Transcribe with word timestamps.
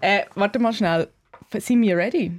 Äh, 0.00 0.22
warte 0.34 0.58
mal 0.58 0.72
schnell. 0.72 1.08
Sind 1.58 1.82
wir 1.82 1.96
ready? 1.96 2.32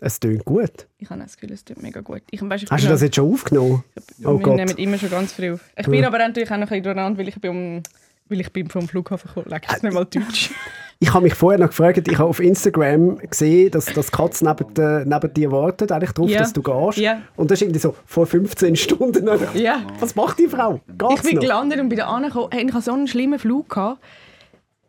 Es 0.00 0.20
tönt 0.20 0.44
gut. 0.44 0.86
Ich 0.98 1.08
habe 1.08 1.20
das 1.22 1.36
Gefühl, 1.36 1.52
es 1.52 1.64
tut 1.64 1.80
mega 1.82 2.00
gut. 2.00 2.22
Ich, 2.30 2.42
weißt, 2.42 2.64
ich 2.64 2.70
Hast 2.70 2.84
du 2.84 2.88
das 2.88 3.00
noch- 3.00 3.04
jetzt 3.06 3.16
schon 3.16 3.32
aufgenommen? 3.32 3.84
Oh 4.24 4.34
wir 4.38 4.42
Gott. 4.42 4.56
nehmen 4.56 4.76
immer 4.76 4.98
schon 4.98 5.10
ganz 5.10 5.32
früh 5.32 5.52
auf. 5.52 5.60
Ich 5.76 5.86
bin 5.86 6.04
aber 6.04 6.18
natürlich 6.18 6.50
auch 6.50 6.56
noch 6.56 6.70
ein 6.70 6.82
bisschen 6.82 6.90
ignorant, 6.92 7.18
weil 7.18 7.28
ich 7.28 7.40
bin, 7.40 7.82
weil 8.28 8.40
ich 8.40 8.52
bin 8.52 8.68
vom 8.68 8.86
Flughafen 8.86 9.28
gekommen. 9.28 9.46
Leck, 9.48 9.66
ich 9.74 9.82
nicht 9.82 9.92
mal 9.94 10.04
Deutsch. 10.04 10.50
Ich 11.00 11.12
habe 11.12 11.24
mich 11.24 11.34
vorher 11.34 11.58
noch 11.58 11.66
gefragt, 11.66 12.06
ich 12.06 12.18
habe 12.18 12.30
auf 12.30 12.38
Instagram 12.38 13.18
gesehen, 13.18 13.70
dass 13.72 13.86
das 13.86 14.12
Katz 14.12 14.40
neben, 14.42 14.72
der- 14.74 15.04
neben 15.04 15.34
dir 15.34 15.50
wartet, 15.50 15.90
eigentlich 15.90 16.12
darauf, 16.12 16.30
Ja. 16.30 16.38
dass 16.38 16.52
du 16.52 16.62
gehst. 16.62 16.98
Ja. 16.98 17.20
Und 17.34 17.50
das 17.50 17.58
ist 17.58 17.62
irgendwie 17.62 17.80
so 17.80 17.96
vor 18.06 18.26
15 18.26 18.76
Stunden. 18.76 19.28
Ja. 19.54 19.82
Was 19.98 20.14
macht 20.14 20.38
die 20.38 20.46
Frau? 20.46 20.80
Ich 20.86 20.96
Geht's 20.96 21.22
bin 21.22 21.34
noch? 21.34 21.42
gelandet 21.42 21.80
und 21.80 21.88
bin 21.88 21.98
da 21.98 22.06
angekommen. 22.06 22.46
Hey, 22.52 22.64
ich 22.64 22.72
hatte 22.72 22.84
so 22.84 22.92
einen 22.92 23.08
schlimmen 23.08 23.40
Flug. 23.40 23.68
Gehabt. 23.70 24.00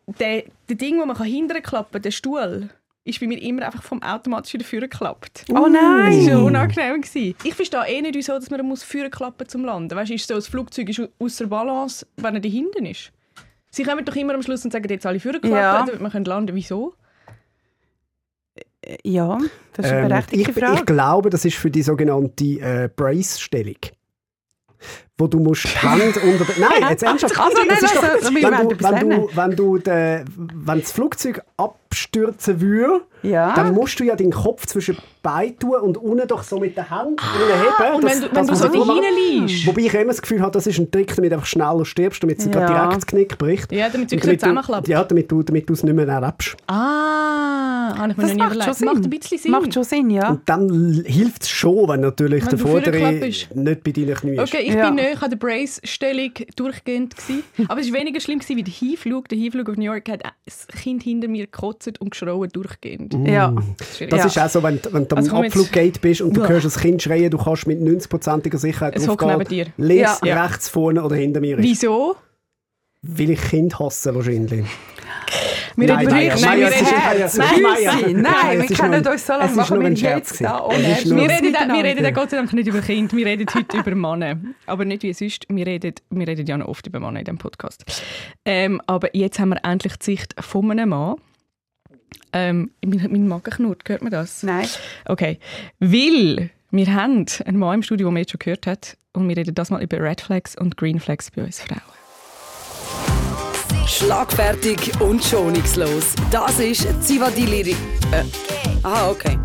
Der, 0.06 0.44
der 0.68 0.76
Ding, 0.76 1.00
wo 1.00 1.04
man 1.06 1.20
hinterher 1.22 1.62
klappen 1.62 1.92
kann, 1.92 2.02
der 2.02 2.10
Stuhl, 2.12 2.68
ist 3.04 3.20
bei 3.20 3.26
mir 3.26 3.40
immer 3.40 3.66
einfach 3.66 3.82
vom 3.82 4.02
automatisch 4.02 4.54
wieder 4.54 4.64
vorne 4.64 4.88
geklappt. 4.88 5.44
Oh 5.48 5.54
Das 5.54 5.62
war 5.62 5.68
nein! 5.68 6.24
schon 6.24 6.42
unangenehm. 6.44 7.00
Gewesen. 7.00 7.34
Ich 7.44 7.54
verstehe 7.54 7.84
eh 7.86 8.02
nicht, 8.02 8.14
wieso 8.14 8.32
dass 8.32 8.50
man 8.50 8.64
muss 8.66 8.82
vorne 8.82 9.10
klappen 9.10 9.48
zum 9.48 9.64
Landen. 9.64 9.96
Weißt 9.96 10.10
du, 10.10 10.14
ist 10.14 10.26
so, 10.28 10.34
das 10.34 10.48
Flugzeug 10.48 10.88
ist 10.88 11.02
außer 11.18 11.46
Balance, 11.46 12.06
wenn 12.16 12.34
er 12.34 12.40
da 12.40 12.48
hinten 12.48 12.86
ist. 12.86 13.12
Sie 13.70 13.82
kommen 13.84 14.04
doch 14.04 14.16
immer 14.16 14.34
am 14.34 14.42
Schluss 14.42 14.64
und 14.64 14.72
sagen, 14.72 14.88
jetzt 14.88 15.06
alle 15.06 15.20
vorne 15.20 15.38
klappen, 15.40 15.56
Ja. 15.56 15.84
damit 15.84 16.00
wir 16.00 16.10
können 16.10 16.24
landen. 16.24 16.54
Wieso? 16.56 16.94
Ja, 19.02 19.38
das 19.72 19.86
ist 19.86 19.92
eine 19.92 20.02
Ähm, 20.02 20.08
berechtigte 20.08 20.50
ich, 20.52 20.56
Frage. 20.58 20.76
ich 20.78 20.86
glaube, 20.86 21.30
das 21.30 21.44
ist 21.44 21.56
für 21.56 21.70
die 21.70 21.82
sogenannte 21.82 22.44
äh, 22.44 22.88
Brace-Stellung. 22.94 23.76
Wo 25.18 25.26
du 25.26 25.38
musst 25.38 25.66
Hände 25.82 26.20
unter... 26.20 26.44
Nein, 26.58 26.90
jetzt 26.90 27.02
ernsthaft. 27.02 27.40
Also, 27.40 27.56
nein, 27.58 27.68
das 27.68 27.82
ist 27.82 27.96
doch, 27.96 28.02
also, 28.02 28.34
wir 28.34 28.42
wenn, 28.42 28.68
du, 28.68 28.76
wenn, 28.80 29.10
du, 29.10 29.28
wenn, 29.34 29.56
du 29.56 29.78
de, 29.78 30.24
wenn 30.36 30.80
das 30.80 30.92
Flugzeug 30.92 31.42
abstürzen 31.90 32.60
würde, 32.60 33.02
Ja. 33.22 33.54
dann 33.54 33.74
musst 33.74 33.98
du 34.00 34.04
ja 34.04 34.16
den 34.16 34.30
Kopf 34.32 34.66
zwischen 34.66 34.96
Beinen 35.22 35.58
tun 35.58 35.76
und 35.80 35.96
unten 35.96 36.26
doch 36.28 36.42
so 36.42 36.58
mit 36.58 36.76
den 36.76 36.88
Händen 36.88 37.16
heben. 37.18 37.74
Ah, 37.78 37.94
Und 37.94 38.04
wenn 38.04 38.20
du, 38.20 38.28
wenn 38.34 38.46
du 38.46 38.54
so 38.54 38.72
wie 38.72 38.78
hinten 38.78 39.46
liegst. 39.48 39.66
Wobei 39.66 39.82
ich 39.82 39.94
immer 39.94 40.04
das 40.06 40.22
Gefühl 40.22 40.40
habe, 40.40 40.52
das 40.52 40.66
ist 40.66 40.78
ein 40.78 40.90
Trick, 40.90 41.14
damit 41.16 41.32
du 41.32 41.36
einfach 41.36 41.46
schneller 41.46 41.84
stirbst, 41.84 42.22
damit 42.22 42.38
es 42.38 42.44
Ja. 42.46 42.66
direkt 42.66 42.96
das 42.96 43.06
Knick 43.06 43.38
bricht. 43.38 43.72
Ja, 43.72 43.88
damit 43.88 44.06
es 44.08 44.12
Und 44.12 44.18
wirklich 44.22 44.38
du- 44.38 44.44
zusammenklappt. 44.46 44.88
Ja, 44.88 45.02
damit 45.04 45.30
du, 45.32 45.42
damit 45.42 45.68
du 45.68 45.72
es 45.72 45.82
nicht 45.82 45.94
mehr 45.94 46.06
erlebst. 46.06 46.56
Ah, 46.66 47.94
habe 47.98 48.12
ich 48.12 48.16
mir 48.16 48.22
das 48.24 48.34
noch 48.34 48.36
nie 48.36 48.38
macht 48.42 48.54
überlegt. 48.54 48.62
schon 48.64 48.70
Das 48.70 48.78
Sinn. 48.78 48.86
macht 48.88 49.04
ein 49.04 49.10
bisschen 49.10 49.38
Sinn. 49.38 49.50
Macht 49.52 49.74
schon 49.74 49.84
Sinn, 49.84 50.10
ja. 50.10 50.28
Und 50.30 50.40
dann 50.48 51.02
hilft 51.06 51.42
es 51.42 51.48
schon, 51.50 51.88
wenn 51.88 52.00
natürlich 52.00 52.42
Wenn 52.44 52.50
der 52.50 52.58
Vordere 52.58 53.12
nicht 53.14 53.48
bei 53.84 53.92
deinen 53.92 54.14
Knien 54.14 54.38
ist. 54.38 54.54
Okay, 54.54 54.62
ich 54.66 54.74
Ja. 54.74 54.86
bin 54.86 54.96
näher 54.96 55.20
an 55.22 55.30
der 55.30 55.36
Brace-Stellung 55.36 56.32
durchgehend. 56.56 57.16
Gewesen. 57.16 57.42
Aber 57.68 57.80
es 57.80 57.92
war 57.92 58.00
weniger 58.00 58.20
schlimm 58.20 58.38
gewesen, 58.38 58.56
wie 58.56 58.62
der 58.62 58.72
Hinflug. 58.74 59.28
Der 59.28 59.38
Hinflug 59.38 59.68
auf 59.70 59.76
New 59.76 59.84
York 59.84 60.08
hat 60.08 60.22
das 60.44 60.66
Kind 60.68 61.02
hinter 61.02 61.28
mir 61.28 61.46
gekotzt 61.46 61.75
und 62.00 62.10
geschrauen 62.10 62.48
durchgehend. 62.50 63.14
Ja. 63.26 63.54
Schwierig. 63.96 64.10
Das 64.10 64.20
Ja. 64.20 64.26
ist 64.26 64.38
auch 64.38 64.48
so, 64.48 64.62
wenn, 64.62 64.80
wenn 64.90 65.08
du 65.08 65.16
am 65.16 65.18
Also 65.24 65.42
jetzt- 65.42 65.56
Abfluggate 65.56 66.00
bist 66.00 66.20
und 66.20 66.36
du 66.36 66.42
Uah. 66.42 66.48
hörst 66.48 66.66
das 66.66 66.78
Kind 66.78 67.02
schreien, 67.02 67.30
du 67.30 67.38
kannst 67.38 67.66
mit 67.66 67.80
90%iger 67.80 68.58
Sicherheit 68.58 68.96
Es 68.96 69.06
dir. 69.48 69.66
links, 69.76 70.20
Ja. 70.24 70.44
rechts, 70.44 70.68
vorne 70.68 71.02
oder 71.02 71.16
hinter 71.16 71.40
mir 71.40 71.58
ist. 71.58 71.64
Wieso? 71.64 72.16
Weil 73.02 73.30
ich 73.30 73.40
Kind 73.40 73.78
hasse 73.78 74.14
wahrscheinlich. 74.14 74.64
Wir 75.78 75.88
Nein, 75.88 76.06
reden 76.06 76.10
nein, 76.10 76.28
nein, 76.28 76.40
nein, 76.40 76.58
wir 76.58 76.66
reden- 76.68 78.22
nein, 78.22 78.22
Nein, 78.22 78.68
wir 78.68 78.76
kennen 78.76 78.94
uns 78.94 79.04
so 79.06 79.12
es 79.12 79.28
lange, 79.28 79.44
ist 79.44 79.56
machen 79.56 79.74
nur 79.74 79.82
wir 79.82 79.86
ein 79.88 79.94
jetzt 79.96 80.00
Scherz 80.00 80.38
da 80.38 80.60
nur- 81.04 81.18
Wir 81.18 81.28
reden, 81.30 81.52
da, 81.52 81.68
wir 81.74 81.84
reden 81.84 82.02
da 82.02 82.10
Gott 82.12 82.30
sei 82.30 82.36
Dank 82.38 82.52
nicht 82.54 82.66
über 82.68 82.80
Kinder, 82.80 83.14
wir 83.14 83.26
reden 83.26 83.46
heute 83.54 83.76
über 83.76 83.94
Männer. 83.94 84.40
Aber 84.64 84.84
nicht 84.86 85.02
wie 85.02 85.12
sonst, 85.12 85.44
wir 85.50 85.66
reden, 85.66 85.92
wir 86.08 86.26
reden 86.26 86.46
ja 86.46 86.56
noch 86.56 86.68
oft 86.68 86.86
über 86.86 86.98
Männer 86.98 87.18
in 87.18 87.24
diesem 87.26 87.36
Podcast. 87.38 87.84
Ähm, 88.46 88.80
aber 88.86 89.14
jetzt 89.14 89.38
haben 89.38 89.50
wir 89.50 89.60
endlich 89.64 89.96
die 89.98 90.04
Sicht 90.04 90.34
von 90.40 90.70
einem 90.70 90.88
Mann. 90.88 91.16
Ähm, 92.36 92.70
mein, 92.84 93.08
mein 93.10 93.28
Magen 93.28 93.50
knurrt, 93.50 93.88
hört 93.88 94.02
man 94.02 94.12
das? 94.12 94.42
Nein. 94.42 94.68
Okay. 95.06 95.38
Weil 95.80 96.50
wir 96.70 96.94
haben 96.94 97.24
einen 97.46 97.58
Mann 97.58 97.76
im 97.76 97.82
Studio, 97.82 98.08
den 98.08 98.14
man 98.14 98.20
jetzt 98.20 98.32
schon 98.32 98.40
gehört 98.40 98.66
hat. 98.66 98.98
Und 99.14 99.26
wir 99.26 99.36
reden 99.38 99.54
das 99.54 99.70
mal 99.70 99.82
über 99.82 99.98
Red 99.98 100.20
Flags 100.20 100.54
und 100.54 100.76
Green 100.76 101.00
Flags 101.00 101.30
bei 101.30 101.42
uns 101.42 101.60
Frauen. 101.60 101.80
Schlagfertig 103.86 105.00
und 105.00 105.24
schonungslos. 105.24 106.14
Das 106.30 106.60
ist 106.60 106.86
Zivadili 107.02 107.62
Ring. 107.62 107.76
Äh, 108.12 108.24
aha, 108.82 109.10
okay. 109.10 109.38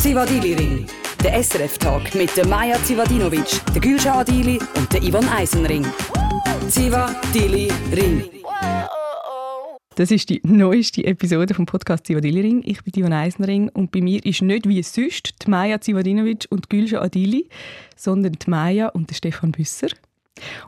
Zivadili 0.00 0.52
Ring. 0.52 0.86
Der 1.22 1.42
SRF-Tag 1.42 2.14
mit 2.14 2.36
der 2.36 2.46
Maja 2.46 2.76
Zivadinovic, 2.82 3.62
der 3.74 3.80
Gülşah 3.80 4.18
Adili 4.18 4.58
und 4.76 4.92
der 4.92 5.00
Yvonne 5.00 5.30
Eisenring. 5.32 5.86
Zivadili 6.68 7.72
Ring. 7.96 8.34
Das 9.96 10.10
ist 10.10 10.28
die 10.28 10.40
neueste 10.42 11.04
Episode 11.04 11.54
vom 11.54 11.66
Podcast 11.66 12.08
Zivadili. 12.08 12.60
Ich 12.64 12.82
bin 12.82 12.90
Dion 12.90 13.12
Eisenring 13.12 13.68
und 13.68 13.92
bei 13.92 14.00
mir 14.00 14.24
ist 14.26 14.42
nicht 14.42 14.68
wie 14.68 14.82
sonst 14.82 15.44
die 15.44 15.48
Maja 15.48 15.80
Zivadinovic 15.80 16.46
und 16.50 16.68
Gülşah 16.68 16.98
Adili, 16.98 17.48
sondern 17.94 18.32
die 18.32 18.50
Maja 18.50 18.88
und 18.88 19.08
der 19.08 19.14
Stefan 19.14 19.52
Büsser. 19.52 19.86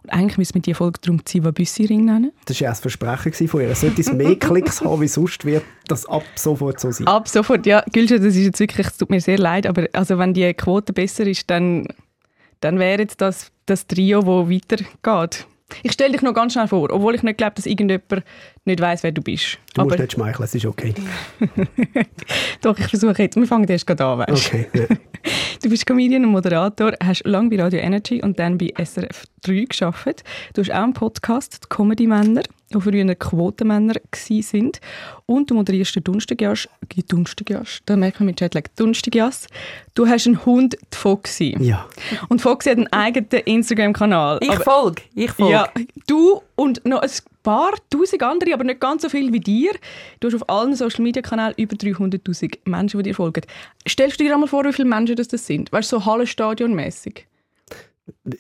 Und 0.05 0.11
eigentlich 0.11 0.39
müssen 0.39 0.55
wir 0.55 0.63
die 0.63 0.75
Folge 0.75 1.01
darum 1.03 1.25
Ziva 1.25 1.51
Büssi 1.51 1.87
Ring 1.87 2.05
nennen. 2.05 2.31
Das 2.45 2.61
war 2.61 2.67
ja 2.67 2.71
das 2.71 2.79
Versprechen 2.79 3.49
von 3.49 3.63
ihr. 3.63 3.75
Sollte 3.75 4.01
es 4.01 4.13
mehr 4.13 4.37
Klicks 4.39 4.81
haben 4.81 5.01
wie 5.01 5.09
sonst, 5.09 5.45
wird 5.45 5.65
das 5.89 6.07
ab 6.07 6.23
sofort 6.37 6.79
so 6.79 6.93
sein. 6.93 7.09
Ab 7.09 7.27
sofort, 7.29 7.67
ja, 7.67 7.83
Gülşah, 7.93 8.19
das 8.19 8.37
ist 8.37 8.45
jetzt 8.45 8.61
wirklich, 8.61 8.87
es 8.87 8.97
tut 8.97 9.11
mir 9.11 9.21
sehr 9.21 9.39
leid, 9.39 9.67
aber 9.67 9.89
also 9.93 10.19
wenn 10.19 10.35
die 10.35 10.55
Quote 10.55 10.93
besser 10.93 11.27
ist, 11.27 11.51
dann, 11.51 11.89
dann 12.61 12.79
wäre 12.79 13.01
jetzt 13.01 13.21
das 13.21 13.51
das 13.67 13.89
Trio, 13.89 14.21
das 14.21 14.49
weitergeht. 14.49 15.47
Ich 15.83 15.93
stelle 15.93 16.13
dich 16.13 16.23
noch 16.23 16.33
ganz 16.33 16.53
schnell 16.53 16.69
vor, 16.69 16.91
obwohl 16.93 17.15
ich 17.15 17.23
nicht 17.23 17.39
glaube, 17.39 17.55
dass 17.57 17.67
irgendjemand 17.67 18.25
nicht 18.65 18.81
weiß, 18.81 19.03
wer 19.03 19.13
du 19.13 19.21
bist. 19.21 19.59
Du 19.75 19.83
musst 19.83 19.95
aber 19.95 20.03
nicht 20.03 20.13
schmeicheln, 20.13 20.45
es 20.45 20.55
ist 20.55 20.65
okay. 20.65 20.95
doch, 22.61 22.79
ich 22.79 22.87
versuche 22.87 23.23
jetzt. 23.23 23.37
Wir 23.37 23.47
fangen 23.47 23.69
erst 23.69 23.87
gerade 23.87 24.05
an, 24.05 24.19
weißt 24.21 24.47
Okay. 24.47 24.67
Ja. 24.73 24.87
Du 25.63 25.71
bist 25.71 25.87
Comedian 25.87 26.25
und 26.25 26.31
Moderator, 26.31 26.93
hast 27.03 27.27
lange 27.27 27.49
bei 27.51 27.61
Radio 27.61 27.81
Energy 27.81 28.23
und 28.23 28.39
dann 28.39 28.59
bei 28.59 28.73
SRF 28.77 29.25
3 29.43 29.65
gearbeitet. 29.65 30.23
Du 30.55 30.61
hast 30.61 30.71
auch 30.71 30.77
einen 30.77 30.93
Podcast, 30.93 31.65
die 31.65 31.69
Comedy 31.69 32.07
Männer, 32.07 32.43
die 32.73 32.81
früher 32.81 33.15
Quotenmänner 33.15 33.95
waren. 33.95 34.73
Und 35.27 35.51
du 35.51 35.55
moderierst 35.55 35.97
den 35.97 36.05
Dunstagjasch. 36.05 36.69
Dunstagjasch, 37.09 37.83
da 37.87 37.97
merkt 37.97 38.21
man 38.21 38.27
mit 38.27 38.41
Jetlag. 38.41 38.65
Dunstagjass. 38.77 39.47
Du 39.95 40.07
hast 40.07 40.27
einen 40.27 40.45
Hund, 40.45 40.77
die 40.93 40.97
Foxy. 40.97 41.57
ja. 41.61 41.87
Und 42.29 42.41
Foxy 42.41 42.71
hat 42.71 42.79
einen 42.79 42.93
eigenen 42.93 43.43
Instagram-Kanal. 43.45 44.39
Ich 44.43 44.55
folge, 44.57 45.03
ich 45.15 45.31
folge. 45.31 45.53
ja, 45.53 45.69
du 46.07 46.43
und 46.57 46.85
noch 46.85 47.03
ein 47.03 47.11
paar 47.43 47.73
tausend 47.91 48.23
andere, 48.23 48.55
aber 48.55 48.65
nicht 48.65 48.81
ganz 48.81 49.03
so 49.03 49.09
viel 49.09 49.33
wie 49.33 49.41
dir. 49.41 49.73
Du 50.21 50.29
hast 50.29 50.35
auf 50.35 50.49
allen 50.49 50.75
Social 50.75 51.03
Media 51.03 51.23
Kanälen 51.23 51.55
über 51.57 51.77
300.000 51.77 52.59
Menschen, 52.65 52.99
die 52.99 53.11
dir 53.11 53.15
folgen. 53.15 53.43
Stellst 53.89 54.19
du 54.19 54.25
dir 54.25 54.35
einmal 54.35 54.49
vor, 54.49 54.65
wie 54.65 54.73
viele 54.73 54.89
Menschen 54.89 55.17
das, 55.17 55.29
das 55.29 55.47
sind? 55.47 55.71
Weißt 55.73 55.93
du, 55.93 56.01
so 56.01 56.05
Hallenstadion-mäßig? 56.05 57.25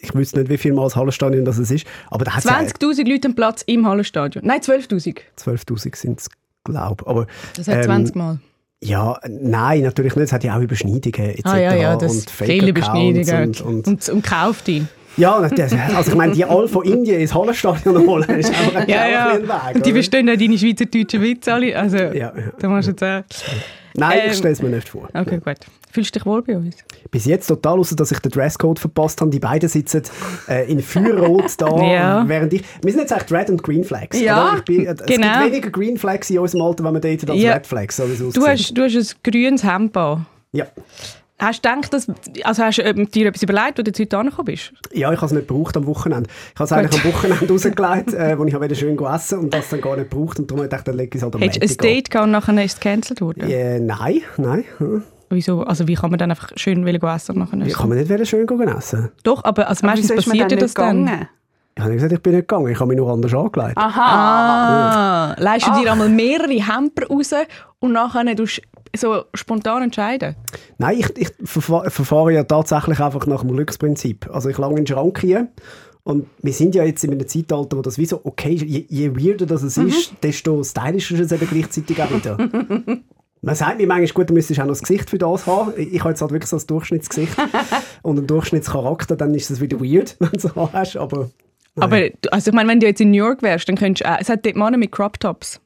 Ich 0.00 0.14
wüsste 0.14 0.38
nicht, 0.40 0.50
wie 0.50 0.58
viel 0.58 0.72
Mal 0.72 0.84
das 0.84 0.96
Hallenstadion 0.96 1.44
das 1.44 1.58
es 1.58 1.70
ist, 1.70 1.86
aber 2.10 2.24
da 2.24 2.32
hat 2.32 2.44
es 2.44 2.50
ja 2.50 2.58
20.000 2.58 3.08
Leute 3.10 3.28
am 3.28 3.34
Platz 3.34 3.62
im 3.66 3.86
Hallenstadion. 3.86 4.44
Nein, 4.46 4.60
12.000. 4.60 5.18
12'000 5.38 5.96
sind 5.96 6.20
es, 6.20 6.28
glaube 6.64 7.02
ich. 7.02 7.08
Aber 7.08 7.26
Das 7.56 7.66
hat 7.68 7.76
ähm, 7.78 7.82
20 7.84 8.14
Mal. 8.14 8.38
Ja, 8.82 9.18
nein, 9.28 9.82
natürlich 9.82 10.14
nicht. 10.14 10.24
Es 10.26 10.32
hat 10.32 10.44
ja 10.44 10.56
auch 10.56 10.60
Überschneidungen 10.60 11.30
etc. 11.30 11.40
Ah 11.44 11.58
ja, 11.58 11.74
ja, 11.74 11.96
das 11.96 12.12
und 12.12 12.30
viele 12.30 12.72
Fake-Accounts 12.72 12.74
Beschneidungen. 12.74 13.46
Und, 13.48 13.60
und, 13.62 13.86
Und, 13.88 14.08
und 14.10 14.22
kauft 14.24 14.68
ihn. 14.68 14.86
ja, 15.16 15.40
das- 15.48 15.72
also 15.72 16.10
ich 16.10 16.16
meine, 16.16 16.32
die 16.34 16.44
alle 16.44 16.68
von 16.68 16.84
Indien 16.84 17.20
ins 17.20 17.34
Hallenstadion 17.34 18.06
holen, 18.06 18.28
ist 18.38 18.50
einfach 18.50 18.86
Ja, 18.86 19.00
ein 19.02 19.12
ja. 19.12 19.28
ein 19.30 19.42
Weg. 19.48 19.74
Und 19.76 19.86
die 19.86 19.92
verstehen 19.92 20.28
auch 20.30 20.36
deine 20.36 20.58
schweizerdeutschen 20.58 21.22
Witze 21.22 21.54
alle. 21.54 21.76
Also, 21.76 21.96
Ja, 21.96 22.12
ja. 22.12 22.32
da 22.58 22.68
musst 22.68 22.86
du 22.88 22.90
jetzt 22.92 23.02
auch... 23.02 23.22
Nein, 23.94 24.18
Ähm, 24.24 24.30
ich 24.30 24.36
stelle 24.36 24.52
es 24.52 24.62
mir 24.62 24.68
nicht 24.68 24.88
vor. 24.90 25.08
Okay, 25.14 25.38
gut. 25.42 25.56
Fühlst 25.90 26.14
du 26.14 26.18
dich 26.18 26.26
wohl 26.26 26.42
bei 26.42 26.56
uns? 26.56 26.76
Bis 27.10 27.24
jetzt 27.24 27.46
total, 27.46 27.78
außer 27.78 27.96
dass 27.96 28.10
ich 28.10 28.18
den 28.18 28.32
Dresscode 28.32 28.78
verpasst 28.78 29.20
habe. 29.20 29.30
Die 29.30 29.38
beiden 29.38 29.68
sitzen 29.68 30.02
äh, 30.48 30.70
in 30.70 30.80
Feuerrot 30.80 31.52
da, 31.58 31.68
Ja. 31.82 32.24
während 32.28 32.52
ich... 32.52 32.62
Wir 32.82 32.92
sind 32.92 33.00
jetzt 33.02 33.12
eigentlich 33.12 33.32
Red 33.32 33.50
und 33.50 33.62
Green 33.62 33.84
Flags. 33.84 34.20
Ja, 34.20 34.60
bin, 34.66 34.86
es 34.86 34.98
genau. 35.06 35.40
gibt 35.40 35.52
weniger 35.52 35.70
Green 35.70 35.96
Flags 35.96 36.28
in 36.30 36.38
unserem 36.38 36.62
Alter, 36.62 36.84
wenn 36.84 36.92
man 36.92 37.02
datet, 37.02 37.30
als 37.30 37.40
Ja. 37.40 37.54
Red 37.54 37.66
Flags. 37.66 37.96
So 37.96 38.04
es 38.04 38.18
Du 38.34 38.46
hast, 38.46 38.76
du 38.76 38.82
hast 38.82 38.94
ein 38.96 39.30
grünes 39.30 39.64
Hemd 39.64 39.96
an. 39.96 40.26
Ja. 40.52 40.66
Hast 41.38 41.62
du 41.64 41.68
gedacht, 41.68 41.92
dass, 41.92 42.06
also 42.44 42.62
hast 42.62 42.78
du 42.78 42.82
ähm, 42.82 43.10
dir 43.10 43.26
etwas 43.26 43.42
überlegt, 43.42 43.78
wo 43.78 43.82
du 43.82 43.92
heute 43.92 44.18
angekommen 44.18 44.46
bist? 44.46 44.72
Ja, 44.94 45.12
ich 45.12 45.18
habe 45.18 45.26
es 45.26 45.32
nicht 45.32 45.46
gebraucht 45.46 45.76
am 45.76 45.84
Wochenende. 45.86 46.30
Ich 46.54 46.58
habe 46.58 46.64
es 46.64 46.72
eigentlich 46.72 47.04
am 47.04 47.12
Wochenende 47.12 47.48
rausgelegt, 47.52 48.14
äh, 48.14 48.38
wo 48.38 48.44
ich 48.46 48.54
habe 48.54 48.74
schön 48.74 48.98
essen 48.98 49.38
und 49.40 49.52
das 49.52 49.68
dann 49.68 49.82
gar 49.82 49.96
nicht 49.98 50.10
gebraucht 50.10 50.38
und 50.38 50.50
darum 50.50 50.60
habe 50.62 50.66
ich 50.66 50.70
gedacht, 50.70 50.88
dann 50.88 50.96
lege 50.96 51.10
ich 51.10 51.16
es 51.16 51.22
halt 51.22 51.34
am 51.34 51.42
Hättest 51.42 51.78
du 51.78 51.84
ein. 51.86 51.94
Date 51.94 52.10
gehabt 52.10 52.24
und 52.26 52.30
nachher 52.32 52.64
ist 52.64 52.72
es 52.74 52.80
gecancelt 52.80 53.20
worden? 53.20 53.50
Äh, 53.50 53.80
nein, 53.80 54.22
nein. 54.38 54.64
hm. 54.78 55.02
Wieso? 55.30 55.62
Also 55.62 55.88
wie 55.88 55.94
kann 55.94 56.10
man 56.10 56.18
dann 56.18 56.30
einfach 56.30 56.50
schön 56.56 56.86
essen 56.86 57.32
und 57.32 57.38
nachher 57.38 57.58
kann 57.74 57.88
mir 57.88 57.96
nicht 57.96 58.28
schön 58.28 58.46
gehen 58.46 58.68
essen. 58.68 59.10
Doch, 59.24 59.42
aber 59.44 59.68
also 59.68 59.80
Aber 59.86 59.92
meistens 59.96 60.10
man 60.10 60.16
passiert 60.18 60.36
ja 60.36 60.46
dann 60.48 60.58
das 60.58 60.68
nicht 60.70 60.78
dann. 60.78 61.04
gegangen? 61.06 61.28
Ich 61.78 61.82
habe 61.82 61.90
nicht 61.92 61.96
gesagt, 62.02 62.12
ich 62.14 62.22
bin 62.22 62.34
nicht 62.34 62.48
gegangen. 62.48 62.68
Ich 62.72 62.80
habe 62.80 62.88
mich 62.88 62.96
nur 62.96 63.12
anders 63.12 63.34
angelegt. 63.34 63.76
Ah, 63.76 65.34
leist 65.38 65.66
du 65.66 65.72
dir 65.80 65.92
einmal 65.92 66.08
mehrere 66.08 66.48
Hemper 66.52 67.06
raus 67.08 67.32
und 67.80 67.92
nachher 67.92 68.34
du 68.34 68.44
so 68.96 69.24
spontan 69.34 69.82
entscheiden? 69.82 70.36
Nein, 70.78 70.98
ich, 71.00 71.16
ich 71.18 71.28
verfa- 71.44 71.90
verfahre 71.90 72.32
ja 72.32 72.44
tatsächlich 72.44 72.98
einfach 73.00 73.26
nach 73.26 73.40
dem 73.42 73.52
Glücksprinzip. 73.52 74.28
Also 74.32 74.48
ich 74.48 74.56
lange 74.56 74.78
in 74.78 74.84
den 74.84 74.86
Schrank 74.86 75.20
hier 75.20 75.48
Und 76.02 76.26
wir 76.40 76.52
sind 76.54 76.74
ja 76.74 76.84
jetzt 76.84 77.04
in 77.04 77.10
einem 77.12 77.26
Zeitalter, 77.28 77.76
wo 77.76 77.82
das 77.82 77.98
wie 77.98 78.06
so 78.06 78.20
okay 78.24 78.54
ist. 78.54 78.62
Je, 78.64 78.86
je 78.88 79.14
weirder 79.14 79.44
das 79.44 79.62
es 79.62 79.76
ist, 79.76 80.14
desto 80.22 80.62
stylischer 80.64 81.16
ist 81.16 81.30
es 81.30 81.32
eben 81.32 81.50
gleichzeitig 81.50 82.00
auch 82.02 82.10
wieder. 82.10 82.38
Man 83.46 83.54
sagt 83.54 83.78
mir 83.78 83.86
manchmal, 83.86 84.12
gut, 84.12 84.28
du 84.30 84.34
müsstest 84.34 84.58
auch 84.58 84.64
noch 84.64 84.72
das 84.72 84.80
Gesicht 84.80 85.08
für 85.08 85.18
das 85.18 85.46
haben. 85.46 85.72
Ich 85.76 86.00
habe 86.00 86.10
jetzt 86.10 86.20
halt 86.20 86.32
wirklich 86.32 86.50
so 86.50 86.56
ein 86.56 86.66
Durchschnittsgesicht 86.66 87.32
und 88.02 88.18
einen 88.18 88.26
Durchschnittscharakter, 88.26 89.14
dann 89.14 89.32
ist 89.34 89.50
das 89.50 89.60
wieder 89.60 89.78
weird, 89.80 90.16
wenn 90.20 90.30
du 90.32 90.40
so 90.40 90.72
hast, 90.72 90.96
aber... 90.96 91.30
Aber 91.76 92.00
du- 92.10 92.32
also 92.32 92.50
ich 92.50 92.54
meine, 92.54 92.68
wenn 92.70 92.80
du 92.80 92.86
jetzt 92.86 93.00
in 93.00 93.12
New 93.12 93.18
York 93.18 93.42
wärst, 93.42 93.68
dann 93.68 93.76
könntest 93.76 94.04
du 94.04 94.12
auch, 94.12 94.18
es 94.20 94.28
hat 94.28 94.44
dort 94.44 94.56
Männer 94.56 94.78
mit 94.78 94.90
Crop 94.90 95.20
Tops. 95.20 95.60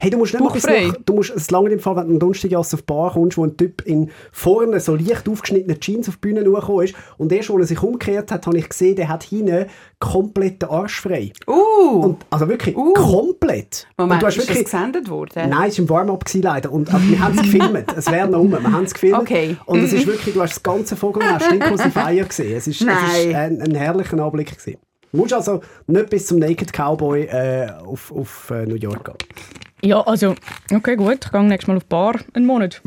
Hey, 0.00 0.10
du 0.10 0.18
musst 0.18 0.34
nicht 0.34 0.42
mal 0.42 0.54
nach, 0.54 0.96
du 1.04 1.12
musst, 1.14 1.30
es 1.30 1.50
lange 1.50 1.70
im 1.70 1.80
Fall, 1.80 1.96
wenn 1.96 2.06
du 2.06 2.12
am 2.14 2.18
Donnerstag 2.18 2.54
auf 2.54 2.70
die 2.70 2.76
Bar 2.82 3.12
kommst, 3.12 3.36
wo 3.36 3.44
ein 3.44 3.56
Typ 3.56 3.82
in 3.86 4.10
vorne 4.32 4.80
so 4.80 4.94
leicht 4.94 5.28
aufgeschnittenen 5.28 5.80
Jeans 5.80 6.08
auf 6.08 6.16
die 6.16 6.20
Bühne 6.20 6.40
hochgekommen 6.48 6.84
ist 6.84 6.94
und 7.16 7.32
erst, 7.32 7.50
als 7.50 7.60
er 7.60 7.66
sich 7.66 7.82
umgekehrt 7.82 8.30
hat, 8.30 8.46
habe 8.46 8.58
ich 8.58 8.68
gesehen, 8.68 8.96
der 8.96 9.08
hat 9.08 9.22
hinten 9.24 9.66
komplett 9.98 10.62
den 10.62 10.68
Arsch 10.68 11.00
frei. 11.00 11.32
Uh, 11.46 12.00
Und, 12.00 12.26
also 12.30 12.48
wirklich 12.48 12.76
Uh. 12.76 12.92
komplett. 12.94 13.86
Moment, 13.96 14.14
und 14.14 14.22
du 14.22 14.26
hast 14.26 14.36
ist 14.36 14.48
das 14.48 14.48
wirklich, 14.48 14.64
gesendet 14.70 15.10
worden? 15.10 15.50
Nein, 15.50 15.68
es 15.68 15.78
war 15.78 15.82
im 15.82 15.88
Warm-up 15.88 16.24
leider. 16.34 16.72
Und 16.72 16.92
aber 16.92 17.02
wir 17.02 17.18
haben 17.18 17.34
es 17.36 17.42
gefilmt. 17.42 17.92
Es 17.96 18.10
wäre 18.10 18.28
noch 18.28 18.38
rum. 18.38 18.52
Wir 18.52 18.62
haben 18.62 18.84
es 18.84 18.94
gefilmt. 18.94 19.20
Okay. 19.20 19.56
Und 19.66 19.80
es 19.82 19.92
ist 19.92 20.06
wirklich, 20.06 20.34
du 20.34 20.42
hast 20.42 20.54
das 20.54 20.62
ganze 20.62 20.94
Vogelnest 20.96 21.50
inklusive 21.50 21.96
Eier 22.04 22.24
gesehen. 22.24 22.56
Es 22.56 22.66
ist, 22.66 22.80
es 22.80 22.86
ist 22.86 23.34
ein, 23.34 23.60
ein 23.60 23.74
herrlicher 23.74 24.18
Anblick 24.18 24.56
gewesen. 24.56 24.78
Du 25.10 25.18
musst 25.18 25.32
also 25.32 25.60
nicht 25.86 26.10
bis 26.10 26.26
zum 26.26 26.38
Naked 26.38 26.72
Cowboy 26.72 27.22
äh, 27.24 27.70
auf, 27.84 28.12
auf 28.12 28.50
äh, 28.50 28.66
New 28.66 28.76
York 28.76 29.04
gehen. 29.04 29.16
Ja, 29.82 30.00
also, 30.00 30.34
okay, 30.74 30.96
gut. 30.96 31.24
Ich 31.24 31.30
gehe 31.30 31.42
nächstes 31.42 31.68
Mal 31.68 31.76
auf 31.76 31.84
die 31.84 31.88
Bar 31.88 32.16
einen 32.34 32.46
Monat. 32.46 32.80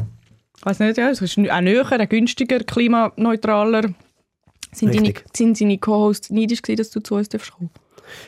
Ich 0.57 0.65
weiß 0.65 0.79
nicht, 0.79 0.97
ja, 0.97 1.09
es 1.09 1.21
ist 1.21 1.37
auch 1.37 1.61
näher, 1.61 2.07
günstiger, 2.07 2.59
klimaneutraler. 2.59 3.93
Sind, 4.73 4.95
deine, 4.95 5.13
sind 5.33 5.57
seine 5.57 5.77
Co-Hosts 5.77 6.29
neidisch 6.29 6.61
gewesen, 6.61 6.77
dass 6.77 6.91
du 6.91 7.01
zu 7.01 7.15
uns 7.15 7.29
darfst 7.29 7.51
kommen? 7.51 7.69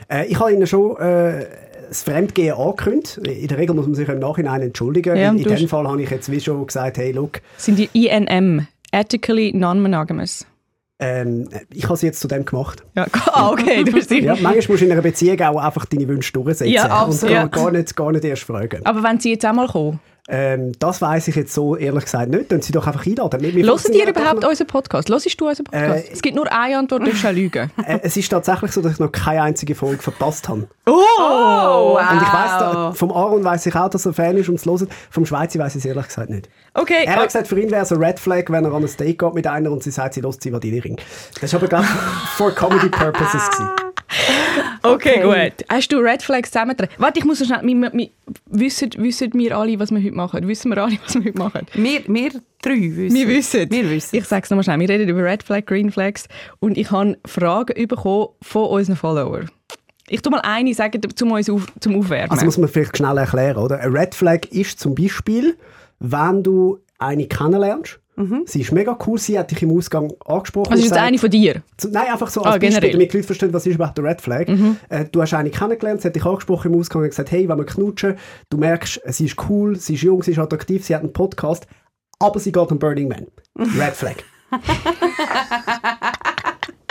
Äh, 0.10 0.28
ich 0.28 0.40
habe 0.40 0.52
Ihnen 0.52 0.68
schon 0.68 0.98
äh, 0.98 1.46
das 1.88 2.04
Fremdgehen 2.04 2.56
angekündigt. 2.56 3.18
In 3.18 3.48
der 3.48 3.58
Regel 3.58 3.76
muss 3.76 3.86
man 3.86 3.96
sich 3.96 4.10
im 4.10 4.20
Nachhinein 4.20 4.62
entschuldigen. 4.62 5.16
Ja, 5.16 5.32
in 5.32 5.38
in 5.38 5.44
dem 5.44 5.68
Fall 5.68 5.88
habe 5.88 6.02
ich 6.02 6.10
jetzt 6.10 6.32
wie 6.32 6.40
schon 6.40 6.66
gesagt, 6.66 6.98
hey, 6.98 7.12
look, 7.12 7.42
Sind 7.58 7.78
die 7.78 7.90
INM, 7.94 8.68
Ethically 8.92 9.54
Non-Monogamous? 9.54 10.46
Ähm, 11.00 11.50
ich 11.72 11.84
habe 11.86 11.96
es 11.96 12.02
jetzt 12.02 12.20
zu 12.20 12.28
dem 12.28 12.46
gemacht. 12.46 12.84
Ja, 12.96 13.08
ah, 13.32 13.50
okay, 13.50 13.84
du 13.84 13.92
bist. 13.92 14.12
Ja, 14.12 14.36
manchmal 14.36 14.56
musst 14.56 14.82
du 14.82 14.86
in 14.86 14.92
einer 14.92 15.02
Beziehung 15.02 15.42
auch 15.42 15.58
einfach 15.58 15.86
deine 15.86 16.08
Wünsche 16.08 16.32
durchsetzen. 16.34 16.72
Ja, 16.72 16.86
Und 16.86 16.92
absolut. 16.92 17.36
gar, 17.36 17.50
gar, 17.50 17.72
nicht, 17.72 17.96
gar 17.96 18.12
nicht 18.12 18.24
erst 18.24 18.44
fragen. 18.44 18.86
Aber 18.86 19.04
wenn 19.04 19.20
sie 19.20 19.32
jetzt 19.32 19.46
auch 19.46 19.54
mal 19.54 19.68
kommen, 19.68 20.00
Ähm, 20.30 20.72
das 20.80 21.02
weiß 21.02 21.28
ich 21.28 21.36
jetzt 21.36 21.54
so 21.54 21.76
ehrlich 21.76 22.06
gesagt 22.06 22.30
nicht. 22.30 22.50
Dann 22.52 22.62
sie 22.62 22.72
doch 22.72 22.88
einfach 22.88 23.06
einladen. 23.06 23.42
Wir- 23.42 23.54
wir 23.56 23.66
Hört 23.66 23.90
ihr 23.90 24.08
überhaupt 24.08 24.46
unseren 24.46 24.68
Podcast? 24.68 25.10
Hörst 25.10 25.40
du 25.42 25.48
unseren 25.50 25.66
Podcast? 25.66 26.08
Äh, 26.10 26.14
es 26.14 26.22
gibt 26.22 26.36
nur 26.38 26.50
eine 26.52 26.78
Antwort, 26.78 27.02
du 27.02 27.08
darfst 27.08 27.24
lügen. 27.34 27.70
Äh, 27.86 28.00
es 28.04 28.16
ist 28.16 28.30
tatsächlich 28.30 28.72
so, 28.72 28.82
dass 28.82 28.94
ich 28.94 29.00
noch 29.00 29.12
keine 29.12 29.42
einzige 29.44 29.76
Folge 29.76 30.02
verpasst 30.02 30.48
habe. 30.48 30.68
Oh! 30.86 30.92
wow. 30.92 32.00
Und 32.12 32.22
ich 32.22 32.34
weiss, 32.34 32.52
da, 32.60 32.92
vom 32.94 33.12
Aaron 33.12 33.44
weiß 33.44 33.66
ich 33.66 33.76
auch, 33.76 33.90
dass 33.90 34.06
er 34.06 34.14
Fan 34.14 34.38
ist 34.38 34.48
und 34.48 34.56
es 34.56 34.66
hört. 34.66 34.88
Vom 35.12 35.26
Schweizer 35.26 35.60
weiß 35.60 35.76
ich 35.76 35.80
es 35.84 35.86
ehrlich 35.86 36.08
gesagt 36.08 36.30
nicht. 36.30 36.50
Okay, 36.74 37.04
Er 37.06 37.18
hat 37.18 37.26
gesagt, 37.26 37.48
für 37.48 37.60
ihn 37.60 37.70
wäre 37.72 37.84
es 37.84 37.92
ein 37.92 38.02
Red 38.02 38.20
Flag, 38.20 38.46
wenn 38.48 38.64
er 38.66 38.72
an 38.74 38.84
ein 38.84 38.90
Date 38.98 39.20
geht 39.20 39.34
mit 39.34 39.46
einer 39.48 39.72
und 39.72 39.84
sie 39.84 39.92
sagt, 39.92 40.14
sie 40.14 40.22
lässt 40.22 40.42
sie 40.42 40.52
Ring. 40.80 40.96
Das 41.36 41.44
ist 41.44 41.54
aber, 41.56 41.68
glaube 41.68 41.84
ich, 41.86 42.30
for 42.38 42.52
comedy 42.52 42.90
purposes 42.90 43.50
gewesen. 43.52 43.93
okay, 44.84 45.24
Okay. 45.24 45.50
gut. 45.50 45.66
Hast 45.70 45.92
du 45.92 45.98
Red 45.98 46.22
Flags 46.22 46.52
zusammentragen? 46.52 46.94
Warte, 46.98 47.20
ich 47.20 47.26
muss 47.26 47.40
so 47.40 47.46
schnell... 47.46 47.62
Wir, 47.64 47.92
wir, 47.94 48.10
wissen, 48.48 48.92
wissen 48.98 49.34
wir 49.34 49.58
alle, 49.58 49.80
was 49.80 49.92
wir 49.92 50.02
heute 50.04 50.12
machen? 50.16 50.48
Wissen 50.48 50.72
wir 50.72 50.78
alle, 50.84 50.98
was 51.04 51.16
wir 51.16 51.24
heute 51.24 51.38
machen? 51.38 51.68
Wir, 51.74 52.02
wir 52.08 52.32
drei 52.62 52.92
wissen. 52.96 53.16
Wir 53.16 53.28
wissen. 53.28 53.72
Wir 53.72 53.90
wissen. 53.90 54.16
Ich 54.16 54.26
sage 54.26 54.44
es 54.44 54.50
nochmal 54.50 54.64
schnell. 54.64 54.80
Wir 54.80 54.90
reden 54.90 55.10
über 55.10 55.24
Red 55.24 55.44
Flag, 55.44 55.66
Green 55.66 55.92
Flags 55.92 56.28
und 56.60 56.78
ich 56.78 56.92
habe 56.92 57.18
Fragen 57.26 57.88
bekommen 57.88 58.30
von 58.42 58.66
unseren 58.68 58.96
Followern. 58.96 59.50
Ich 60.10 60.22
tu 60.22 60.30
mal 60.30 60.42
eine 60.42 60.74
sagen, 60.74 61.02
zum, 61.16 61.32
uns 61.32 61.50
auf, 61.50 61.66
zum 61.80 61.98
Aufwärmen. 61.98 62.32
Also 62.32 62.46
muss 62.46 62.58
man 62.58 62.70
vielleicht 62.70 62.98
schnell 62.98 63.18
erklären, 63.18 63.58
oder? 63.58 63.80
Ein 63.80 63.96
Red 63.96 64.14
Flag 64.14 64.42
ist 64.52 64.80
zum 64.80 64.96
Beispiel, 64.96 65.58
wenn 66.00 66.44
du 66.44 66.80
eine 67.00 67.26
kennenlernst, 67.26 68.00
sie 68.46 68.62
ist 68.62 68.72
mega 68.72 68.98
cool, 69.08 69.18
sie 69.18 69.40
hat 69.40 69.50
dich 69.52 69.62
im 69.64 69.76
Ausgang 69.76 70.14
angesprochen. 70.26 70.72
also 70.72 70.84
ist 70.84 70.90
gesagt- 70.90 71.08
eine 71.08 71.18
von 71.18 71.30
dir? 71.32 71.64
So, 71.80 71.90
nein, 71.90 72.08
einfach 72.12 72.28
so 72.30 72.42
Ah, 72.42 72.52
als 72.52 72.54
Beispiel, 72.60 72.70
generell. 72.70 72.90
Mhm. 72.90 72.94
damit 72.94 73.12
die 73.14 73.18
Leute 73.18 73.26
verstehen, 73.28 73.54
was 73.54 73.66
ist 73.66 73.76
überhaupt 73.76 73.98
der 73.98 74.06
Red 74.06 74.22
Flag. 74.22 74.48
Äh, 74.90 75.06
du 75.12 75.22
hast 75.22 75.34
eine 75.34 75.50
kennengelernt, 75.50 76.02
sie 76.02 76.08
hat 76.10 76.16
dich 76.16 76.26
angesprochen 76.26 76.72
im 76.74 76.80
Ausgang 76.80 77.02
und 77.02 77.10
gesagt, 77.10 77.32
hey, 77.32 77.50
wenn 77.50 77.58
wir 77.58 77.66
knutschen, 77.66 78.16
du 78.50 78.58
merkst, 78.58 79.02
sie 79.08 79.26
ist 79.26 79.36
cool, 79.50 79.76
sie 79.76 79.96
ist 79.96 80.02
jung, 80.04 80.22
sie 80.22 80.32
ist 80.32 80.40
attraktiv, 80.40 80.86
sie 80.86 80.94
hat 80.96 81.02
einen 81.02 81.12
Podcast, 81.14 81.66
aber 82.20 82.40
sie 82.40 82.52
geht 82.52 82.72
am 82.72 82.78
Burning 82.80 83.08
Man. 83.08 83.28
Red 83.58 83.94
Flag. 83.94 84.16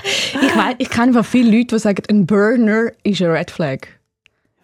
Ich, 0.04 0.56
weiss, 0.56 0.74
ich 0.78 0.90
kenne 0.90 1.08
einfach 1.08 1.24
viele 1.24 1.56
Leute, 1.56 1.76
die 1.76 1.78
sagen, 1.78 2.02
ein 2.10 2.26
Burner 2.26 2.90
ist 3.04 3.22
ein 3.22 3.30
Red 3.30 3.50
Flag. 3.52 3.78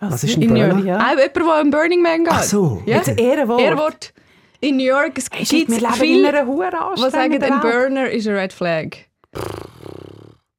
Was 0.00 0.25
ist 0.25 0.37
ein 0.37 0.49
Burner? 0.49 0.78
Ja. 0.84 0.99
Auch 0.99 1.10
jemand, 1.10 1.37
der 1.37 1.60
am 1.60 1.70
Burning 1.70 2.02
Man 2.02 2.25
geht. 2.25 2.32
Ach 2.32 2.43
so. 2.43 2.82
Ja. 2.87 2.96
Jetzt 2.96 3.10
ein 3.10 3.19
Ehrenwort. 3.19 3.60
Ehrenwort. 3.60 4.12
In 4.60 4.76
New 4.76 4.84
York 4.84 5.12
es 5.16 5.31
gibt 5.31 5.52
in 5.52 5.81
viele, 5.93 6.32
die 6.32 7.10
sagen, 7.10 7.43
ein. 7.43 7.60
Burner 7.60 8.10
ist 8.10 8.26
ein 8.26 8.34
Red 8.34 8.52
Flag. 8.52 8.96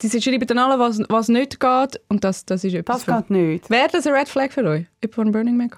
Sie 0.01 0.21
schreiben 0.21 0.47
dann 0.47 0.57
alle, 0.57 0.79
was, 0.79 1.01
was 1.09 1.27
nicht 1.27 1.59
geht 1.59 2.01
und 2.07 2.23
das, 2.23 2.45
das 2.45 2.63
ist 2.63 2.73
etwas 2.73 3.03
Das 3.03 3.17
geht 3.17 3.29
nicht. 3.29 3.69
Wäre 3.69 3.89
das 3.91 4.07
ein 4.07 4.13
Red 4.13 4.29
Flag 4.29 4.51
für 4.51 4.63
euch? 4.63 4.85
Jemand, 5.03 5.17
am 5.19 5.31
Burning 5.33 5.57
Man 5.57 5.69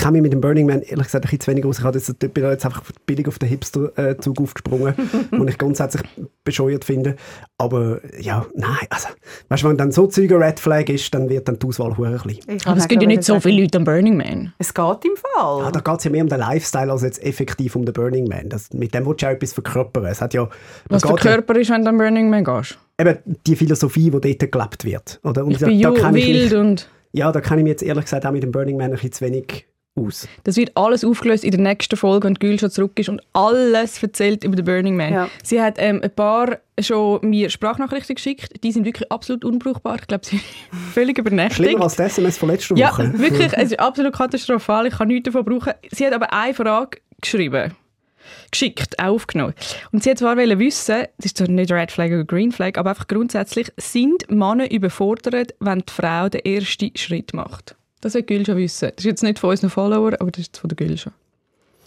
kenne 0.00 0.12
mich 0.12 0.22
mit 0.22 0.32
dem 0.32 0.40
Burning 0.40 0.66
Man 0.66 0.82
ehrlich 0.82 1.04
gesagt 1.06 1.24
ein 1.24 1.30
bisschen 1.30 1.40
zu 1.40 1.50
wenig 1.50 1.64
aus. 1.64 1.78
Ich 1.78 1.84
habe 1.84 1.98
jetzt, 1.98 2.18
bin 2.18 2.32
da 2.42 2.50
jetzt 2.50 2.64
einfach 2.64 2.82
billig 3.06 3.28
auf 3.28 3.38
den 3.38 3.48
Hipster-Zug 3.48 4.40
aufgesprungen, 4.40 4.94
den 5.32 5.48
ich 5.48 5.58
grundsätzlich 5.58 6.02
bescheuert 6.44 6.84
finde. 6.84 7.16
Aber 7.58 8.00
ja, 8.18 8.46
nein, 8.54 8.76
also, 8.88 9.08
weißt 9.48 9.62
du, 9.62 9.68
wenn 9.68 9.76
dann 9.76 9.92
so 9.92 10.06
Zeug 10.06 10.30
ein 10.32 10.42
Red 10.42 10.60
Flag 10.60 10.88
ist, 10.88 11.12
dann 11.14 11.28
wird 11.28 11.46
dann 11.48 11.58
die 11.58 11.66
Auswahl. 11.66 11.92
Ich 11.92 11.96
Aber 11.96 12.50
es 12.50 12.64
kann 12.64 12.88
gibt 12.88 13.02
ja 13.02 13.08
nicht 13.08 13.24
so 13.24 13.38
viele 13.40 13.62
Leute 13.62 13.78
am 13.78 13.84
Burning 13.84 14.16
Man. 14.16 14.52
Es 14.58 14.72
geht 14.74 15.04
im 15.04 15.16
Fall. 15.16 15.64
Ja, 15.64 15.70
da 15.70 15.80
geht 15.80 15.98
es 15.98 16.04
ja 16.04 16.10
mehr 16.10 16.22
um 16.22 16.28
den 16.28 16.38
Lifestyle 16.40 16.90
als 16.90 17.02
jetzt 17.02 17.22
effektiv 17.22 17.76
um 17.76 17.84
den 17.84 17.92
Burning 17.92 18.28
Man. 18.28 18.48
Das, 18.48 18.72
mit 18.72 18.94
dem 18.94 19.06
willst 19.06 19.22
du 19.22 19.26
auch 19.26 19.30
etwas 19.30 19.52
verkörpern. 19.52 20.06
Es 20.06 20.20
hat 20.20 20.34
ja, 20.34 20.48
Was 20.88 21.02
der 21.02 21.12
geht 21.12 21.24
ja- 21.24 21.32
Körper 21.34 21.56
ist, 21.56 21.70
wenn 21.70 21.82
du 21.84 21.90
am 21.90 21.98
Burning 21.98 22.30
Man 22.30 22.44
gehst. 22.44 22.78
eben 22.98 23.18
die 23.46 23.56
Philosophie, 23.56 24.10
die 24.10 24.36
dort 24.36 24.52
gelebt 24.52 24.84
wird. 24.84 25.20
Oder? 25.24 25.44
Und 25.44 25.52
Ich 25.52 25.58
bin 25.60 25.70
ju- 25.78 25.92
kenne 25.94 26.18
ich 26.18 26.26
mich- 26.26 26.34
wild 26.50 26.54
und... 26.54 26.88
Ja, 27.12 27.32
da 27.32 27.40
kenne 27.40 27.60
ich 27.60 27.64
mich 27.64 27.70
jetzt 27.72 27.82
ehrlich 27.82 28.04
gesagt 28.04 28.24
auch 28.24 28.30
mit 28.30 28.42
dem 28.44 28.52
Burning 28.52 28.76
Man 28.76 28.86
ein 28.86 28.92
bisschen 28.92 29.10
zu 29.12 29.24
wenig 29.24 29.66
aus. 29.96 30.28
Das 30.44 30.56
wird 30.56 30.76
alles 30.76 31.04
aufgelöst 31.04 31.44
in 31.44 31.50
der 31.50 31.60
nächsten 31.60 31.96
Folge, 31.96 32.28
wenn 32.28 32.34
Gül 32.34 32.58
schon 32.58 32.70
zurück 32.70 32.98
ist 32.98 33.08
und 33.08 33.20
alles 33.32 34.02
erzählt 34.02 34.44
über 34.44 34.56
den 34.56 34.64
Burning 34.64 34.96
Man. 34.96 35.12
Ja. 35.12 35.28
Sie 35.42 35.60
hat 35.60 35.76
ähm, 35.78 36.00
ein 36.02 36.14
paar 36.14 36.58
schon 36.80 37.20
mir 37.28 37.50
Sprachnachrichten 37.50 38.14
geschickt. 38.16 38.62
Die 38.62 38.72
sind 38.72 38.84
wirklich 38.84 39.10
absolut 39.10 39.44
unbrauchbar. 39.44 39.96
Ich 40.00 40.06
glaube, 40.06 40.24
sie 40.24 40.36
sind 40.38 40.44
völlig 40.94 41.18
übernächtigt. 41.18 41.56
Schlimmer 41.68 41.84
als 41.84 41.96
das 41.96 42.12
SMS 42.12 42.38
von 42.38 42.48
letzter 42.50 42.76
Ja, 42.76 42.92
Woche. 42.92 43.18
wirklich. 43.18 43.52
Es 43.52 43.72
ist 43.72 43.80
absolut 43.80 44.14
katastrophal. 44.14 44.86
Ich 44.86 44.94
kann 44.96 45.08
nichts 45.08 45.30
davon 45.30 45.44
brauchen. 45.44 45.72
Sie 45.90 46.06
hat 46.06 46.12
aber 46.14 46.32
eine 46.32 46.54
Frage 46.54 46.98
geschrieben. 47.20 47.74
Geschickt, 48.50 48.98
auch 48.98 49.14
aufgenommen. 49.14 49.54
Und 49.92 50.02
sie 50.04 50.10
hat 50.10 50.18
zwar 50.18 50.36
wollen 50.36 50.58
wissen, 50.58 51.04
das 51.16 51.26
ist 51.26 51.38
zwar 51.38 51.48
nicht 51.48 51.72
Red 51.72 51.90
Flag 51.90 52.08
oder 52.08 52.24
Green 52.24 52.52
Flag, 52.52 52.76
aber 52.76 52.90
einfach 52.90 53.08
grundsätzlich, 53.08 53.72
sind 53.76 54.30
Männer 54.30 54.70
überfordert, 54.70 55.54
wenn 55.58 55.80
die 55.80 55.92
Frau 55.92 56.28
den 56.28 56.44
ersten 56.44 56.90
Schritt 56.96 57.32
macht? 57.34 57.76
Das 58.00 58.14
will 58.14 58.22
Gül 58.22 58.46
schon 58.46 58.56
wissen. 58.56 58.90
Das 58.96 59.04
ist 59.04 59.10
jetzt 59.10 59.22
nicht 59.22 59.38
von 59.38 59.50
unseren 59.50 59.70
Followern, 59.70 60.14
aber 60.14 60.30
das 60.30 60.42
ist 60.42 60.56
von 60.56 60.68
der 60.68 60.76
Gül 60.76 60.96
schon. 60.96 61.12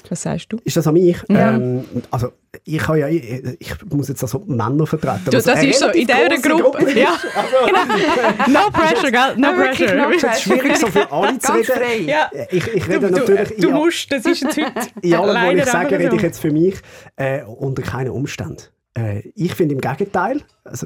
Was 0.09 0.21
sagst 0.23 0.51
du? 0.51 0.57
Ist 0.65 0.75
das 0.75 0.85
an 0.85 0.95
mich? 0.95 1.15
Ja. 1.29 1.55
Ähm, 1.55 1.85
also, 2.11 2.33
ich, 2.65 2.85
habe 2.87 2.99
ja, 2.99 3.07
ich, 3.07 3.23
ich 3.57 3.85
muss 3.89 4.09
jetzt 4.09 4.21
also 4.21 4.39
Männer 4.45 4.85
vertreten. 4.85 5.21
Du, 5.25 5.31
was 5.37 5.45
das 5.45 5.63
ist 5.63 5.79
so, 5.79 5.87
in 5.87 6.05
dieser 6.05 6.27
Gruppe. 6.41 6.83
ist. 6.83 6.97
Ja. 6.97 7.17
Also, 7.33 8.51
No 8.51 8.69
pressure, 8.71 9.11
gell? 9.11 9.37
No 9.37 9.47
Ja, 9.51 9.57
wirklich, 9.57 9.87
pressure. 9.89 9.95
no 9.95 10.11
es 10.11 10.23
ist 10.23 10.41
schwierig, 10.41 10.75
so 10.77 10.87
viel 10.87 11.03
alle 11.09 11.39
zu 11.39 11.53
reden. 11.53 11.63
frei. 11.65 11.97
Ja. 11.99 12.29
Ich, 12.51 12.67
ich 12.67 12.87
rede 12.89 12.99
Du, 13.09 13.15
natürlich 13.17 13.49
du, 13.55 13.61
du 13.61 13.67
in, 13.69 13.73
musst, 13.75 14.11
das 14.11 14.25
ist 14.25 14.41
jetzt 14.43 14.57
heute 14.57 14.71
in 15.01 15.13
allem, 15.15 15.57
was 15.57 15.65
ich 15.67 15.71
sage, 15.71 15.97
rede 15.97 16.15
ich 16.17 16.21
jetzt 16.21 16.39
für 16.41 16.51
mich 16.51 16.75
äh, 17.15 17.43
unter 17.43 17.81
keinen 17.81 18.09
Umständen. 18.09 18.57
Äh, 18.95 19.29
ich 19.35 19.55
finde 19.55 19.73
im 19.75 19.81
Gegenteil, 19.81 20.41
also, 20.63 20.85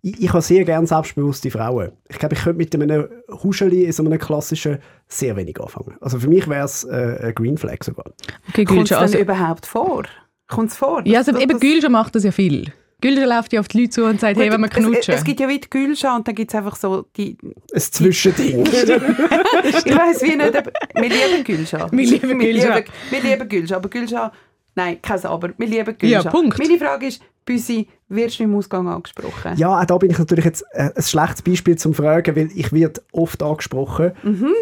ich, 0.00 0.22
ich 0.22 0.28
habe 0.30 0.40
sehr 0.40 0.64
gerne 0.64 0.86
selbstbewusste 0.86 1.50
Frauen. 1.50 1.92
Ich 2.08 2.18
glaube, 2.18 2.34
ich 2.34 2.40
könnte 2.42 2.58
mit 2.58 2.74
einem 2.74 3.08
Huscheli 3.42 3.84
in 3.84 3.92
so 3.92 4.02
einem 4.04 4.18
klassischen 4.18 4.78
sehr 5.06 5.36
wenig 5.36 5.60
anfangen. 5.60 5.96
Also 6.00 6.18
für 6.18 6.28
mich 6.28 6.48
wäre 6.48 6.64
es 6.64 6.84
äh, 6.84 7.18
ein 7.26 7.34
Green 7.34 7.58
Flag 7.58 7.82
sogar. 7.84 8.06
Okay, 8.48 8.64
Kommt 8.64 8.90
es 8.90 8.96
also, 8.96 9.18
überhaupt 9.18 9.66
vor? 9.66 10.04
Kommt 10.48 10.70
es 10.70 10.76
vor? 10.76 11.02
ja, 11.06 11.18
also 11.18 11.32
Das- 11.32 11.42
eben 11.42 11.60
Gülscha 11.60 11.88
macht 11.90 12.14
das 12.14 12.24
ja 12.24 12.30
viel. 12.30 12.72
Gülscha 13.02 13.24
läuft 13.24 13.52
ja 13.52 13.58
auf 13.60 13.66
die 13.68 13.78
Leute 13.80 13.90
zu 13.90 14.04
und 14.04 14.20
sagt, 14.20 14.38
hey, 14.38 14.50
wenn 14.50 14.60
wir 14.60 14.68
Gut, 14.68 14.78
es- 14.78 14.84
knutschen. 14.86 15.14
Es, 15.14 15.24
gibt 15.24 15.40
ja 15.40 15.48
wie 15.48 15.58
die 15.58 15.68
Gülscha 15.68 16.14
und 16.16 16.26
dann 16.28 16.34
gibt 16.36 16.52
es 16.52 16.54
einfach 16.54 16.76
so 16.76 17.04
die... 17.16 17.36
Ein 17.42 17.80
Zwischending. 17.80 18.64
Ich 18.64 19.96
weiss 19.96 20.22
wie 20.22 20.36
nicht, 20.36 20.56
aber 20.56 20.70
wir 20.94 21.08
lieben 21.08 21.44
Gülscha. 21.44 21.90
Wir 21.90 22.06
lieben 22.06 22.38
Gülscha. 22.38 22.68
Wir 22.68 22.74
lieben, 22.76 22.86
wir 23.10 23.20
lieben 23.22 23.48
Gülscha, 23.48 23.76
aber 23.76 23.88
Gülscha 23.90 24.32
Nein, 24.74 24.98
kein 25.02 25.24
Aber. 25.24 25.50
Wir 25.58 25.66
lieben 25.66 25.96
Ja, 26.02 26.20
Gülscha. 26.22 26.30
Punkt. 26.30 26.58
Meine 26.58 26.78
Frage 26.78 27.06
ist, 27.06 27.20
Büsi, 27.44 27.88
wirst 28.08 28.38
du 28.38 28.44
im 28.44 28.54
Ausgang 28.54 28.86
angesprochen? 28.88 29.54
Ja, 29.56 29.80
auch 29.80 29.84
da 29.84 29.98
bin 29.98 30.10
ich 30.10 30.18
natürlich 30.18 30.44
jetzt 30.44 30.64
äh, 30.72 30.90
ein 30.94 31.02
schlechtes 31.02 31.42
Beispiel 31.42 31.76
zum 31.76 31.92
Fragen, 31.92 32.36
weil 32.36 32.50
ich 32.54 32.72
werde 32.72 33.02
oft 33.10 33.42
angesprochen, 33.42 34.12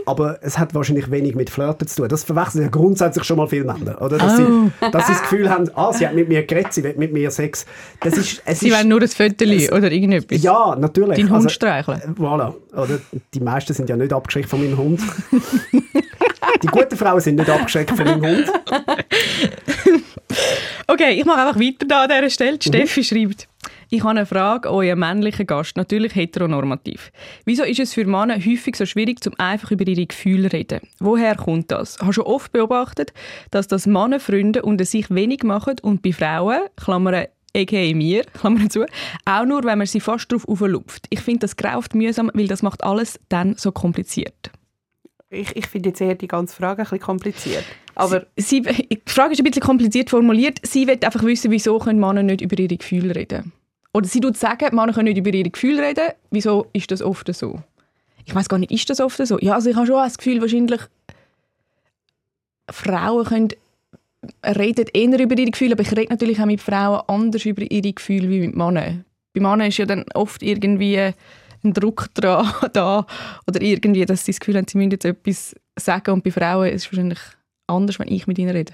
aber 0.06 0.38
es 0.40 0.58
hat 0.58 0.74
wahrscheinlich 0.74 1.10
wenig 1.10 1.34
mit 1.34 1.50
Flirten 1.50 1.86
zu 1.86 1.96
tun. 1.96 2.08
Das 2.08 2.24
verwechseln 2.24 2.62
ja 2.62 2.68
grundsätzlich 2.70 3.24
schon 3.24 3.36
mal 3.36 3.48
viele 3.48 3.64
Männer, 3.64 4.00
oder? 4.00 4.16
Dass, 4.16 4.38
Oh. 4.40 4.70
sie, 4.80 4.90
dass 4.92 5.06
sie 5.08 5.12
das 5.12 5.20
Gefühl 5.22 5.50
haben, 5.50 5.68
ah, 5.74 5.92
sie 5.92 6.06
hat 6.06 6.14
mit 6.14 6.28
mir 6.30 6.42
geredet, 6.46 6.72
sie 6.72 6.82
will 6.82 6.94
mit 6.96 7.12
mir 7.12 7.30
Sex. 7.30 7.66
Das 8.00 8.16
ist, 8.16 8.40
es 8.46 8.60
Sie 8.60 8.68
ist, 8.68 8.76
wollen 8.78 8.88
nur 8.88 9.02
ein 9.02 9.08
Fötterli 9.08 9.70
oder 9.70 9.92
irgendetwas. 9.92 10.42
ja, 10.42 10.74
natürlich. 10.76 11.16
Deinen 11.18 11.28
Hund 11.28 11.36
Also, 11.36 11.48
streicheln. 11.50 12.00
äh, 12.00 12.18
Voilà. 12.20 12.54
Oder 12.72 12.98
die 13.34 13.40
meisten 13.40 13.74
sind 13.74 13.90
ja 13.90 13.96
nicht 13.96 14.12
abgeschreckt 14.14 14.48
von 14.48 14.58
meinem 14.62 14.78
Hund. 14.78 15.00
die 16.62 16.66
guten 16.68 16.96
Frauen 16.96 17.20
sind 17.20 17.34
nicht 17.36 17.50
abgeschreckt 17.50 17.90
von 17.90 18.04
meinem 18.06 18.24
Hund. 18.24 18.46
Okay, 20.90 21.12
ich 21.20 21.24
mache 21.24 21.42
einfach 21.42 21.60
weiter 21.60 21.86
da 21.86 22.02
an 22.02 22.08
dieser 22.08 22.30
Stelle. 22.30 22.58
Die 22.58 22.66
Steffi 22.66 23.04
schreibt, 23.04 23.46
ich 23.90 24.00
habe 24.00 24.10
eine 24.10 24.26
Frage 24.26 24.68
an 24.68 24.74
euren 24.74 24.98
männlichen 24.98 25.46
Gast, 25.46 25.76
natürlich 25.76 26.16
heteronormativ. 26.16 27.12
Wieso 27.44 27.62
ist 27.62 27.78
es 27.78 27.94
für 27.94 28.04
Männer 28.06 28.34
häufig 28.44 28.74
so 28.74 28.84
schwierig, 28.86 29.22
zum 29.22 29.34
einfach 29.38 29.70
über 29.70 29.86
ihre 29.86 30.04
Gefühle 30.04 30.48
zu 30.48 30.56
reden? 30.56 30.80
Woher 30.98 31.36
kommt 31.36 31.70
das? 31.70 31.94
Ich 31.94 32.02
habe 32.02 32.12
schon 32.12 32.24
oft 32.24 32.50
beobachtet, 32.50 33.12
dass 33.52 33.68
das 33.68 33.86
Männer 33.86 34.18
Freunde 34.18 34.62
unter 34.62 34.84
sich 34.84 35.08
wenig 35.10 35.44
machen 35.44 35.76
und 35.80 36.02
bei 36.02 36.12
Frauen, 36.12 36.62
Klammern, 36.74 37.26
a.k.a. 37.56 37.94
mir, 37.94 38.24
Klammern 38.32 38.68
zu, 38.68 38.84
auch 39.26 39.44
nur, 39.44 39.62
wenn 39.62 39.78
man 39.78 39.86
sie 39.86 40.00
fast 40.00 40.32
drauf 40.32 40.48
auflupft. 40.48 41.06
Ich 41.10 41.20
finde 41.20 41.40
das 41.40 41.54
grauft 41.54 41.94
mühsam, 41.94 42.32
weil 42.34 42.48
das 42.48 42.62
macht 42.62 42.82
alles 42.82 43.20
dann 43.28 43.54
so 43.56 43.70
kompliziert. 43.70 44.50
Ich, 45.32 45.54
ich 45.54 45.66
finde 45.68 45.90
jetzt 45.90 46.00
eher 46.00 46.16
die 46.16 46.26
ganze 46.26 46.56
Frage 46.56 46.82
ein 46.82 46.84
bisschen 46.84 47.00
kompliziert. 47.00 47.64
Aber 47.94 48.26
Sie, 48.36 48.62
die 48.62 49.00
Frage 49.06 49.32
ist 49.32 49.40
ein 49.40 49.44
bisschen 49.44 49.62
kompliziert 49.62 50.10
formuliert. 50.10 50.58
Sie 50.64 50.88
will 50.88 50.98
einfach 51.02 51.22
wissen, 51.22 51.52
wieso 51.52 51.78
können 51.78 52.00
Männer 52.00 52.24
nicht 52.24 52.40
über 52.40 52.58
ihre 52.58 52.76
Gefühle 52.76 53.14
reden. 53.14 53.52
Oder 53.92 54.06
sie 54.06 54.20
tut 54.20 54.36
sagen, 54.36 54.74
Männer 54.74 54.92
können 54.92 55.08
nicht 55.08 55.18
über 55.18 55.32
ihre 55.32 55.50
Gefühle 55.50 55.82
reden. 55.82 56.10
Wieso 56.30 56.66
ist 56.72 56.90
das 56.90 57.00
oft 57.00 57.32
so? 57.32 57.62
Ich 58.24 58.34
weiß 58.34 58.48
gar 58.48 58.58
nicht, 58.58 58.72
ist 58.72 58.90
das 58.90 59.00
oft 59.00 59.24
so? 59.24 59.38
Ja, 59.38 59.54
also 59.54 59.70
ich 59.70 59.76
habe 59.76 59.86
schon 59.86 59.96
das 59.96 60.18
Gefühl, 60.18 60.40
wahrscheinlich 60.40 60.80
Frauen 62.68 63.24
können 63.24 63.48
reden 64.44 64.86
eher 64.92 65.20
über 65.20 65.38
ihre 65.38 65.50
Gefühle, 65.50 65.72
aber 65.72 65.82
ich 65.82 65.92
rede 65.92 66.10
natürlich 66.10 66.40
auch 66.40 66.46
mit 66.46 66.60
Frauen 66.60 67.02
anders 67.06 67.44
über 67.44 67.62
ihre 67.62 67.92
Gefühle 67.92 68.28
wie 68.28 68.40
mit 68.40 68.56
Männern. 68.56 69.04
Bei 69.32 69.40
Männern 69.40 69.68
ist 69.68 69.78
ja 69.78 69.86
dann 69.86 70.04
oft 70.14 70.42
irgendwie 70.42 71.12
ein 71.62 71.72
Druck 71.74 72.08
dran, 72.14 72.46
da 72.72 73.06
oder 73.46 73.60
irgendwie, 73.62 74.04
dass 74.04 74.24
sie 74.24 74.32
das 74.32 74.40
Gefühl 74.40 74.56
haben, 74.56 74.66
sie 74.68 74.78
müssen 74.78 74.92
jetzt 74.92 75.04
etwas 75.04 75.54
sagen 75.78 76.12
und 76.12 76.24
bei 76.24 76.30
Frauen 76.30 76.68
ist 76.68 76.86
es 76.86 76.92
wahrscheinlich 76.92 77.18
anders, 77.66 77.98
wenn 77.98 78.08
ich 78.08 78.26
mit 78.26 78.38
ihnen 78.38 78.50
rede. 78.50 78.72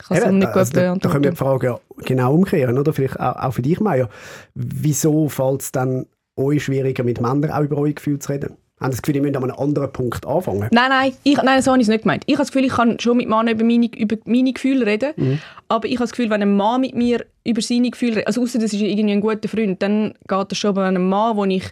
Ich 0.00 0.08
kann 0.08 0.16
es 0.16 0.24
Eben, 0.24 0.38
nicht 0.38 0.48
gut 0.48 0.56
also 0.56 0.72
da, 0.72 0.94
da 0.94 1.08
können 1.08 1.24
wir 1.24 1.30
die. 1.30 1.36
Frage 1.36 1.66
ja 1.66 1.80
genau 1.98 2.34
umkehren, 2.34 2.78
oder? 2.78 2.92
Vielleicht 2.92 3.20
auch, 3.20 3.36
auch 3.36 3.52
für 3.52 3.62
dich, 3.62 3.78
Maya. 3.78 4.08
Wieso 4.54 5.28
fällt 5.28 5.62
es 5.62 5.72
dann 5.72 6.06
euch 6.36 6.64
schwieriger, 6.64 7.04
mit 7.04 7.20
Männern 7.20 7.50
auch 7.50 7.62
über 7.62 7.76
eure 7.78 7.94
Gefühle 7.94 8.18
zu 8.18 8.32
reden? 8.32 8.56
Haben 8.80 8.90
das 8.90 9.00
Gefühl, 9.00 9.16
ihr 9.16 9.22
müsst 9.22 9.36
an 9.36 9.44
einem 9.44 9.54
anderen 9.54 9.92
Punkt 9.92 10.26
anfangen? 10.26 10.68
Nein, 10.72 10.88
nein, 10.88 11.12
ich, 11.22 11.40
nein, 11.40 11.62
so 11.62 11.70
habe 11.70 11.80
ich 11.80 11.86
es 11.86 11.88
nicht 11.88 12.02
gemeint. 12.02 12.24
Ich 12.26 12.34
habe 12.34 12.42
das 12.42 12.50
Gefühl, 12.50 12.66
ich 12.66 12.72
kann 12.72 12.98
schon 12.98 13.16
mit 13.16 13.28
Männern 13.28 13.50
über 13.50 13.64
meine, 13.64 13.86
über 13.96 14.16
meine 14.24 14.52
Gefühle 14.52 14.86
reden, 14.86 15.40
aber 15.68 15.86
ich 15.86 15.94
habe 15.94 16.04
das 16.04 16.10
Gefühl, 16.10 16.30
wenn 16.30 16.42
ein 16.42 16.56
Mann 16.56 16.80
mit 16.80 16.96
mir 16.96 17.24
über 17.44 17.62
seine 17.62 17.90
Gefühle 17.90 18.16
redet, 18.16 18.26
also 18.26 18.42
außer 18.42 18.58
das 18.58 18.72
ist 18.72 18.80
irgendwie 18.80 19.12
ein 19.12 19.20
guter 19.20 19.48
Freund, 19.48 19.80
dann 19.80 20.14
geht 20.26 20.50
das 20.50 20.58
schon, 20.58 20.70
aber 20.70 20.86
wenn 20.86 20.96
ein 20.96 21.08
Mann, 21.08 21.36
wo 21.36 21.44
ich 21.44 21.70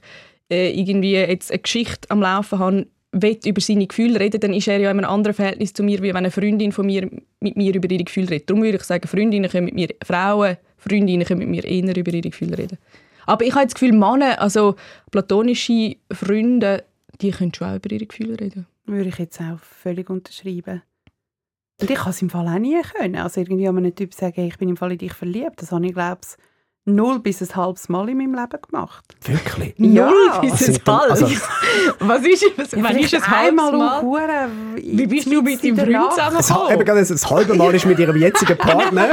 äh, 0.50 0.70
irgendwie 0.70 1.12
jetzt 1.12 1.50
eine 1.50 1.60
Geschichte 1.60 2.10
am 2.10 2.20
Laufen 2.20 2.58
habe, 2.58 2.86
will 3.12 3.38
über 3.44 3.60
seine 3.60 3.86
Gefühle 3.86 4.20
reden, 4.20 4.40
dann 4.40 4.52
ist 4.52 4.68
er 4.68 4.78
ja 4.78 4.90
in 4.90 4.98
einem 4.98 5.10
anderen 5.10 5.34
Verhältnis 5.34 5.72
zu 5.72 5.82
mir, 5.82 5.98
wie 6.02 6.08
wenn 6.08 6.16
eine 6.16 6.30
Freundin 6.30 6.72
von 6.72 6.86
mir 6.86 7.10
mit 7.40 7.56
mir 7.56 7.74
über 7.74 7.90
ihre 7.90 8.04
Gefühle 8.04 8.30
redet. 8.30 8.48
Darum 8.48 8.62
würde 8.62 8.76
ich 8.76 8.84
sagen, 8.84 9.06
Freundinnen 9.08 9.50
können 9.50 9.64
mit 9.64 9.74
mir, 9.74 9.88
Frauen, 10.04 10.56
Freundinnen 10.76 11.26
können 11.26 11.40
mit 11.40 11.48
mir 11.48 11.64
eher 11.64 11.96
über 11.96 12.12
ihre 12.12 12.30
Gefühle 12.30 12.56
reden. 12.56 12.78
Aber 13.26 13.44
ich 13.44 13.54
habe 13.54 13.64
das 13.64 13.74
Gefühl, 13.74 13.92
Männer, 13.92 14.40
also 14.40 14.76
platonische 15.10 15.96
Freunde, 16.12 16.84
die 17.20 17.30
können 17.30 17.52
schon 17.52 17.68
auch 17.68 17.76
über 17.76 17.90
ihre 17.90 18.06
Gefühle 18.06 18.38
reden. 18.40 18.66
würde 18.86 19.08
ich 19.08 19.18
jetzt 19.18 19.40
auch 19.40 19.58
völlig 19.60 20.08
unterschreiben. 20.08 20.82
Und 21.80 21.90
ich 21.90 21.98
habe 21.98 22.10
es 22.10 22.22
im 22.22 22.30
Fall 22.30 22.46
auch 22.46 22.58
nie 22.58 22.80
können. 22.82 23.16
Also 23.16 23.40
irgendwie 23.40 23.66
an 23.66 23.78
einem 23.78 23.94
Typ 23.94 24.14
sagen, 24.14 24.46
ich 24.46 24.58
bin 24.58 24.68
im 24.68 24.76
Fall 24.76 24.92
in 24.92 24.98
dich 24.98 25.14
verliebt. 25.14 25.62
Das 25.62 25.72
habe 25.72 25.86
ich, 25.86 25.94
glaube 25.94 26.20
ich, 26.22 26.36
null 26.86 27.20
bis 27.20 27.40
ein 27.42 27.54
halbes 27.56 27.88
Mal 27.88 28.08
in 28.08 28.18
meinem 28.18 28.34
Leben 28.34 28.58
gemacht. 28.68 29.04
Wirklich? 29.24 29.74
Ja. 29.78 30.06
Null 30.10 30.40
bis 30.40 30.52
Was 30.52 30.60
ein 30.60 30.72
sind 30.74 30.86
denn- 30.86 30.94
halb. 30.94 31.10
also- 31.10 31.26
was 32.00 32.22
ist, 32.26 32.44
was, 32.56 32.68
wann 32.72 32.98
ist 32.98 33.12
es 33.14 33.22
einmal 33.22 33.66
halbes 33.66 33.78
Mal? 33.80 34.00
um 34.00 34.06
Hure, 34.06 34.48
Wie 34.76 35.06
bist 35.06 35.26
du 35.26 35.42
mit 35.42 35.62
deinem 35.62 35.76
Freund 35.76 35.94
Das, 35.94 36.14
zusammengekommen? 36.14 36.72
eben 36.74 36.84
gerade 36.84 37.04
das 37.06 37.30
halbe 37.30 37.54
Mal 37.54 37.74
ist 37.74 37.86
mit 37.86 37.98
ihrem 37.98 38.16
jetzigen 38.16 38.56
Partner 38.58 39.08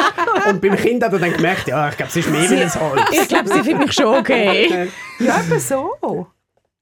und 0.50 0.62
beim 0.62 0.76
Kind 0.78 1.04
hat 1.04 1.14
er 1.14 1.20
dann 1.20 1.34
gemerkt, 1.34 1.68
ja, 1.68 1.90
ich 1.90 1.98
glaube, 1.98 2.10
es 2.10 2.16
ist 2.16 2.30
mehr 2.32 2.50
wie 2.50 2.56
ein 2.56 2.74
halbes. 2.74 3.04
Ich 3.12 3.28
glaube, 3.28 3.48
sie 3.50 3.60
findet 3.64 3.80
mich 3.80 3.94
schon 3.94 4.06
okay. 4.18 4.88
Ja, 5.20 5.42
eben 5.42 5.60
so. 5.60 5.92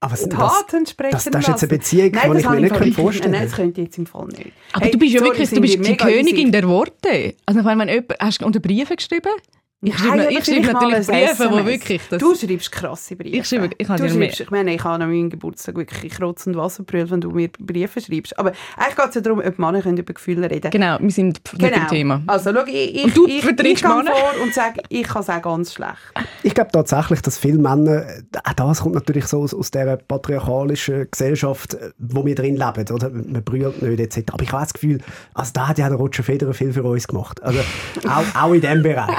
Aber 0.02 0.12
was, 0.12 0.28
das, 0.28 0.30
Taten 0.30 0.86
sprechen 0.86 1.12
das, 1.14 1.24
das 1.26 1.42
ist 1.42 1.48
jetzt 1.48 1.64
eine. 1.64 1.70
Beziehung, 1.70 2.12
Nein, 2.12 2.22
die 2.26 2.34
das 2.34 2.44
ich 2.44 2.50
mir 2.50 2.56
nicht 2.62 2.70
kann 2.74 2.80
wirklich- 2.82 2.96
vorstellen 2.96 3.32
Nein, 3.32 3.40
kann. 3.42 3.50
das 3.50 3.56
könnte 3.58 3.82
ich 3.82 3.88
jetzt 3.88 3.98
im 3.98 4.06
Fall 4.06 4.28
nicht. 4.28 4.52
Aber 4.74 4.86
Hey, 4.86 4.92
du 4.92 4.98
bist 5.00 5.14
ja 5.14 5.20
sorry, 5.20 5.32
wirklich, 5.32 5.50
du 5.50 5.62
bist 5.62 5.78
wir 5.80 5.84
die 5.86 5.98
Königin 5.98 6.38
easy. 6.38 6.52
der 6.52 6.68
Worte. 6.68 7.34
Also 7.46 7.60
ich 7.62 7.66
meine, 7.66 7.82
wenn 7.82 7.90
jemand, 7.90 8.14
hast 8.20 8.42
du 8.42 8.46
unter 8.46 8.60
Briefe 8.60 8.96
geschrieben? 8.96 9.32
Ich 9.82 9.98
schreibe, 10.00 10.14
aber 10.24 10.32
ich 10.32 10.44
schreibe 10.46 10.74
natürlich 10.74 11.08
Briefe, 11.08 11.52
wo 11.52 11.66
wirklich... 11.66 12.02
Das, 12.10 12.20
Du 12.20 12.34
schreibst 12.34 12.72
krasse 12.72 13.16
Briefe. 13.16 13.38
Ich 13.38 13.46
schreibe- 13.46 13.70
ich 13.78 13.88
habe 13.88 14.02
du 14.02 14.10
schreibst, 14.10 14.40
ich 14.40 14.50
meine, 14.50 14.74
ich 14.74 14.84
habe 14.84 15.04
an 15.04 15.10
meinem 15.12 15.30
Geburtstag 15.30 15.76
wirklich 15.76 16.20
Rotz 16.20 16.48
und 16.48 16.56
Wasser 16.58 16.78
gebrüllt, 16.84 17.12
wenn 17.12 17.22
du 17.22 17.30
mir 17.30 17.50
Briefe 17.60 18.02
schreibst. 18.02 18.40
Aber 18.40 18.54
eigentlich 18.78 18.96
geht 18.96 19.10
es 19.10 19.16
ja 19.16 19.22
darum, 19.22 19.40
ob 19.46 19.60
Männer 19.60 19.82
können 19.82 19.98
über 19.98 20.14
Gefühle 20.14 20.50
reden 20.50 20.72
genau, 20.72 20.98
wir 21.00 21.12
sind 21.12 21.40
mit 21.60 21.76
dem 21.76 21.88
Thema. 21.88 22.24
Also, 22.26 22.52
schau, 22.54 22.64
ich, 22.66 22.96
ich, 22.96 23.04
Und 23.04 23.18
du 23.18 23.28
ich, 23.28 23.46
ich, 23.46 23.82
vor 23.82 24.04
und 24.44 24.54
sage, 24.54 24.82
ich 24.90 25.04
kann 25.04 25.22
es 25.22 25.30
auch 25.30 25.42
ganz 25.42 25.74
schlecht. 25.74 25.94
Ich 26.42 26.54
glaube 26.56 26.72
tatsächlich, 26.72 27.22
dass 27.22 27.38
viele 27.38 27.60
Männer, 27.60 28.06
auch 28.44 28.54
das 28.54 28.82
kommt 28.82 28.96
natürlich 28.96 29.26
so 29.28 29.42
aus, 29.42 29.54
aus 29.54 29.70
dieser 29.72 29.98
patriarchalischen 29.98 31.08
Gesellschaft, 31.12 31.76
äh, 31.76 31.92
wo 32.00 32.26
wir 32.26 32.34
drin 32.36 32.56
leben, 32.56 32.90
oder? 32.92 33.10
Man 33.10 33.44
brüllt 33.44 33.82
nicht 33.82 34.00
etc. 34.18 34.32
Aber 34.34 34.42
ich 34.44 34.52
habe 34.52 34.64
das 34.64 34.74
Gefühl, 34.74 35.00
also 35.34 35.52
da 35.54 35.68
hat 35.68 35.78
ja 35.78 35.90
der 35.90 35.98
Roger 35.98 36.24
Federer 36.24 36.54
viel 36.54 36.74
für 36.74 36.84
uns 36.84 37.08
gemacht. 37.08 37.44
Also 37.44 37.60
auch, 38.08 38.42
auch 38.44 38.54
in 38.54 38.62
diesem 38.62 38.82
Bereich. 38.82 39.16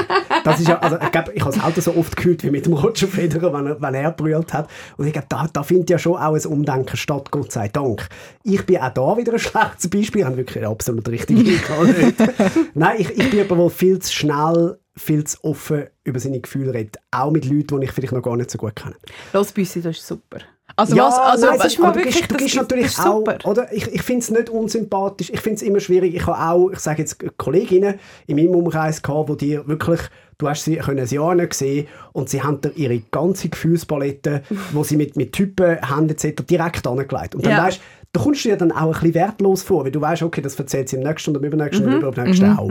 Das 0.47 0.61
ist 0.61 0.69
ja, 0.69 0.79
also 0.79 0.97
ich 1.03 1.11
glaube, 1.13 1.33
ich 1.35 1.45
habe 1.45 1.55
es 1.57 1.63
auch 1.63 1.83
so 1.83 1.95
oft 1.99 2.17
gehört 2.17 2.43
wie 2.45 2.51
mit 2.51 2.67
dem 2.67 2.73
Roger 2.75 3.07
Federer, 3.09 3.53
wenn 3.53 3.67
er, 3.67 3.81
wenn 3.83 3.95
er 3.95 4.11
brüllt 4.13 4.53
hat. 4.53 4.69
Und 4.97 5.07
ich 5.07 5.13
glaube, 5.13 5.27
da, 5.29 5.47
da 5.53 5.63
findet 5.63 5.91
ja 5.91 5.99
schon 5.99 6.17
auch 6.17 6.35
ein 6.35 6.47
Umdenken 6.47 6.97
statt, 6.97 7.31
Gott 7.31 7.53
sei 7.53 7.69
Dank. 7.69 8.09
Ich 8.45 8.65
bin 8.65 8.79
auch 8.79 8.91
da 8.95 9.17
wieder 9.17 9.33
ein 9.33 9.39
schlechtes 9.39 9.89
Beispiel, 9.91 10.21
ich 10.21 10.27
habe 10.27 10.37
wirklich 10.37 10.67
absolut 10.67 11.09
richtig. 11.09 11.37
Nein, 12.75 12.97
ich, 12.99 13.11
ich 13.11 13.31
bin 13.31 13.41
aber 13.41 13.57
wohl 13.59 13.71
viel 13.71 13.99
zu 13.99 14.13
schnell 14.13 14.79
viel 14.99 15.25
zu 15.25 15.37
offen 15.45 15.85
über 16.05 16.19
seine 16.19 16.41
Gefühle 16.41 16.73
redet. 16.73 16.97
Auch 17.11 17.31
mit 17.31 17.45
Leuten, 17.45 17.81
die 17.81 17.87
ich 17.87 17.93
vielleicht 17.93 18.13
noch 18.15 18.23
gar 18.23 18.37
nicht 18.37 18.51
so 18.51 18.57
gut 18.57 18.77
kenne. 18.77 18.95
Los, 19.35 19.53
Büssi, 19.53 19.83
das 19.83 19.97
ist 19.99 20.07
super. 20.07 20.39
Also 20.75 20.97
was, 20.97 21.19
also, 21.19 21.47
nein, 21.47 21.59
was- 21.59 21.67
ist 21.67 21.79
aber 21.79 21.87
mal 21.89 21.93
du 21.93 21.99
wirklich- 22.01 22.21
du 22.23 22.29
das 22.29 22.37
gibst 22.39 22.55
ist- 22.55 22.61
natürlich 22.61 22.85
das 22.87 22.93
ist 22.99 23.07
auch, 23.07 23.19
super. 23.19 23.39
oder? 23.45 23.73
Ich, 23.73 23.87
ich 23.93 24.03
finde 24.03 24.21
es 24.23 24.31
nicht 24.31 24.49
unsympathisch, 24.51 25.31
ich 25.31 25.41
finde 25.41 25.57
es 25.57 25.63
immer 25.63 25.81
schwierig. 25.81 26.15
Ich 26.15 26.27
habe 26.27 26.39
auch, 26.39 26.71
ich 26.71 26.79
sage 26.81 27.03
jetzt 27.03 27.19
Kolleginnen 27.37 27.99
in 28.27 28.37
meinem 28.37 28.55
Umkreis 28.55 29.03
gehabt, 29.03 29.29
wo 29.29 29.35
dir 29.35 29.67
wirklich, 29.69 30.01
du 30.39 30.49
hast 30.49 30.65
sie 30.65 30.77
können 30.77 30.99
ein 31.01 31.07
Jahr 31.09 31.35
nicht 31.35 31.55
sehen 31.55 31.87
und 32.13 32.29
sie 32.29 32.43
haben 32.43 32.61
dir 32.61 32.73
ihre 32.77 32.99
ganze 33.11 33.49
Gefühlspalette, 33.49 34.43
wo 34.73 34.85
sie 34.85 34.97
mit, 34.97 35.17
mit 35.17 35.33
Typen 35.33 35.81
haben 35.81 36.09
etc. 36.09 36.43
direkt 36.49 36.87
angelegt. 36.87 37.35
Und 37.35 37.45
dann 37.47 37.53
Ja. 37.53 37.65
weißt 37.65 37.81
da 38.13 38.23
kommst 38.23 38.47
du 38.47 38.49
dir 38.49 38.57
dann 38.57 38.73
auch 38.73 38.87
ein 38.87 38.93
bisschen 38.93 39.13
wertlos 39.15 39.63
vor, 39.63 39.85
weil 39.85 39.91
du 39.91 40.01
weißt, 40.01 40.23
okay, 40.23 40.41
das 40.41 40.59
erzählt 40.59 40.89
sie 40.89 40.97
im 40.97 41.03
nächsten 41.03 41.31
und 41.31 41.37
im 41.43 41.45
übernächsten 41.45 41.87
und 41.87 41.93
im 41.93 41.99
übernächsten 42.09 42.57
auch. 42.57 42.71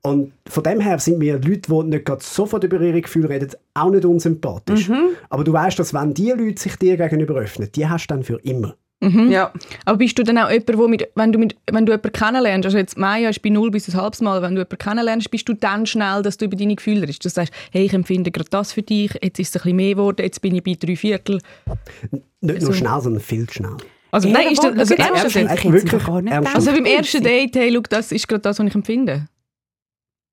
Und 0.00 0.32
von 0.48 0.62
dem 0.62 0.80
her 0.80 0.98
sind 0.98 1.18
mir 1.18 1.34
Leute, 1.34 1.60
die 1.70 1.82
nicht 1.84 2.06
gerade 2.06 2.22
sofort 2.24 2.64
über 2.64 2.80
ihre 2.80 3.02
Gefühle 3.02 3.28
reden, 3.28 3.50
auch 3.74 3.90
nicht 3.90 4.06
unsympathisch. 4.06 4.88
Aber 5.28 5.44
du 5.44 5.52
weißt, 5.52 5.78
dass 5.78 5.92
wenn 5.92 6.14
die 6.14 6.30
Leute 6.30 6.58
sich 6.62 6.76
dir 6.76 6.96
gegenüber 6.96 7.34
öffnen, 7.34 7.68
die 7.74 7.86
hast 7.86 8.06
du 8.06 8.14
dann 8.14 8.22
für 8.22 8.36
immer. 8.44 8.76
Ja. 9.00 9.52
aber 9.84 9.98
bist 9.98 10.18
du 10.18 10.24
dann 10.24 10.38
auch 10.38 10.50
jemand, 10.50 10.76
wo 10.76 10.88
mit, 10.88 11.08
wenn 11.14 11.30
du, 11.30 11.38
mit, 11.38 11.56
wenn 11.70 11.86
du 11.86 11.92
jemanden 11.92 12.10
kennenlernst, 12.12 12.66
also 12.66 12.78
jetzt 12.78 12.98
Maya 12.98 13.28
ist 13.28 13.40
bei 13.42 13.48
null 13.50 13.70
bis 13.70 13.86
ein 13.88 13.94
halbes 14.00 14.20
Mal, 14.20 14.42
wenn 14.42 14.56
du 14.56 14.60
jemanden 14.60 14.78
kennenlernst, 14.78 15.30
bist 15.30 15.48
du 15.48 15.52
dann 15.54 15.86
schnell, 15.86 16.22
dass 16.22 16.36
du 16.36 16.46
über 16.46 16.56
deine 16.56 16.74
Gefühle 16.74 17.02
redest. 17.02 17.24
Du 17.24 17.28
sagst, 17.28 17.52
hey, 17.70 17.84
ich 17.84 17.92
empfinde 17.94 18.32
gerade 18.32 18.50
das 18.50 18.72
für 18.72 18.82
dich, 18.82 19.12
jetzt 19.22 19.38
ist 19.38 19.50
es 19.50 19.56
ein 19.56 19.62
bisschen 19.62 19.76
mehr 19.76 19.90
geworden, 19.94 20.22
jetzt 20.22 20.40
bin 20.42 20.54
ich 20.56 20.64
bei 20.64 20.74
drei 20.78 20.96
Viertel. 20.96 21.38
Nicht 22.40 22.60
nur 22.60 22.60
So. 22.60 22.72
schnell, 22.72 23.00
sondern 23.00 23.22
viel 23.22 23.46
zu 23.46 23.54
schnell. 23.54 23.76
Also, 24.10 24.26
Ja, 24.28 24.34
nein, 24.34 24.52
ist 24.52 24.64
das, 24.64 24.76
also, 24.76 24.94
ernsthaft 24.94 25.34
jetzt? 25.36 25.64
ich 25.64 25.72
wirklich 25.72 26.04
gar 26.06 26.22
nicht 26.22 26.32
ernsthaft. 26.32 26.56
also 26.56 26.72
beim 26.72 26.84
ersten 26.86 27.22
Date, 27.22 27.54
hey, 27.56 27.70
schau, 27.72 27.80
das 27.88 28.10
ist 28.10 28.26
gerade 28.26 28.40
das, 28.40 28.58
was 28.58 28.66
ich 28.66 28.74
empfinde. 28.74 29.26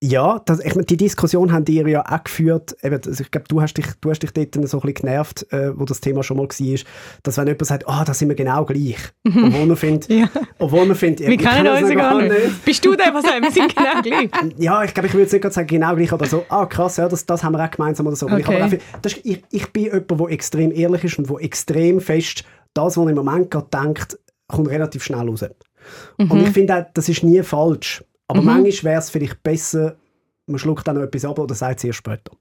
Ja, 0.04 0.40
das, 0.46 0.60
ich 0.60 0.75
meine, 0.75 0.86
die 0.86 0.98
Diskussion 0.98 1.52
haben 1.54 1.66
ihr 1.68 1.88
ja 1.88 2.04
auch 2.06 2.24
geführt. 2.24 2.75
Eben, 2.84 2.96
also 3.04 3.24
ich 3.24 3.32
glaube, 3.32 3.48
du 3.48 3.62
hast 3.62 3.75
dich, 3.75 3.86
du 4.02 4.10
hast 4.12 4.20
dich 4.20 4.34
dort 4.34 4.54
so 4.54 4.60
ein 4.60 4.82
bisschen 4.82 4.94
genervt, 4.94 5.52
äh, 5.54 5.72
wo 5.80 5.86
das 5.86 6.02
Thema 6.02 6.22
schon 6.22 6.38
mal 6.38 6.44
war, 6.44 6.80
dass 7.24 7.38
wenn 7.38 7.48
jemand 7.48 7.66
sagt, 7.66 7.88
ah, 7.88 8.04
da 8.04 8.14
sind 8.14 8.28
wir 8.28 8.36
genau 8.36 8.66
gleich. 8.66 8.98
Obwohl 9.25 9.66
man 9.66 9.78
findet, 9.78 10.10
Ja. 10.10 10.30
obwohl 10.60 10.86
man 10.86 10.96
findet, 10.96 11.22
ja, 11.22 11.30
Wir 11.30 11.38
kennen 11.38 11.68
uns 11.68 11.90
ja 11.90 11.96
gar 11.96 12.22
nicht. 12.22 12.66
Bist 12.66 12.86
du 12.86 12.94
der, 12.96 13.12
der 13.12 13.22
sagt, 13.22 13.42
wir 13.42 13.52
sind 13.52 13.75
genau 13.75 14.02
gleich? 14.04 14.30
Ja, 14.58 14.84
ich 14.84 14.94
glaube, 14.94 15.08
ich 15.08 15.14
würde 15.14 15.24
jetzt 15.24 15.34
nicht 15.34 15.54
sagen, 15.54 15.68
genau 15.68 15.96
gleich 15.96 16.12
oder 16.12 16.25
so. 16.25 16.44
Ah, 16.50 16.66
krass, 16.66 16.98
ja, 16.98 17.08
das, 17.08 17.25
das 17.25 17.44
haben 17.44 17.54
wir 17.54 17.64
auch 17.66 17.72
gemeinsam 17.72 18.06
oder 18.06 18.16
so. 18.18 18.28
Ich, 18.28 18.48
Okay. 18.48 18.62
auch, 18.62 18.70
viel- 18.70 18.82
das 19.02 19.14
ich, 19.24 19.44
ich 19.50 19.72
bin 19.72 19.86
jemand, 19.86 20.12
der 20.12 20.28
extrem 20.30 20.72
ehrlich 20.72 21.04
ist 21.06 21.18
und 21.18 21.30
wo 21.30 21.40
extrem 21.40 22.00
fest 22.02 22.44
das, 22.74 22.98
was 22.98 23.08
im 23.10 23.16
Moment 23.16 23.50
gerade 23.50 23.68
denkt, 23.74 24.20
kommt 24.48 24.70
relativ 24.70 25.04
schnell 25.04 25.28
raus. 25.28 25.46
Und 26.18 26.42
ich 26.44 26.50
finde 26.50 26.86
das 26.94 27.08
ist 27.10 27.24
nie 27.24 27.42
falsch. 27.44 28.04
Aber 28.27 28.41
manchmal 28.41 28.91
wäre 28.94 29.01
es 29.01 29.10
vielleicht 29.10 29.44
besser, 29.44 29.98
man 30.48 30.60
schluckt 30.60 30.88
dann 30.88 30.96
noch 30.96 31.03
etwas 31.03 31.25
ab 31.25 31.39
oder 31.39 31.55
sagt 31.55 31.79
es 31.79 31.84
erst 31.84 31.98
später. 31.98 32.32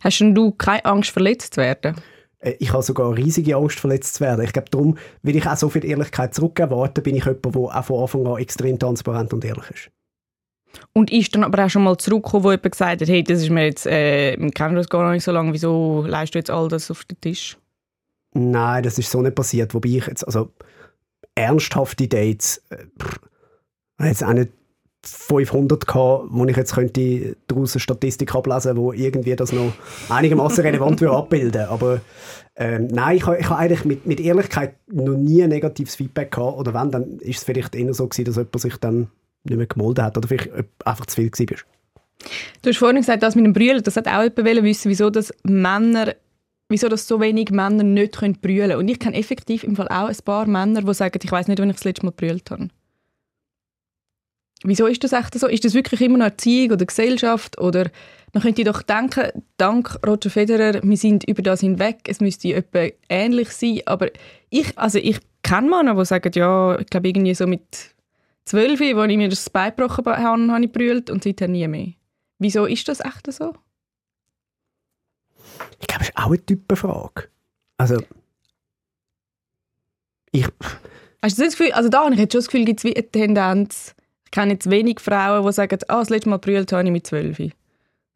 Hast 0.00 0.20
denn 0.20 0.34
du 0.34 0.52
keine 0.52 0.84
Angst, 0.84 1.10
verletzt 1.10 1.54
zu 1.54 1.60
werden? 1.60 1.96
Äh, 2.40 2.54
Ich 2.58 2.72
habe 2.72 2.82
sogar 2.82 3.16
riesige 3.16 3.56
Angst, 3.56 3.78
verletzt 3.78 4.14
zu 4.14 4.24
werden. 4.24 4.44
Ich 4.44 4.52
glaube, 4.52 4.70
darum, 4.70 4.98
weil 5.22 5.36
ich 5.36 5.46
auch 5.46 5.56
so 5.56 5.68
viel 5.68 5.84
Ehrlichkeit 5.84 6.34
zurückerwarte, 6.34 7.00
bin 7.02 7.16
ich 7.16 7.24
jemand, 7.24 7.44
der 7.44 7.56
auch 7.56 7.84
von 7.84 8.00
Anfang 8.00 8.26
an 8.26 8.38
extrem 8.38 8.78
transparent 8.78 9.32
und 9.32 9.44
ehrlich 9.44 9.70
ist. 9.70 9.90
Und 10.92 11.10
ist 11.10 11.34
dann 11.34 11.44
aber 11.44 11.64
auch 11.64 11.70
schon 11.70 11.82
mal 11.82 11.96
zurückgekommen, 11.96 12.44
wo 12.44 12.50
jemand 12.50 12.70
gesagt 12.70 13.00
hat, 13.00 13.08
hey, 13.08 13.22
das 13.24 13.42
ist 13.42 13.50
mir 13.50 13.64
jetzt, 13.64 13.86
äh, 13.86 14.36
wir 14.38 14.50
kennen 14.50 14.76
das 14.76 14.88
gar 14.88 15.10
nicht 15.12 15.24
so 15.24 15.32
lange, 15.32 15.52
wieso 15.52 16.04
leistest 16.06 16.34
du 16.34 16.38
jetzt 16.38 16.50
all 16.50 16.68
das 16.68 16.90
auf 16.90 17.04
den 17.04 17.20
Tisch? 17.20 17.56
Nein, 18.32 18.82
das 18.84 18.98
ist 18.98 19.10
so 19.10 19.20
nicht 19.20 19.34
passiert. 19.34 19.74
Wobei 19.74 19.88
ich 19.88 20.06
jetzt, 20.06 20.24
also 20.24 20.52
ernsthafte 21.34 22.06
Dates, 22.06 22.62
äh, 22.70 24.06
jetzt 24.06 24.22
auch 24.22 24.32
nicht 24.32 24.50
500 25.02 25.86
gehabt, 25.86 26.26
wo 26.30 26.44
ich 26.44 26.56
jetzt 26.56 26.74
könnte 26.74 27.36
daraus 27.46 27.74
eine 27.74 27.80
Statistik 27.80 28.34
ablesen 28.34 28.76
wo 28.76 28.92
irgendwie 28.92 29.34
das 29.34 29.52
noch 29.52 29.72
einigermaßen 30.10 30.62
relevant 30.62 31.00
würde 31.00 31.16
abbilden 31.16 31.64
Aber 31.66 32.00
ähm, 32.56 32.88
nein, 32.88 33.16
ich 33.16 33.26
habe 33.26 33.42
habe 33.42 33.56
eigentlich 33.56 33.84
mit, 33.84 34.06
mit 34.06 34.20
Ehrlichkeit 34.20 34.74
noch 34.88 35.16
nie 35.16 35.46
negatives 35.46 35.94
Feedback 35.94 36.32
gehabt. 36.32 36.58
Oder 36.58 36.74
wenn, 36.74 36.90
dann 36.90 37.18
ist 37.20 37.38
es 37.38 37.44
vielleicht 37.44 37.74
eher 37.74 37.94
so 37.94 38.06
gewesen, 38.06 38.26
dass 38.26 38.36
jemand 38.36 38.60
sich 38.60 38.76
dann 38.76 39.08
nicht 39.44 39.56
mehr 39.56 39.66
gemolden 39.66 40.04
hat 40.04 40.18
oder 40.18 40.28
vielleicht 40.28 40.50
einfach 40.84 41.06
zu 41.06 41.16
viel 41.16 41.30
gewesen 41.30 41.54
ist. 41.54 41.64
Du 42.60 42.68
hast 42.68 42.76
vorhin 42.76 42.98
gesagt, 42.98 43.22
das 43.22 43.34
mit 43.34 43.46
dem 43.46 43.54
Brüllen, 43.54 43.82
das 43.82 43.96
hat 43.96 44.06
auch 44.06 44.22
jemand 44.22 44.64
wissen, 44.64 44.90
wieso 44.90 45.08
das 45.08 45.32
Männer, 45.42 46.14
wieso 46.68 46.88
das 46.88 47.08
so 47.08 47.18
wenig 47.20 47.50
Männer 47.50 47.82
nicht 47.82 48.18
können 48.18 48.38
brüllen 48.38 48.76
Und 48.76 48.88
ich 48.88 48.98
kenne 48.98 49.16
effektiv 49.16 49.64
im 49.64 49.76
Fall 49.76 49.88
auch 49.88 50.08
ein 50.08 50.16
paar 50.24 50.46
Männer, 50.46 50.82
die 50.82 50.94
sagen, 50.94 51.18
ich 51.22 51.32
weiß 51.32 51.48
nicht, 51.48 51.58
wann 51.58 51.70
ich 51.70 51.76
das 51.76 51.84
letzte 51.84 52.04
Mal 52.04 52.12
brüllt 52.12 52.50
habe. 52.50 52.68
Wieso 54.62 54.86
ist 54.86 55.02
das 55.02 55.12
echt 55.12 55.38
so? 55.38 55.46
Ist 55.46 55.64
das 55.64 55.74
wirklich 55.74 56.00
immer 56.02 56.18
noch 56.18 56.26
Erziehung 56.26 56.72
oder 56.72 56.84
Gesellschaft? 56.84 57.58
Oder 57.58 57.90
man 58.34 58.42
könnte 58.42 58.64
doch 58.64 58.82
denken, 58.82 59.30
dank 59.56 59.98
Roger 60.06 60.30
Federer, 60.30 60.80
wir 60.82 60.96
sind 60.96 61.24
über 61.24 61.42
das 61.42 61.60
hinweg, 61.60 62.00
es 62.06 62.20
müsste 62.20 62.54
etwa 62.54 62.86
ähnlich 63.08 63.50
sein. 63.50 63.80
Aber 63.86 64.08
ich, 64.50 64.76
also 64.76 64.98
ich 64.98 65.18
kenne 65.42 65.70
Männer, 65.70 65.94
die 65.94 66.04
sagen, 66.04 66.30
ja, 66.34 66.78
ich 66.78 66.86
glaube 66.86 67.08
irgendwie 67.08 67.34
so 67.34 67.46
mit 67.46 67.94
zwölf, 68.44 68.80
als 68.80 69.10
ich 69.10 69.16
mir 69.16 69.28
das 69.28 69.48
Bein 69.48 69.74
gebrochen 69.74 70.04
habe, 70.06 70.52
habe 70.52 70.64
ich 70.64 70.72
brüllt 70.72 71.08
und 71.08 71.24
seither 71.24 71.48
nie 71.48 71.66
mehr. 71.66 71.92
Wieso 72.38 72.66
ist 72.66 72.86
das 72.88 73.00
echt 73.00 73.32
so? 73.32 73.54
Ich 75.80 75.86
glaube, 75.86 76.00
das 76.00 76.08
ist 76.08 76.16
auch 76.16 76.26
eine 76.26 76.44
Typenfrage. 76.44 77.28
Also, 77.78 78.02
ich, 80.32 80.46
Hast 81.22 81.38
du 81.38 81.44
das 81.44 81.56
Gefühl, 81.56 81.72
also 81.72 81.88
da 81.88 82.04
habe 82.04 82.14
ich 82.14 82.20
jetzt 82.20 82.32
schon 82.32 82.38
das 82.40 82.46
Gefühl, 82.46 82.64
gibt 82.64 82.80
es 82.80 82.84
wie 82.84 82.96
eine 82.96 83.10
Tendenz, 83.10 83.94
kenne 84.30 84.52
jetzt 84.54 84.70
wenig 84.70 85.00
Frauen, 85.00 85.44
die 85.46 85.52
sagen, 85.52 85.78
ah, 85.88 86.00
das 86.00 86.10
letzte 86.10 86.30
Mal 86.30 86.38
brüllt 86.38 86.72
habe 86.72 86.84
ich 86.84 86.90
mit 86.90 87.06
zwölf. 87.06 87.38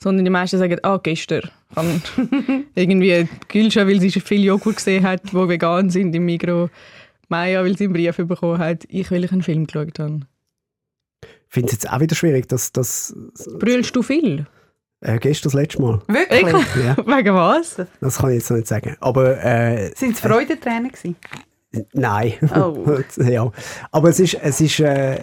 Sondern 0.02 0.24
die 0.24 0.30
meisten 0.30 0.58
sagen, 0.58 0.78
ah, 0.82 0.98
gestern. 1.02 1.50
Kann 1.74 2.02
irgendwie 2.74 3.28
Gülscha, 3.48 3.86
weil 3.86 4.00
sie 4.00 4.10
schon 4.12 4.22
viel 4.22 4.44
Joghurt 4.44 4.76
gesehen 4.76 5.04
hat, 5.04 5.22
die 5.32 5.34
vegan 5.34 5.90
sind 5.90 6.14
im 6.14 6.24
Mikro. 6.24 6.70
Maya, 7.28 7.62
weil 7.62 7.76
sie 7.76 7.84
einen 7.84 7.94
Brief 7.94 8.16
bekommen 8.16 8.58
hat. 8.58 8.84
Ich, 8.88 9.10
weil 9.10 9.24
ich 9.24 9.32
einen 9.32 9.42
Film 9.42 9.66
geschaut 9.66 9.98
habe. 9.98 10.20
finde 11.48 11.66
es 11.66 11.72
jetzt 11.72 11.90
auch 11.90 12.00
wieder 12.00 12.14
schwierig, 12.14 12.48
dass 12.48 12.70
das 12.72 13.14
Brüllst 13.58 13.96
du 13.96 14.02
viel? 14.02 14.46
äh, 15.04 15.18
gestern 15.18 15.50
das 15.50 15.54
letzte 15.54 15.82
Mal. 15.82 16.00
Wirklich? 16.06 16.84
Ja, 16.84 16.96
Wegen 17.18 17.34
was? 17.34 17.76
das 18.00 18.18
kann 18.18 18.30
ich 18.30 18.36
jetzt 18.36 18.50
noch 18.50 18.56
nicht 18.56 18.68
sagen. 18.68 18.96
Aber 19.00 19.42
äh, 19.44 19.92
Sind 19.94 20.14
es 20.14 20.20
Freudentränen 20.20 20.90
gewesen? 20.90 21.16
nein. 21.92 22.34
Oh. 22.54 22.86
ja. 23.22 23.50
Aber 23.90 24.08
es 24.08 24.20
ist, 24.20 24.34
es 24.34 24.60
ist 24.60 24.80
äh, 24.80 25.20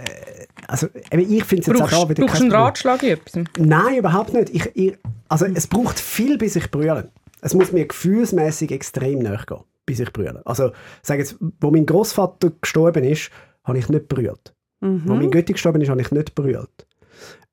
also 0.72 0.88
ich 0.94 1.44
finde 1.44 1.62
es 1.62 1.68
jetzt 1.68 1.82
auch 1.82 1.90
da 1.90 2.10
wieder 2.10 2.26
brauchst 2.26 2.40
du 2.40 2.46
einen. 2.46 2.54
Ratschlag 2.54 3.04
etwas? 3.04 3.44
Nein, 3.58 3.98
überhaupt 3.98 4.34
nicht. 4.34 4.56
Ich, 4.56 4.72
ich, 4.74 4.98
also 5.28 5.46
es 5.46 5.68
braucht 5.68 6.00
viel, 6.00 6.38
bis 6.38 6.56
ich 6.56 6.72
brülle. 6.72 7.12
Es 7.42 7.54
muss 7.54 7.74
mir 7.74 7.86
gefühlsmäßig 7.86 8.72
extrem 8.72 9.20
nahe 9.20 9.44
gehen, 9.46 9.60
bis 9.86 10.00
ich 10.00 10.14
brülle. 10.14 10.42
Also, 10.46 10.72
sag 11.02 11.20
jetzt, 11.20 11.36
wo 11.60 11.72
mein 11.72 11.86
Großvater 11.86 12.54
gestorben 12.62 13.04
ist, 13.04 13.32
habe 13.66 13.80
ich 13.80 13.90
nicht 13.90 14.08
brüllt. 14.08 14.54
Wo 14.80 15.14
mein 15.14 15.30
Götti 15.30 15.54
gestorben 15.54 15.82
ist, 15.82 15.90
habe 15.90 16.02
ich 16.02 16.10
nicht 16.10 16.34
brüllt. 16.36 16.88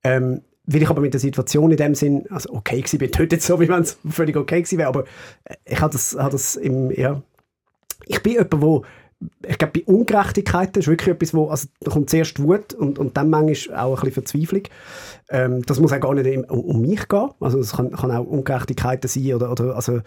Ähm, 0.05 0.43
weil 0.65 0.83
ich 0.83 0.89
aber 0.89 1.01
mit 1.01 1.13
der 1.13 1.21
Situation 1.21 1.71
in 1.71 1.77
dem 1.77 1.95
Sinn, 1.95 2.25
also 2.31 2.53
okay 2.53 2.77
gewesen 2.77 2.99
bin, 2.99 3.11
heute 3.19 3.37
jetzt 3.37 3.47
so, 3.47 3.59
wie 3.61 3.69
wenn 3.69 3.83
es 3.83 3.99
völlig 4.09 4.37
okay 4.37 4.63
gewesen 4.63 4.79
wäre, 4.79 4.89
aber 4.89 5.05
äh, 5.45 5.57
ich 5.65 5.81
habe 5.81 5.93
das, 5.93 6.17
habe 6.17 6.31
das 6.31 6.57
im, 6.57 6.91
ja, 6.91 7.21
ich 8.07 8.23
bin 8.23 8.35
jemand, 8.35 8.63
wo 8.63 8.85
ich 9.47 9.59
glaube, 9.59 9.81
bei 9.81 9.93
Ungerechtigkeiten 9.93 10.79
ist 10.81 10.87
wirklich 10.87 11.09
etwas, 11.09 11.35
wo, 11.35 11.49
also 11.49 11.67
da 11.81 11.91
kommt 11.91 12.09
zuerst 12.09 12.41
Wut 12.41 12.73
und, 12.75 13.01
und 13.01 13.17
dann 13.17 13.31
manchmal 13.31 13.79
auch 13.79 13.99
ein 13.99 14.11
bisschen 14.11 14.25
Verzweiflung. 14.25 14.63
Ähm, 15.29 15.63
das 15.67 15.81
muss 15.81 15.93
auch 15.93 15.99
gar 15.99 16.15
nicht 16.15 16.51
um, 16.51 16.61
um 16.61 16.81
mich 16.81 17.09
gehen. 17.09 17.31
Also 17.41 17.59
es 17.59 17.73
kann, 17.73 17.91
kann 17.91 18.13
auch 18.13 18.27
Ungerechtigkeiten 18.27 19.09
sein 19.09 19.35
oder, 19.35 19.51
oder 19.51 19.75
also, 19.75 20.01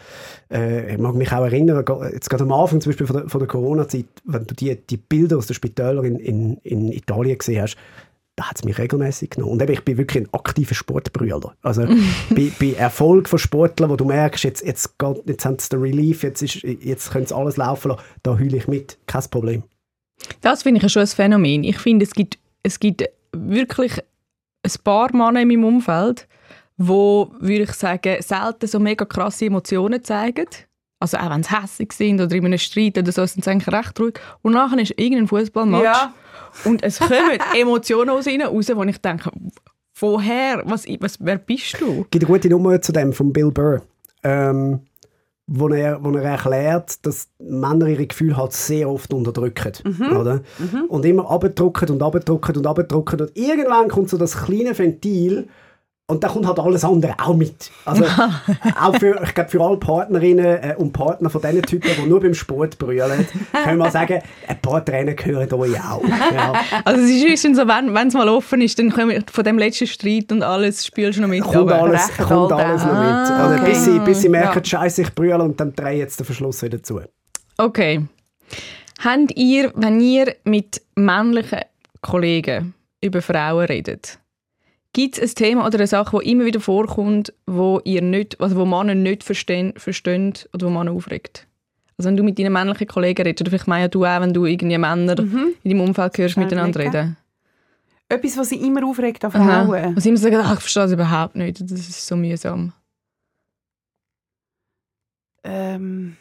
äh, 0.49 0.93
ich 0.93 0.97
mag 0.97 1.15
mich 1.15 1.31
auch 1.33 1.43
erinnern, 1.43 1.83
jetzt 2.13 2.29
gerade 2.29 2.43
am 2.43 2.53
Anfang 2.53 2.79
zum 2.79 2.91
Beispiel 2.91 3.07
von 3.07 3.17
der, 3.17 3.39
der 3.39 3.47
Corona-Zeit, 3.47 4.05
wenn 4.23 4.45
du 4.45 4.55
die, 4.55 4.75
die 4.75 4.97
Bilder 4.97 5.37
aus 5.37 5.47
den 5.47 5.55
Spitälern 5.55 6.05
in, 6.05 6.15
in, 6.15 6.57
in 6.63 6.91
Italien 6.91 7.37
gesehen 7.37 7.63
hast, 7.63 7.77
hat 8.49 8.57
es 8.57 8.63
mich 8.63 8.77
regelmäßig 8.77 9.31
genommen. 9.31 9.53
Und 9.53 9.61
eben, 9.61 9.73
ich 9.73 9.83
bin 9.83 9.97
wirklich 9.97 10.23
ein 10.23 10.33
aktiver 10.33 10.75
Sportbrüller. 10.75 11.53
Also 11.61 11.85
bei, 12.29 12.51
bei 12.59 12.73
Erfolg 12.73 13.29
von 13.29 13.39
Sportlern, 13.39 13.89
wo 13.89 13.95
du 13.95 14.05
merkst, 14.05 14.43
jetzt, 14.43 14.65
jetzt, 14.65 14.97
geht, 14.97 15.23
jetzt 15.25 15.45
haben 15.45 15.59
sie 15.59 15.69
den 15.69 15.81
Relief, 15.81 16.23
jetzt, 16.23 16.41
jetzt 16.41 17.11
können 17.11 17.25
sie 17.25 17.35
alles 17.35 17.57
laufen 17.57 17.89
lassen, 17.89 18.01
da 18.23 18.37
heule 18.37 18.57
ich 18.57 18.67
mit, 18.67 18.97
kein 19.07 19.23
Problem. 19.29 19.63
Das 20.41 20.63
finde 20.63 20.77
ich 20.77 20.83
ja 20.83 20.89
schon 20.89 21.01
ein 21.01 21.07
Phänomen. 21.07 21.63
Ich 21.63 21.77
finde, 21.77 22.05
es 22.05 22.13
gibt, 22.13 22.37
es 22.63 22.79
gibt 22.79 23.03
wirklich 23.31 23.99
ein 24.63 24.71
paar 24.83 25.15
Männer 25.15 25.41
in 25.41 25.47
meinem 25.47 25.65
Umfeld, 25.65 26.27
wo, 26.77 27.31
würde 27.39 27.63
ich 27.63 27.73
sagen, 27.73 28.21
selten 28.21 28.67
so 28.67 28.79
mega 28.79 29.05
krasse 29.05 29.45
Emotionen 29.45 30.03
zeigen. 30.03 30.47
Also 31.01 31.17
auch 31.17 31.29
wenn 31.31 31.43
sie 31.43 31.49
hässlich 31.61 31.91
sind 31.93 32.21
oder 32.21 32.33
in 32.35 32.45
einem 32.45 32.57
Streit 32.57 32.97
oder 32.97 33.11
so, 33.11 33.25
sind 33.25 33.43
sie 33.43 33.49
eigentlich 33.51 33.73
recht 33.73 33.99
ruhig. 33.99 34.13
Und 34.41 34.53
nachher 34.53 34.79
ist 34.79 34.93
irgendein 34.97 35.27
Fußballmatch 35.27 35.83
Ja. 35.83 36.13
und 36.63 36.83
es 36.83 36.99
kommen 36.99 37.39
Emotionen 37.59 38.09
aus 38.11 38.27
ihnen 38.27 38.47
raus, 38.47 38.67
wo 38.73 38.83
ich 38.83 38.97
denke, 38.99 39.29
woher, 39.99 40.61
was, 40.65 40.85
was, 40.99 41.17
wer 41.19 41.37
bist 41.37 41.79
du? 41.79 42.01
Es 42.03 42.09
gibt 42.11 42.23
eine 42.25 42.33
gute 42.33 42.49
Nummer 42.49 42.81
zu 42.81 42.91
dem 42.91 43.13
von 43.13 43.33
Bill 43.33 43.51
Burr, 43.51 43.81
ähm, 44.23 44.81
wo, 45.47 45.67
er, 45.69 46.03
wo 46.03 46.11
er 46.11 46.23
erklärt, 46.23 47.05
dass 47.05 47.27
Männer 47.39 47.87
ihre 47.87 48.07
Gefühle 48.07 48.37
halt 48.37 48.53
sehr 48.53 48.89
oft 48.89 49.13
unterdrücken. 49.13 49.73
Oder? 50.17 50.41
Und 50.87 51.05
immer 51.05 51.29
abdrücken 51.29 51.89
und 51.89 52.01
abdrücken 52.01 52.55
und 52.57 52.67
abdrücken. 52.67 53.21
Und 53.21 53.31
irgendwann 53.37 53.89
kommt 53.89 54.09
so 54.09 54.17
das 54.17 54.45
kleine 54.45 54.77
Ventil 54.77 55.49
und 56.07 56.23
da 56.23 56.27
kommt 56.27 56.45
halt 56.45 56.59
alles 56.59 56.83
andere 56.83 57.13
auch 57.23 57.33
mit. 57.35 57.71
Also 57.85 58.03
auch 58.81 58.95
für, 58.97 59.21
ich 59.23 59.33
glaube, 59.33 59.49
für 59.49 59.61
alle 59.61 59.77
Partnerinnen 59.77 60.45
äh, 60.45 60.75
und 60.77 60.91
Partner 60.91 61.29
von 61.29 61.41
diesen 61.41 61.61
Typen, 61.61 61.89
die 61.95 62.09
nur 62.09 62.19
beim 62.19 62.33
Sport 62.33 62.77
brüllen, 62.77 63.25
können 63.63 63.77
wir 63.77 63.89
sagen, 63.91 64.21
ein 64.47 64.61
paar 64.61 64.83
Tränen 64.83 65.15
gehören 65.15 65.53
euch 65.53 65.79
auch. 65.79 66.03
Ja. 66.33 66.53
Also 66.83 67.01
es 67.01 67.09
ist 67.11 67.21
wirklich 67.23 67.55
so, 67.55 67.65
wenn 67.67 68.07
es 68.07 68.13
mal 68.13 68.27
offen 68.27 68.59
ist, 68.61 68.77
dann 68.77 68.89
wir 69.09 69.23
von 69.31 69.43
dem 69.45 69.57
letzten 69.57 69.87
Streit 69.87 70.31
und 70.33 70.43
alles 70.43 70.85
spielst 70.85 71.17
du 71.17 71.21
noch 71.21 71.29
mit. 71.29 71.43
kommt 71.43 71.55
Aber- 71.71 71.83
alles, 71.83 72.09
kommt 72.17 72.51
all 72.51 72.61
alles 72.61 72.81
den. 72.83 72.87
noch 72.89 72.99
mit. 72.99 73.03
Ah, 73.31 73.43
Also, 73.47 73.61
okay. 73.63 73.71
bis, 73.71 73.85
sie, 73.85 73.99
bis 73.99 74.21
sie 74.21 74.29
merken, 74.29 74.59
Ja. 74.59 74.65
scheiße, 74.65 75.01
ich 75.03 75.15
brülle 75.15 75.41
und 75.41 75.57
dann 75.61 75.73
drehe 75.73 75.97
jetzt 75.97 76.19
den 76.19 76.25
Verschluss 76.25 76.61
wieder 76.61 76.83
zu. 76.83 76.99
Okay. 77.57 78.01
Habt 79.03 79.31
ihr, 79.37 79.71
wenn 79.75 79.99
ihr 80.01 80.35
mit 80.43 80.81
männlichen 80.95 81.61
Kollegen 82.01 82.73
über 83.01 83.21
Frauen 83.21 83.65
redet, 83.65 84.19
gibt 84.93 85.17
es 85.17 85.31
ein 85.31 85.35
Thema 85.35 85.65
oder 85.65 85.77
eine 85.77 85.87
Sache, 85.87 86.19
die 86.21 86.31
immer 86.31 86.45
wieder 86.45 86.59
vorkommt, 86.59 87.33
wo 87.45 87.79
ihr 87.83 88.01
nicht, 88.01 88.39
also 88.41 88.55
wo 88.55 88.65
Männer 88.65 88.95
nicht 88.95 89.23
verstehen, 89.23 89.73
verstehen 89.77 90.33
oder 90.53 90.67
wo 90.67 90.69
Männer 90.69 90.91
aufregt? 90.91 91.47
Also 91.97 92.09
wenn 92.09 92.17
du 92.17 92.23
mit 92.23 92.39
deinen 92.39 92.53
männlichen 92.53 92.87
Kollegen 92.87 93.21
redest, 93.23 93.41
oder 93.41 93.51
vielleicht 93.51 93.67
Maya, 93.67 93.87
du 93.87 94.05
auch, 94.05 94.21
wenn 94.21 94.33
du 94.33 94.45
irgendwie 94.45 94.77
Männer 94.77 95.17
in 95.19 95.53
deinem 95.63 95.81
Umfeld 95.81 96.17
hörst, 96.17 96.37
miteinander 96.37 96.79
überlegen. 96.79 96.97
reden. 96.97 97.17
Etwas, 98.09 98.37
was 98.37 98.49
sie 98.49 98.57
immer 98.65 98.85
aufregt 98.85 99.23
an 99.23 99.31
Aha. 99.33 99.65
Frauen. 99.65 99.85
Und 99.95 100.01
sie 100.01 100.09
immer 100.09 100.17
sagen, 100.17 100.35
ach, 100.37 100.53
ich 100.55 100.59
verstehe 100.59 100.83
das 100.83 100.91
überhaupt 100.91 101.35
nicht, 101.35 101.61
das 101.61 101.71
ist 101.71 102.07
so 102.07 102.15
mühsam. 102.15 102.73
Ähm, 105.43 106.17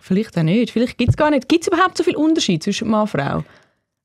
Vielleicht 0.00 0.38
auch 0.38 0.42
nicht, 0.42 0.72
vielleicht 0.72 0.96
gibt 0.96 1.10
es 1.10 1.16
gar 1.16 1.30
nicht. 1.30 1.48
Gibt 1.48 1.62
es 1.62 1.68
überhaupt 1.68 1.96
so 1.96 2.04
viel 2.04 2.16
Unterschied 2.16 2.62
zwischen 2.62 2.88
Mann 2.88 3.02
und 3.02 3.08
Frau? 3.08 3.44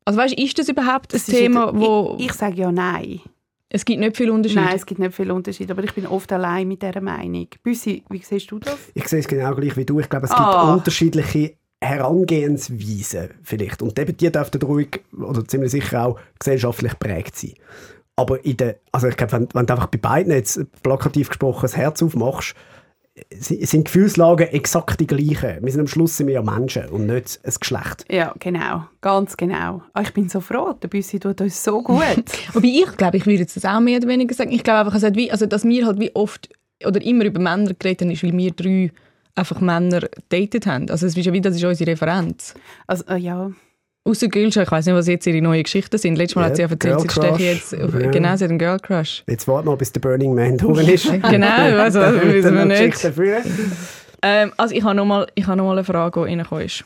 Also 0.05 0.19
weißt, 0.19 0.33
ist 0.37 0.57
das 0.59 0.69
überhaupt 0.69 1.13
ein 1.13 1.17
das 1.19 1.27
ist 1.27 1.35
Thema, 1.37 1.73
wieder- 1.73 1.79
wo... 1.79 2.15
Ich, 2.19 2.25
ich 2.27 2.33
sage 2.33 2.55
ja 2.55 2.71
nein. 2.71 3.21
Es 3.69 3.85
gibt 3.85 3.99
nicht 3.99 4.15
viel 4.17 4.29
Unterschied. 4.29 4.57
Nein, 4.57 4.75
es 4.75 4.85
gibt 4.85 4.99
nicht 4.99 5.15
viel 5.15 5.31
Unterschied, 5.31 5.71
aber 5.71 5.83
ich 5.83 5.93
bin 5.93 6.05
oft 6.05 6.31
allein 6.31 6.67
mit 6.67 6.83
dieser 6.83 7.01
Meinung. 7.01 7.47
Büssi, 7.63 8.03
wie 8.09 8.19
siehst 8.19 8.51
du 8.51 8.59
das? 8.59 8.77
Ich 8.93 9.07
sehe 9.07 9.19
es 9.19 9.27
genau 9.27 9.55
gleich 9.55 9.75
wie 9.75 9.85
du. 9.85 9.99
Ich 9.99 10.09
glaube, 10.09 10.25
es 10.25 10.31
gibt 10.31 10.41
Ah. 10.41 10.73
unterschiedliche 10.75 11.53
Herangehensweisen 11.81 13.29
vielleicht. 13.43 13.81
Und 13.81 13.97
eben 13.99 14.15
die 14.15 14.31
dürften 14.31 14.61
ruhig 14.61 15.01
oder 15.19 15.45
ziemlich 15.45 15.71
sicher 15.71 16.05
auch 16.05 16.19
gesellschaftlich 16.39 16.97
prägt 16.99 17.35
sein. 17.35 17.53
Aber 18.15 18.43
in 18.45 18.57
der, 18.57 18.77
also 18.91 19.07
ich 19.07 19.17
glaube, 19.17 19.33
wenn, 19.33 19.47
wenn 19.53 19.65
du 19.65 19.73
einfach 19.73 19.87
bei 19.87 19.97
beiden 19.97 20.31
jetzt 20.31 20.61
plakativ 20.83 21.29
gesprochen 21.29 21.63
das 21.63 21.75
Herz 21.75 22.03
aufmachst, 22.03 22.53
sind 23.29 23.85
Gefühlslagen 23.85 24.47
exakt 24.47 24.99
die 24.99 25.07
gleichen. 25.07 25.63
Wir 25.63 25.71
sind 25.71 25.81
am 25.81 25.87
Schluss 25.87 26.17
sind 26.17 26.27
wir 26.27 26.35
ja 26.35 26.41
Menschen 26.41 26.87
und 26.89 27.05
nicht 27.05 27.39
ein 27.43 27.53
Geschlecht. 27.59 28.05
Ja, 28.09 28.33
genau. 28.39 28.85
Ganz 29.01 29.37
genau. 29.37 29.83
Ah, 29.93 30.01
ich 30.01 30.13
bin 30.13 30.29
so 30.29 30.41
froh, 30.41 30.73
der 30.73 30.87
Büssi 30.87 31.19
tut 31.19 31.39
uns 31.41 31.63
so 31.63 31.83
gut. 31.83 32.23
Wobei 32.53 32.67
ich 32.67 32.97
glaube, 32.97 33.17
ich 33.17 33.25
würde 33.25 33.41
jetzt 33.41 33.55
das 33.55 33.65
auch 33.65 33.79
mehr 33.79 33.99
oder 33.99 34.07
weniger 34.07 34.33
sagen. 34.33 34.51
Ich 34.51 34.63
glaube 34.63 34.79
einfach, 34.79 34.95
es 34.95 35.03
hat 35.03 35.15
wie, 35.15 35.31
also, 35.31 35.45
dass 35.45 35.63
wir 35.63 35.85
halt 35.85 35.99
wie 35.99 36.15
oft 36.15 36.49
oder 36.85 37.01
immer 37.01 37.25
über 37.25 37.39
Männer 37.39 37.73
geredet 37.73 38.01
haben, 38.01 38.11
ist, 38.11 38.23
weil 38.23 38.35
wir 38.35 38.51
drei 38.51 38.91
einfach 39.35 39.61
Männer 39.61 40.01
datet 40.29 40.65
haben. 40.65 40.89
Also 40.89 41.05
es 41.05 41.15
ist 41.15 41.25
ja 41.25 41.33
wie, 41.33 41.41
das 41.41 41.55
ist 41.55 41.63
unsere 41.63 41.91
Referenz. 41.91 42.55
Also, 42.87 43.05
äh, 43.07 43.17
ja. 43.17 43.51
Außer 44.05 44.27
Gülscha, 44.27 44.63
ich 44.63 44.71
weiß 44.71 44.85
nicht, 44.85 44.95
was 44.95 45.07
jetzt 45.07 45.25
ihre 45.27 45.41
neuen 45.41 45.63
Geschichten 45.63 45.97
sind. 45.97 46.17
Letztes 46.17 46.35
Mal 46.35 46.41
Ja, 46.43 46.47
hat 46.49 46.55
sie 46.57 46.61
ja 46.63 46.67
erzählt, 46.69 46.99
sie 46.99 47.07
Crush. 47.07 47.39
jetzt, 47.39 47.73
auf, 47.73 47.93
Ja. 48.01 48.11
genau, 48.11 48.35
sie 48.35 48.43
hat 48.43 48.49
einen 48.49 48.59
Girl 48.59 48.77
Crush. 48.79 49.23
Jetzt 49.27 49.47
warten 49.47 49.69
wir, 49.69 49.77
bis 49.77 49.93
der 49.93 50.01
Burning 50.01 50.35
Man 50.35 50.57
durch 50.57 50.87
ist. 50.89 51.09
Genau, 51.29 51.47
also 51.79 51.99
das 51.99 52.13
wissen 52.21 52.53
wir 52.53 52.65
nicht. 52.65 53.11
Ähm, 54.21 54.51
also 54.57 54.75
ich 54.75 54.83
habe 54.83 54.95
nochmal 54.95 55.27
noch 55.37 55.55
mal 55.55 55.71
eine 55.71 55.83
Frage, 55.85 56.19
die 56.21 56.25
reingekommen 56.29 56.65
ist. 56.65 56.83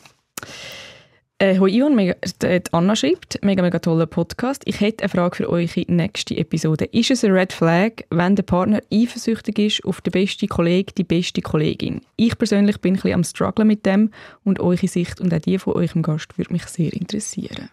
Äh, 1.40 1.60
hoi 1.60 1.70
Ivan, 1.70 1.94
mega, 1.94 2.16
die 2.42 2.60
Anna 2.72 2.96
schreibt, 2.96 3.38
mega, 3.44 3.62
mega 3.62 3.78
toller 3.78 4.06
Podcast. 4.06 4.62
Ich 4.64 4.80
hätte 4.80 5.04
eine 5.04 5.08
Frage 5.08 5.36
für 5.36 5.48
eure 5.48 5.84
nächste 5.86 6.36
Episode. 6.36 6.86
Ist 6.86 7.12
es 7.12 7.22
ein 7.22 7.30
Red 7.30 7.52
Flag, 7.52 7.92
wenn 8.10 8.34
der 8.34 8.42
Partner 8.42 8.80
eifersüchtig 8.92 9.56
ist 9.60 9.84
auf 9.84 10.00
den 10.00 10.10
besten 10.10 10.48
Kollegen, 10.48 10.90
die 10.98 11.04
beste 11.04 11.40
Kollegin? 11.40 12.00
Ich 12.16 12.36
persönlich 12.36 12.80
bin 12.80 12.94
ein 12.94 12.96
bisschen 12.96 13.14
am 13.14 13.22
strugglen 13.22 13.68
mit 13.68 13.86
dem 13.86 14.10
und 14.42 14.58
eure 14.58 14.88
Sicht 14.88 15.20
und 15.20 15.32
auch 15.32 15.38
die 15.38 15.60
von 15.60 15.74
eurem 15.74 16.02
Gast 16.02 16.36
würde 16.36 16.52
mich 16.52 16.66
sehr 16.66 16.92
interessieren. 16.92 17.70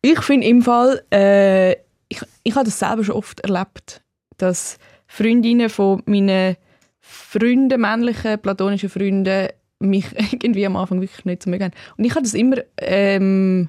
Ich 0.00 0.22
finde 0.22 0.46
im 0.46 0.62
Fall, 0.62 1.02
äh, 1.12 1.72
ich, 2.08 2.22
ich 2.42 2.54
habe 2.54 2.64
das 2.64 2.78
selber 2.78 3.04
schon 3.04 3.16
oft 3.16 3.40
erlebt, 3.40 4.02
dass 4.38 4.78
Freundinnen 5.08 5.68
von 5.68 6.02
meinen 6.06 6.56
Freunde, 7.00 7.76
männliche, 7.76 8.38
platonische 8.38 8.88
Freunde, 8.88 9.52
mich 9.78 10.06
irgendwie 10.32 10.66
am 10.66 10.76
Anfang 10.76 11.00
wirklich 11.00 11.24
nicht 11.24 11.42
so 11.42 11.50
mögen. 11.50 11.70
Und 11.96 12.04
ich 12.04 12.12
habe 12.12 12.22
das 12.22 12.34
immer, 12.34 12.56
ähm, 12.78 13.68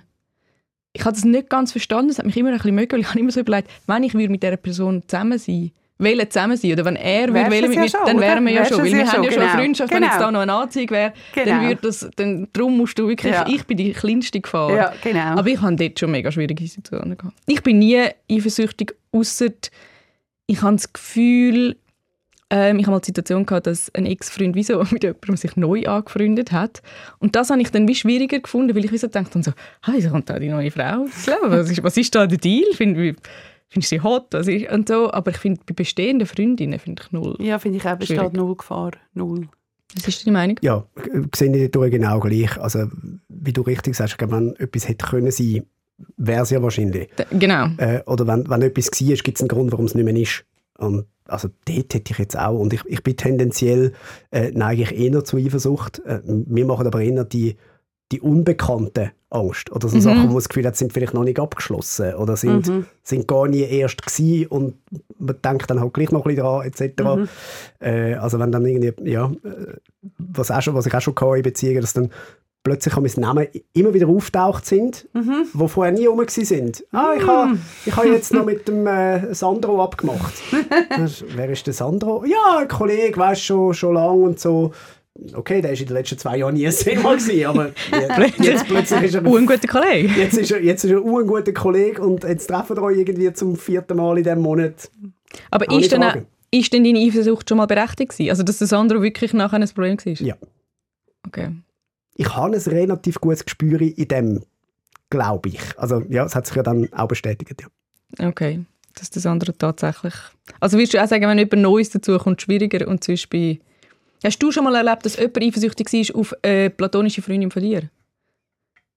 ich 0.93 1.03
habe 1.05 1.13
das 1.15 1.25
nicht 1.25 1.49
ganz 1.49 1.71
verstanden, 1.71 2.09
es 2.11 2.17
hat 2.17 2.25
mich 2.25 2.37
immer 2.37 2.49
ein 2.49 2.57
bisschen 2.57 2.75
mögen, 2.75 2.91
weil 2.93 3.01
ich 3.01 3.09
habe 3.09 3.19
immer 3.19 3.31
so 3.31 3.39
überlegt, 3.39 3.69
wenn 3.85 4.03
ich 4.03 4.13
würde 4.13 4.29
mit 4.29 4.43
dieser 4.43 4.57
Person 4.57 5.03
zusammen 5.07 5.37
sein 5.37 5.71
wollen 5.99 6.29
zusammen 6.29 6.55
sein 6.57 6.73
oder 6.73 6.85
wenn 6.85 6.95
er 6.95 7.33
wollen 7.33 7.45
es 7.47 7.69
mit 7.69 7.73
ja 7.75 7.81
mir, 7.81 7.89
schon, 7.89 7.99
dann 8.05 8.19
wären 8.19 8.45
wir 8.45 8.53
ja 8.53 8.65
schon, 8.65 8.77
weil 8.79 8.87
ja 8.89 8.97
wir 8.97 9.11
haben 9.11 9.23
ja 9.23 9.31
schon, 9.31 9.39
eine 9.41 9.47
genau. 9.49 9.57
Freundschaft, 9.57 9.91
wenn 9.91 10.03
jetzt 10.03 10.11
Genau. 10.13 10.25
da 10.25 10.31
noch 10.31 10.39
eine 10.41 10.53
Anziehung 10.53 10.89
wäre, 10.91 11.13
dann 11.33 11.43
Genau. 11.45 11.61
würde 11.63 11.81
das, 11.81 12.09
dann, 12.15 12.47
darum 12.53 12.77
musst 12.77 12.99
du 12.99 13.07
wirklich, 13.07 13.33
Ja. 13.33 13.45
ich 13.47 13.65
bin 13.65 13.77
die 13.77 13.93
kleinste 13.93 14.39
Gefahr. 14.39 14.75
Ja, 14.75 14.93
genau. 15.03 15.19
Aber 15.39 15.47
ich 15.47 15.59
habe 15.59 15.75
dort 15.75 15.99
schon 15.99 16.11
mega 16.11 16.31
schwierige 16.31 16.67
Situationen 16.67 17.17
gehabt. 17.17 17.35
Ich 17.47 17.63
bin 17.63 17.79
nie 17.79 17.99
eifersüchtig, 18.31 18.93
außer 19.11 19.47
ich 20.45 20.61
habe 20.61 20.75
das 20.75 20.93
Gefühl, 20.93 21.77
ähm, 22.49 22.79
ich 22.79 22.85
habe 22.85 22.91
mal 22.95 22.99
die 23.01 23.07
Situation 23.07 23.45
gehabt, 23.45 23.67
dass 23.67 23.93
ein 23.93 24.05
Ex-Freund 24.05 24.55
wie 24.55 24.63
so 24.63 24.79
mit 24.91 25.03
jemandem 25.03 25.35
sich 25.37 25.55
neu 25.55 25.85
angefreundet 25.85 26.51
hat. 26.51 26.81
Und 27.19 27.35
das 27.35 27.49
habe 27.49 27.61
ich 27.61 27.71
dann 27.71 27.87
wie 27.87 27.95
schwieriger 27.95 28.39
gefunden, 28.39 28.75
weil 28.75 28.85
ich 28.85 28.91
wie 28.91 28.97
so 28.97 29.07
gedacht 29.07 29.33
habe, 29.33 29.43
so, 29.43 29.51
ah, 29.81 29.91
wieso 29.93 30.09
kommt 30.09 30.29
da 30.29 30.39
die 30.39 30.49
neue 30.49 30.71
Frau 30.71 31.03
ins 31.03 31.25
Leben? 31.27 31.39
Was 31.51 31.69
ist, 31.69 31.83
was 31.83 31.97
ist 31.97 32.15
da 32.15 32.25
der 32.27 32.37
Deal? 32.37 32.73
Find, 32.73 32.97
wie- 32.97 33.15
Findest 33.69 33.91
du 33.91 33.95
sie 33.97 34.01
hot? 34.01 34.27
Was 34.31 34.47
ist, 34.47 34.71
und 34.71 34.87
so. 34.87 35.11
Aber 35.11 35.31
ich 35.31 35.37
finde, 35.37 35.59
bei 35.65 35.73
bestehenden 35.73 36.25
Freundinnen 36.25 36.79
finde 36.79 37.03
ich 37.05 37.11
null. 37.11 37.35
ja, 37.39 37.59
finde 37.59 37.79
ich 37.79 37.85
auch, 37.85 37.97
besteht 37.97 38.31
null 38.33 38.55
Gefahr. 38.55 38.91
Null. 39.13 39.49
Was 39.95 40.07
ist 40.07 40.25
deine 40.25 40.37
Meinung? 40.37 40.57
Ja, 40.61 40.85
sehe 41.35 41.65
ich 41.65 41.71
genau 41.71 42.19
gleich. 42.21 42.57
Also, 42.57 42.87
wie 43.27 43.51
du 43.53 43.61
richtig 43.63 43.95
sagst, 43.95 44.15
ich 44.21 44.31
wenn 44.31 44.55
etwas 44.55 44.87
hätte 44.87 45.05
können 45.07 45.31
sein, 45.31 45.63
wäre 46.15 46.43
es 46.43 46.49
ja 46.49 46.61
wahrscheinlich. 46.61 47.09
D 47.17 47.25
genau. 47.37 47.67
Äh, 47.77 48.03
oder 48.05 48.25
wenn, 48.27 48.49
wenn 48.49 48.61
etwas 48.61 48.89
war, 48.91 49.15
gibt 49.17 49.37
es 49.37 49.41
einen 49.41 49.49
Grund, 49.49 49.71
warum 49.73 49.85
es 49.85 49.95
nicht 49.95 50.05
mehr 50.05 50.15
ist. 50.15 50.45
Und 50.77 51.05
also 51.25 51.49
dort 51.65 51.93
hätte 51.93 52.11
ich 52.11 52.17
jetzt 52.17 52.37
auch. 52.37 52.57
Und 52.59 52.73
ich, 52.73 52.85
ich 52.85 53.03
bin 53.03 53.17
tendenziell, 53.17 53.93
äh, 54.31 54.51
neige 54.53 54.83
ich 54.83 54.97
eher 54.97 55.23
zu 55.23 55.37
Eifersucht. 55.37 55.99
Äh, 56.05 56.21
wir 56.25 56.65
machen 56.65 56.87
aber 56.87 57.01
eher 57.01 57.23
die, 57.25 57.57
die 58.11 58.21
unbekannte 58.21 59.11
Angst. 59.29 59.69
Oder 59.73 59.89
so 59.89 59.97
Mhm. 59.97 60.01
Sachen, 60.01 60.21
wo 60.23 60.27
man 60.27 60.35
das 60.35 60.47
Gefühl 60.47 60.65
hat, 60.65 60.77
sind 60.77 60.93
vielleicht 60.93 61.13
noch 61.13 61.25
nicht 61.25 61.39
abgeschlossen. 61.39 62.13
Oder 62.15 62.37
sind, 62.37 62.67
Mhm. 62.67 62.85
sind 63.03 63.27
gar 63.27 63.47
nie 63.49 63.61
erst 63.63 64.01
gewesen 64.05 64.47
und 64.47 64.75
man 65.19 65.35
denkt 65.43 65.69
dann 65.69 65.81
halt 65.81 65.93
gleich 65.93 66.11
noch 66.11 66.25
ein 66.25 66.33
bisschen 66.35 66.45
dran, 66.45 66.65
etc. 66.65 67.03
Mhm. 67.03 67.27
Äh, 67.85 68.13
also 68.13 68.39
wenn 68.39 68.51
dann 68.53 68.65
irgendwie, 68.65 68.93
ja, 69.11 69.25
äh, 69.43 69.73
was, 70.17 70.49
auch 70.51 70.61
schon, 70.61 70.75
was 70.75 70.85
ich 70.85 70.93
auch 70.93 71.01
schon 71.01 71.15
hatte 71.15 71.35
in 71.37 71.43
Beziehungen, 71.43 71.81
dass 71.81 71.91
dann 71.93 72.09
plötzlich 72.67 72.95
an 72.97 73.03
meinen 73.03 73.21
Namen 73.21 73.47
immer 73.73 73.93
wieder 73.93 74.07
auftaucht 74.09 74.65
sind, 74.65 75.07
Mhm. 75.13 75.45
wo 75.53 75.67
vorher 75.67 75.93
nie 75.93 76.05
rum 76.05 76.21
sind. 76.27 76.83
Ah, 76.91 77.13
ich 77.17 77.25
habe 77.25 77.57
ich 77.85 77.95
ha 77.95 78.03
jetzt 78.03 78.33
noch 78.33 78.45
mit 78.45 78.67
dem 78.67 78.85
äh, 78.85 79.33
Sandro 79.33 79.81
abgemacht. 79.81 80.33
Wer 81.35 81.49
ist 81.49 81.65
der 81.65 81.73
Sandro? 81.73 82.25
Ja, 82.25 82.57
ein 82.59 82.67
Kollege, 82.67 83.17
weißt 83.17 83.41
schon, 83.41 83.73
schon 83.73 83.93
lange 83.93 84.23
und 84.23 84.39
so. 84.39 84.71
Okay, 85.33 85.61
der 85.61 85.71
war 85.71 85.79
in 85.79 85.85
den 85.87 85.93
letzten 85.95 86.17
zwei 86.19 86.37
Jahren 86.37 86.53
nie 86.53 86.67
ein 86.67 86.73
Thema, 86.73 87.15
gewesen, 87.15 87.45
aber 87.45 87.69
jetzt, 88.19 88.39
jetzt 88.39 88.67
plötzlich 88.67 89.01
ist 89.03 89.15
er... 89.15 89.25
Ein 89.25 89.45
guter 89.47 89.67
Kollege. 89.67 90.07
Jetzt 90.19 90.37
ist 90.37 90.51
er, 90.51 90.61
jetzt 90.61 90.83
ist 90.83 90.91
er 90.91 90.97
ein 90.97 91.25
guter 91.27 91.53
Kollege 91.53 92.01
und 92.03 92.23
jetzt 92.23 92.47
treffen 92.47 92.75
wir 92.75 92.83
euch 92.83 92.97
irgendwie 92.99 93.31
zum 93.33 93.55
vierten 93.55 93.97
Mal 93.97 94.17
in 94.17 94.23
diesem 94.25 94.41
Monat. 94.41 94.91
Aber 95.49 95.71
ist 95.71 95.91
denn, 95.91 96.03
ist 96.51 96.71
denn 96.73 96.83
deine 96.83 96.99
Eifersucht 96.99 97.49
schon 97.49 97.57
mal 97.57 97.65
berechtigt 97.65 98.11
gewesen? 98.11 98.29
Also, 98.29 98.43
dass 98.43 98.57
der 98.59 98.67
Sandro 98.67 99.01
wirklich 99.01 99.33
nachher 99.33 99.59
ein 99.59 99.67
Problem 99.69 99.97
war? 99.97 100.13
Ja. 100.13 100.35
Okay. 101.25 101.49
Ich 102.19 102.35
habe 102.35 102.55
ein 102.55 102.61
relativ 102.61 103.21
gutes 103.21 103.45
Gespür 103.45 103.79
in 103.79 104.07
dem, 104.07 104.43
glaube 105.09 105.49
ich. 105.49 105.61
Also 105.77 106.01
ja, 106.09 106.25
es 106.25 106.35
hat 106.35 106.47
sich 106.47 106.55
ja 106.55 106.63
dann 106.63 106.91
auch 106.93 107.07
bestätigt. 107.07 107.61
Ja. 107.61 108.27
Okay. 108.27 108.65
Dass 108.95 109.11
das 109.11 109.25
andere 109.27 109.55
tatsächlich... 109.55 110.15
Also 110.59 110.77
würdest 110.77 110.95
du 110.95 111.03
auch 111.03 111.07
sagen, 111.07 111.27
wenn 111.27 111.37
jemand 111.37 111.61
Neues 111.61 111.91
dazu 111.91 112.17
kommt, 112.17 112.41
schwieriger 112.41 112.87
und 112.87 113.03
zum 113.03 113.13
Beispiel... 113.13 113.59
Hast 114.23 114.41
du 114.41 114.51
schon 114.51 114.63
mal 114.63 114.73
erlebt, 114.73 115.05
dass 115.05 115.17
jemand 115.17 115.43
eifersüchtig 115.43 115.93
war 115.93 116.19
auf 116.19 116.35
eine 116.41 116.71
platonische 116.71 117.21
Freundin 117.21 117.51
von 117.51 117.61
dir? 117.61 117.89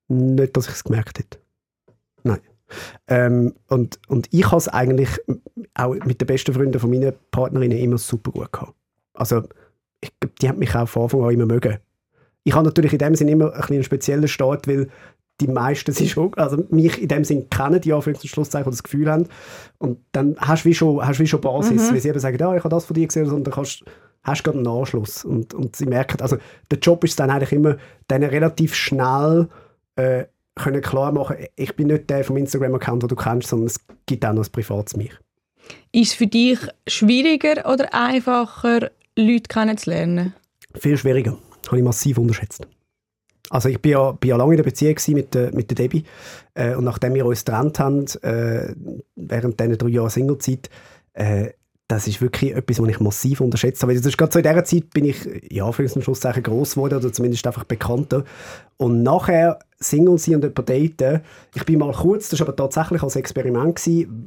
Nicht, 0.08 0.56
dass 0.56 0.66
ich 0.66 0.72
es 0.72 0.84
gemerkt 0.84 1.18
hätte. 1.18 1.38
Nein. 2.22 2.40
Ähm, 3.06 3.54
und, 3.68 3.98
und 4.08 4.28
ich 4.30 4.46
habe 4.46 4.56
es 4.56 4.68
eigentlich 4.68 5.10
auch 5.74 5.94
mit 6.06 6.22
den 6.22 6.26
besten 6.26 6.54
Freunden 6.54 6.80
von 6.80 6.88
meinen 6.88 7.12
Partnerinnen 7.30 7.76
immer 7.76 7.98
super 7.98 8.30
gut 8.30 8.50
gehabt. 8.50 8.74
Also, 9.12 9.42
ich, 10.00 10.10
die 10.40 10.48
haben 10.48 10.58
mich 10.58 10.74
auch 10.74 10.88
von 10.88 11.02
Anfang 11.02 11.24
an 11.24 11.34
immer 11.34 11.46
mögen. 11.46 11.78
Ich 12.44 12.54
habe 12.54 12.64
natürlich 12.64 12.92
in 12.92 12.98
dem 12.98 13.14
Sinn 13.14 13.28
immer 13.28 13.54
ein 13.54 13.62
einen 13.62 13.84
speziellen 13.84 14.28
Start, 14.28 14.66
weil 14.66 14.88
die 15.40 15.48
meisten 15.48 15.92
sich 15.92 16.12
schon, 16.12 16.34
also 16.34 16.64
mich 16.68 17.00
in 17.00 17.08
dem 17.08 17.24
Sinn 17.24 17.48
kennen, 17.48 17.80
die 17.80 17.92
Anführungs- 17.94 18.22
und 18.22 18.28
Schlusszeichen 18.28 18.70
das 18.70 18.82
Gefühl 18.82 19.10
haben. 19.10 19.26
Und 19.78 19.98
dann 20.12 20.36
hast 20.38 20.64
du 20.64 20.68
wie 20.68 20.74
schon, 20.74 21.04
hast 21.04 21.18
du 21.18 21.22
wie 21.22 21.26
schon 21.26 21.40
Basis, 21.40 21.90
weil 21.92 22.00
sie 22.00 22.08
eben 22.08 22.18
sagen, 22.18 22.38
ja, 22.38 22.54
ich 22.54 22.62
habe 22.62 22.68
das 22.68 22.84
von 22.84 22.94
dir 22.94 23.06
gesehen, 23.06 23.30
und 23.30 23.44
dann 23.44 23.54
kannst, 23.54 23.84
hast 24.22 24.40
du 24.40 24.44
gerade 24.44 24.58
einen 24.58 24.68
Anschluss. 24.68 25.24
Und, 25.24 25.54
und 25.54 25.76
sie 25.76 25.86
merken, 25.86 26.20
also 26.20 26.36
der 26.70 26.78
Job 26.78 27.04
ist 27.04 27.18
dann 27.18 27.30
eigentlich 27.30 27.52
immer, 27.52 27.76
denen 28.10 28.28
relativ 28.28 28.74
schnell 28.74 29.48
äh, 29.96 30.24
können 30.56 30.82
klar 30.82 31.12
machen, 31.12 31.36
ich 31.56 31.74
bin 31.74 31.86
nicht 31.86 32.10
der 32.10 32.24
vom 32.24 32.36
Instagram-Account, 32.36 33.02
den 33.02 33.08
du 33.08 33.16
kennst, 33.16 33.48
sondern 33.48 33.68
es 33.68 33.80
gibt 34.06 34.24
auch 34.26 34.32
noch 34.32 34.44
ein 34.44 34.52
privates 34.52 34.96
mich. 34.96 35.12
Ist 35.92 36.10
es 36.10 36.14
für 36.14 36.26
dich 36.26 36.58
schwieriger 36.86 37.70
oder 37.70 37.94
einfacher, 37.94 38.90
Leute 39.16 39.48
kennenzulernen? 39.48 40.34
Viel 40.74 40.96
schwieriger. 40.98 41.38
Habe 41.66 41.78
ich 41.78 41.84
massiv 41.84 42.18
unterschätzt. 42.18 42.66
Also 43.50 43.68
ich 43.68 43.80
bin 43.82 43.92
ja, 43.92 44.12
bin 44.12 44.30
ja 44.30 44.36
lange 44.36 44.52
in 44.52 44.58
der 44.58 44.64
Beziehung 44.64 44.96
mit, 45.08 45.34
der, 45.34 45.52
mit 45.52 45.70
der 45.70 45.74
Debbie 45.74 46.04
äh, 46.54 46.74
und 46.74 46.84
nachdem 46.84 47.14
wir 47.14 47.26
uns 47.26 47.44
getrennt 47.44 47.80
haben, 47.80 48.06
äh, 48.22 48.74
während 49.16 49.58
dieser 49.58 49.76
drei 49.76 49.88
Jahre 49.88 50.10
Singlezeit, 50.10 50.70
äh, 51.14 51.50
das 51.88 52.06
ist 52.06 52.22
wirklich 52.22 52.54
etwas, 52.54 52.80
was 52.80 52.88
ich 52.88 53.00
massiv 53.00 53.40
unterschätzt 53.40 53.82
habe. 53.82 53.92
Das 53.94 54.06
ist 54.06 54.16
gerade 54.16 54.32
so 54.32 54.38
in 54.38 54.44
dieser 54.44 54.64
Zeit 54.64 54.90
bin 54.90 55.06
ich, 55.06 55.16
ja, 55.50 55.70
für 55.72 55.82
einen 55.82 56.02
Schlusszeichen 56.02 56.44
gross 56.44 56.74
geworden 56.74 56.98
oder 56.98 57.12
zumindest 57.12 57.44
einfach 57.48 57.64
bekannter. 57.64 58.24
Und 58.76 59.02
nachher 59.02 59.58
Single 59.80 60.16
sein 60.18 60.36
und 60.36 60.44
jemanden 60.44 60.64
daten, 60.64 61.22
ich 61.54 61.64
bin 61.64 61.80
mal 61.80 61.92
kurz, 61.92 62.28
das 62.28 62.38
war 62.38 62.48
aber 62.48 62.56
tatsächlich 62.56 63.02
als 63.02 63.16
Experiment 63.16 63.80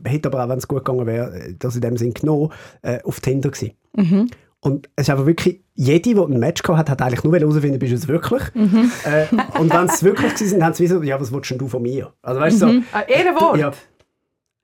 hätte 0.03 0.27
aber 0.27 0.43
auch, 0.43 0.49
wenn 0.49 0.57
es 0.57 0.67
gut 0.67 0.83
gegangen 0.83 1.07
wäre, 1.07 1.55
das 1.57 1.75
in 1.75 1.81
dem 1.81 1.95
Sinn 1.95 2.13
genommen, 2.13 2.51
äh, 2.81 3.01
auf 3.03 3.21
Tinder 3.21 3.49
gewesen. 3.49 3.71
Mhm. 3.95 4.29
Und 4.63 4.89
es 4.95 5.03
ist 5.03 5.09
einfach 5.09 5.25
wirklich, 5.25 5.61
jede, 5.75 6.13
die 6.13 6.17
ein 6.17 6.39
Match 6.39 6.63
gehabt 6.63 6.79
hat, 6.79 6.89
hat 6.89 7.01
eigentlich 7.01 7.23
nur 7.25 7.37
herausfinden, 7.37 7.79
bist 7.79 7.91
du 7.91 7.95
es 7.97 8.07
wirklich. 8.07 8.43
Mhm. 8.53 8.89
Äh, 9.03 9.59
und 9.59 9.73
wenn 9.73 9.85
es 9.87 10.01
wirklich 10.03 10.37
sind, 10.37 10.63
haben 10.63 10.73
sie 10.73 10.87
so, 10.87 11.01
ja, 11.03 11.19
was 11.19 11.33
willst 11.33 11.51
du 11.59 11.67
von 11.67 11.81
mir? 11.81 12.13
Also 12.21 12.39
weißt 12.39 12.61
du, 12.61 12.67
so, 12.67 12.79
Ah, 12.93 13.01
Ehrenwort. 13.01 13.57
ja. 13.57 13.71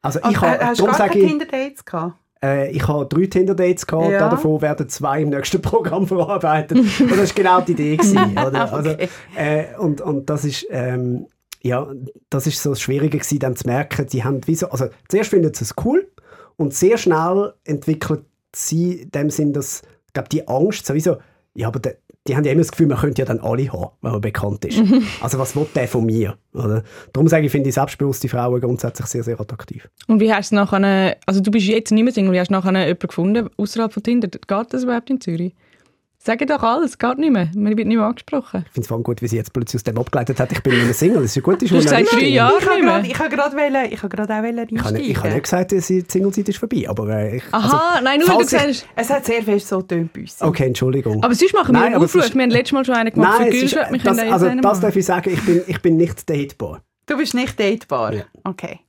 Also 0.01 0.19
Ah, 0.21 0.29
ich 0.31 0.39
habe, 0.39 0.65
hast 0.65 0.79
du 0.79 0.83
darum 0.85 0.97
sage 0.97 1.19
ich, 1.19 1.27
Tinder-Dates 1.27 1.83
gehabt? 1.83 2.13
äh, 2.41 2.71
ich 2.71 2.88
habe 2.88 3.05
drei 3.07 3.25
Tinder-Dates 3.25 3.85
gehabt, 3.85 4.12
Ja. 4.12 4.29
davon 4.29 4.62
werden 4.62 4.88
zwei 4.88 5.21
im 5.23 5.29
nächsten 5.31 5.62
Programm 5.62 6.07
verarbeitet. 6.07 6.77
und 6.77 7.12
das 7.12 7.17
war 7.17 7.35
genau 7.35 7.59
die 7.62 7.73
Idee. 7.73 7.97
Gewesen, 7.97 8.38
oder? 8.47 8.71
Also, 8.73 8.91
Okay. 8.91 9.09
äh, 9.35 9.77
und, 9.77 9.99
und 9.99 10.29
das 10.29 10.45
ist, 10.45 10.65
ähm, 10.69 11.27
ja, 11.62 11.85
das 12.29 12.47
ist 12.47 12.63
so 12.63 12.69
das 12.69 12.79
Schwierige 12.79 13.17
gewesen, 13.17 13.39
dann 13.39 13.57
zu 13.57 13.67
merken, 13.67 14.07
die 14.07 14.23
haben 14.23 14.39
wie 14.47 14.55
so, 14.55 14.69
also 14.69 14.85
zuerst 15.09 15.31
finden 15.31 15.53
sie 15.53 15.65
es 15.65 15.75
cool 15.83 16.07
und 16.55 16.73
sehr 16.73 16.97
schnell 16.97 17.53
entwickelt 17.65 18.21
sie 18.55 19.01
in 19.01 19.12
dem 19.12 19.29
Sinn, 19.29 19.53
dass, 19.53 19.81
ich 20.07 20.13
glaube, 20.13 20.29
die 20.29 20.47
Angst 20.47 20.85
sowieso, 20.85 21.17
ja, 21.53 21.67
aber 21.67 21.79
der, 21.79 21.97
die 22.27 22.35
haben 22.35 22.43
ja 22.43 22.51
immer 22.51 22.62
das 22.62 22.71
Gefühl, 22.71 22.88
man 22.88 22.97
könnte 22.97 23.21
ja 23.21 23.25
dann 23.25 23.39
alle 23.39 23.71
haben, 23.71 23.91
wenn 24.01 24.12
man 24.12 24.21
bekannt 24.21 24.63
ist. 24.65 24.81
Also 25.21 25.39
was 25.39 25.55
will 25.55 25.65
der 25.73 25.88
von 25.88 26.05
mir? 26.05 26.38
Oder? 26.53 26.83
Darum 27.13 27.27
sage 27.27 27.45
ich, 27.45 27.51
finde 27.51 27.69
ich 27.69 27.75
selbstbewusste 27.75 28.29
Frauen 28.29 28.62
grundsätzlich 28.62 29.07
sehr, 29.07 29.23
sehr 29.23 29.39
attraktiv. 29.39 29.89
Und 30.07 30.19
wie 30.19 30.31
hast 30.31 30.51
du 30.51 30.55
nachher, 30.55 31.17
also 31.25 31.41
du 31.41 31.51
bist 31.51 31.67
jetzt 31.67 31.91
nicht 31.91 32.03
mehr 32.03 32.13
Single, 32.13 32.33
wie 32.33 32.39
hast 32.39 32.49
du 32.49 32.53
nachher 32.53 32.71
jemanden 32.71 33.07
gefunden, 33.07 33.49
außerhalb 33.57 33.91
von 33.91 34.03
Tinder? 34.03 34.27
Geht 34.27 34.73
das 34.73 34.83
überhaupt 34.83 35.09
in 35.09 35.19
Zürich? 35.19 35.53
Sag 36.21 36.45
doch 36.45 36.62
alles, 36.62 36.97
geht 36.97 37.17
nicht 37.17 37.32
mehr. 37.32 37.49
Man 37.55 37.77
wird 37.77 37.88
nicht 37.88 37.95
mehr 37.95 38.05
angesprochen. 38.05 38.63
Ich 38.67 38.73
finde 38.73 38.82
es 38.82 38.88
vor 38.88 38.95
allem 38.97 39.03
gut, 39.03 39.21
wie 39.21 39.27
sie 39.29 39.38
jetzt 39.38 39.53
plötzlich 39.53 39.79
aus 39.79 39.84
dem 39.86 39.97
abgeleitet 39.97 40.38
hat, 40.38 40.51
ich 40.51 40.62
bin 40.62 40.73
nicht 40.73 40.84
mehr 40.84 40.93
Single. 40.93 41.21
Das 41.21 41.32
ist 41.32 41.38
eine 41.38 41.43
gute 41.43 41.65
Du 41.65 41.75
hast 41.77 41.84
gesagt, 41.84 41.93
drei 41.93 42.01
Journalistin. 42.03 42.34
Jahre 42.34 42.58
Ich 42.60 42.65
habe 42.65 42.75
nicht 42.75 42.84
mehr. 42.84 42.93
gerade- 42.93 43.08
ich 43.08 43.19
habe 43.19 43.29
gerade 43.36 43.55
wollen- 43.55 43.91
ich 43.93 44.03
habe 44.03 44.10
gerade 44.10 44.34
auch 44.34 44.43
wollen 44.43 44.67
Ich 44.69 44.84
habe 44.84 44.93
nicht, 44.97 45.10
ich 45.10 45.17
habe 45.17 45.29
nicht 45.29 45.43
gesagt, 45.43 45.71
dass 45.71 45.88
die 45.88 46.03
Singlezeit 46.05 46.49
ist 46.49 46.58
vorbei, 46.60 46.86
aber 46.89 47.10
äh, 47.10 47.38
ich, 47.38 47.43
Aha, 47.53 48.01
nein, 48.01 48.19
nur 48.19 48.27
weil 48.29 48.45
du 48.45 48.58
hast... 48.58 48.86
Es 48.97 49.10
hat 49.10 49.25
sehr 49.25 49.43
fest 49.43 49.69
so 49.69 49.77
getönt 49.77 50.12
bei 50.12 50.21
uns. 50.21 50.41
Okay, 50.41 50.65
Entschuldigung. 50.67 51.23
Aber 51.23 51.34
sonst 51.34 51.53
machen 51.53 51.73
wir 51.73 51.79
Nein, 51.79 51.93
einen 51.93 52.03
Aufruf. 52.03 52.25
ist- 52.25 52.36
Wir 52.36 52.41
haben 52.43 52.49
letztes 52.51 52.71
Mal 52.73 52.86
schon 52.86 52.95
einen 52.95 53.13
gemacht 53.13 53.39
Nein, 53.39 53.51
für 53.53 53.58
Gülschat. 53.60 53.91
Wir 53.93 53.99
das, 53.99 54.19
also 54.19 54.45
das 54.45 54.55
machen. 54.55 54.82
darf 54.82 54.95
ich 54.97 55.05
sagen, 55.05 55.29
ich 55.32 55.45
bin, 55.45 55.62
ich 55.67 55.82
bin 55.82 55.95
nicht 55.95 56.29
datebar. 56.29 56.82
Du 57.05 57.15
bist 57.17 57.34
nicht 57.34 57.58
datebar? 57.58 58.13
Ja. 58.13 58.23
Okay. 58.43 58.79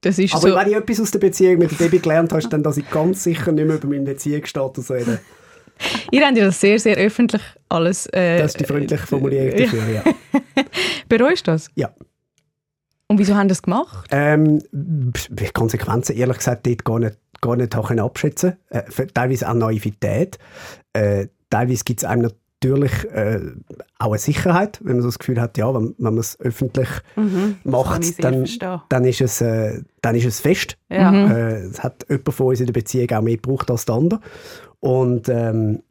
Das 0.00 0.16
ist 0.20 0.32
Aber 0.32 0.48
so... 0.50 0.54
wenn 0.54 0.68
ich 0.68 0.76
etwas 0.76 1.00
aus 1.00 1.10
der 1.10 1.18
Beziehung 1.18 1.58
mit 1.58 1.72
der 1.72 1.78
Debbie 1.88 1.98
gelernt 1.98 2.30
habe, 2.32 2.48
dann, 2.48 2.62
dass 2.62 2.76
ich 2.76 2.88
ganz 2.88 3.24
sicher 3.24 3.50
nicht 3.50 3.66
mehr 3.66 3.76
über 3.78 3.88
meinen 3.88 4.04
Beziehungsstatus 4.04 4.92
rede. 4.92 5.18
Ihr 6.10 6.26
habt 6.26 6.36
ja 6.36 6.44
das 6.44 6.60
sehr, 6.60 6.78
sehr 6.78 6.96
öffentlich 6.96 7.42
alles... 7.68 8.06
Äh, 8.06 8.38
Das 8.38 8.52
ist 8.52 8.60
die 8.60 8.64
freundliche 8.64 9.06
Formulierung 9.06 9.58
ja. 9.58 9.64
dafür, 9.64 9.88
ja. 9.88 10.02
Bereust 11.08 11.46
du 11.46 11.52
das? 11.52 11.70
Ja. 11.74 11.90
Und 13.06 13.18
wieso 13.18 13.34
haben 13.34 13.48
das 13.48 13.62
gemacht? 13.62 14.08
Ähm, 14.10 14.62
die 14.70 15.48
Konsequenzen, 15.52 16.16
ehrlich 16.16 16.38
gesagt, 16.38 16.66
dort 16.66 16.84
gar 16.84 16.98
nicht, 16.98 17.16
gar 17.40 17.56
nicht 17.56 17.74
abschätzen 17.76 18.56
äh, 18.68 18.82
Teilweise 19.14 19.48
auch 19.48 19.54
Naivität. 19.54 20.38
Äh, 20.92 21.28
teilweise 21.48 21.84
gibt 21.84 22.00
es 22.00 22.04
einem 22.04 22.30
natürlich 22.60 23.04
äh, 23.12 23.40
auch 23.98 24.10
eine 24.10 24.18
Sicherheit, 24.18 24.80
wenn 24.82 24.94
man 24.94 25.02
so 25.02 25.08
das 25.08 25.18
Gefühl 25.18 25.40
hat, 25.40 25.56
ja, 25.58 25.72
wenn, 25.72 25.94
wenn 25.98 26.14
man 26.14 26.18
es 26.18 26.38
öffentlich 26.40 26.88
Mhm. 27.16 27.56
Macht, 27.64 28.22
dann, 28.24 28.46
dann, 28.88 29.04
ist 29.04 29.20
es, 29.20 29.40
äh, 29.40 29.82
dann 30.02 30.14
ist 30.14 30.26
es 30.26 30.40
fest. 30.40 30.76
Ja. 30.88 31.10
Mhm. 31.10 31.30
Äh, 31.30 31.58
es 31.66 31.82
hat 31.82 32.06
jemand 32.08 32.34
von 32.34 32.46
uns 32.48 32.60
in 32.60 32.66
der 32.66 32.72
Beziehung 32.72 33.10
auch 33.10 33.22
mehr 33.22 33.36
gebraucht 33.36 33.70
als 33.70 33.84
der 33.84 33.94
andere. 33.94 34.20
Und 34.80 35.28
ähm, 35.28 35.82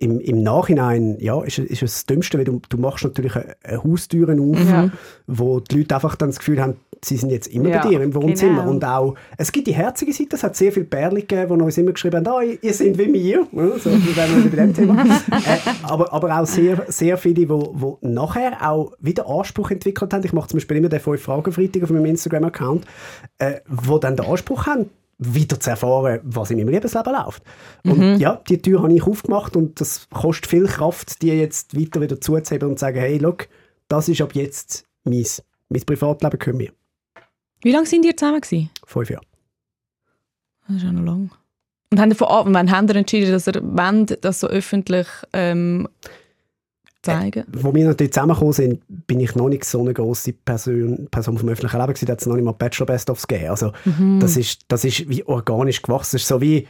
im, 0.00 0.20
im 0.20 0.42
Nachhinein 0.44 1.16
ja, 1.18 1.42
ist, 1.42 1.58
es- 1.58 1.70
ist 1.70 1.82
das 1.82 2.06
Dümmste, 2.06 2.38
weil 2.38 2.44
du, 2.44 2.60
du 2.68 2.76
machst 2.78 3.02
natürlich 3.04 3.34
eine, 3.34 3.56
eine 3.64 3.82
Haustüren 3.82 4.38
auf, 4.40 4.70
Ja. 4.70 4.90
wo 5.26 5.58
die 5.60 5.78
Leute 5.78 5.94
einfach 5.96 6.14
dann 6.14 6.28
das 6.28 6.38
Gefühl 6.38 6.60
haben, 6.62 6.76
sie 7.04 7.16
sind 7.16 7.30
jetzt 7.30 7.48
immer 7.48 7.68
Ja, 7.70 7.82
bei 7.82 7.88
dir 7.90 8.00
im 8.02 8.14
Wohnzimmer. 8.14 8.60
genau. 8.60 8.70
Und 8.70 8.84
auch, 8.84 9.14
es 9.36 9.50
gibt 9.50 9.66
die 9.66 9.74
herzige 9.74 10.12
Seite, 10.12 10.36
es 10.36 10.42
hat 10.44 10.54
sehr 10.56 10.70
viele 10.72 10.86
Pärchen 10.86 11.18
gegeben, 11.26 11.58
die 11.58 11.64
uns 11.64 11.78
immer 11.78 11.92
geschrieben 11.92 12.24
haben, 12.24 12.28
ah, 12.28 12.42
ihr 12.60 12.74
seid 12.74 12.96
wie 12.98 13.08
mir. 13.08 13.46
So, 13.52 13.90
wir 13.90 14.06
wieder 14.06 14.50
bei 14.50 14.56
dem 14.56 14.74
Thema. 14.74 15.02
äh, 15.30 15.58
aber, 15.82 16.12
aber 16.12 16.40
auch 16.40 16.46
sehr, 16.46 16.84
sehr 16.88 17.16
viele, 17.18 17.34
die 17.34 17.48
wo 17.48 17.98
nachher 18.00 18.68
auch 18.68 18.92
wieder 19.00 19.28
Anspruch 19.28 19.70
entwickelt 19.72 20.12
haben. 20.12 20.24
Ich 20.24 20.32
mache 20.32 20.48
zum 20.48 20.58
Beispiel 20.58 20.76
immer 20.76 20.88
den 20.88 21.00
5-Fragen-Freitag 21.00 21.82
auf 21.84 21.90
meinem 21.90 22.06
Instagram-Account, 22.06 22.84
äh, 23.38 23.54
wo 23.68 23.98
dann 23.98 24.16
den 24.16 24.26
Anspruch 24.26 24.66
haben, 24.66 24.90
wieder 25.18 25.58
zu 25.58 25.70
erfahren, 25.70 26.20
was 26.22 26.50
in 26.50 26.58
meinem 26.58 26.68
Lebensleben 26.68 27.12
läuft. 27.12 27.42
Und 27.84 28.18
ja, 28.18 28.40
die 28.48 28.62
Tür 28.62 28.82
habe 28.82 28.94
ich 28.94 29.02
aufgemacht 29.02 29.56
und 29.56 29.80
das 29.80 30.08
kostet 30.10 30.46
viel 30.46 30.66
Kraft, 30.66 31.22
die 31.22 31.28
jetzt 31.28 31.78
weiter 31.78 32.00
wieder 32.00 32.20
zuzuheben 32.20 32.68
und 32.68 32.78
zu 32.78 32.82
sagen, 32.82 33.00
hey, 33.00 33.18
look, 33.18 33.48
das 33.88 34.08
ist 34.08 34.20
ab 34.20 34.34
jetzt 34.34 34.86
mein, 35.04 35.26
mein 35.68 35.82
Privatleben 35.82 36.38
gehört 36.38 36.56
mir. 36.56 36.72
Wie 37.62 37.72
lange 37.72 37.86
sind 37.86 38.04
ihr 38.04 38.16
zusammen 38.16 38.40
gewesen? 38.40 38.70
Fünf 38.86 39.10
Jahre. 39.10 39.24
Das 40.68 40.76
ist 40.76 40.82
ja 40.84 40.92
noch 40.92 41.04
lang. 41.04 41.30
Und 41.90 42.00
haben 42.00 42.14
von 42.14 42.28
Anfang 42.28 42.54
wann 42.54 42.70
haben 42.70 42.88
ihr 42.88 42.96
entschieden, 42.96 43.32
dass 43.32 43.48
ihr 43.48 43.60
wollt, 43.62 44.24
das 44.24 44.40
so 44.40 44.46
öffentlich 44.46 45.08
ähm, 45.32 45.88
zeigen? 47.02 47.44
Wo 47.52 47.74
wir 47.74 47.86
natürlich 47.86 48.12
zusammengekommen 48.12 48.52
sind, 48.52 49.06
bin 49.06 49.20
ich 49.20 49.34
noch 49.34 49.48
nicht 49.48 49.64
so 49.64 49.80
eine 49.80 49.94
grosse 49.94 50.32
Person, 50.32 51.08
Person 51.10 51.38
vom 51.38 51.48
öffentlichen 51.48 51.78
Leben 51.78 51.92
gewesen. 51.92 52.06
Da 52.06 52.12
hat 52.12 52.20
es 52.20 52.26
noch 52.26 52.34
nicht 52.34 52.44
mal 52.44 52.52
Bachelor 52.52 52.86
Best-ofs 52.86 53.26
gegeben. 53.26 53.50
Also 53.50 53.72
das, 54.20 54.36
ist, 54.36 54.62
das 54.68 54.84
ist 54.84 55.08
wie 55.08 55.24
organisch 55.24 55.82
gewachsen. 55.82 56.16
Das 56.16 56.22
ist 56.22 56.28
so 56.28 56.40
wie, 56.40 56.66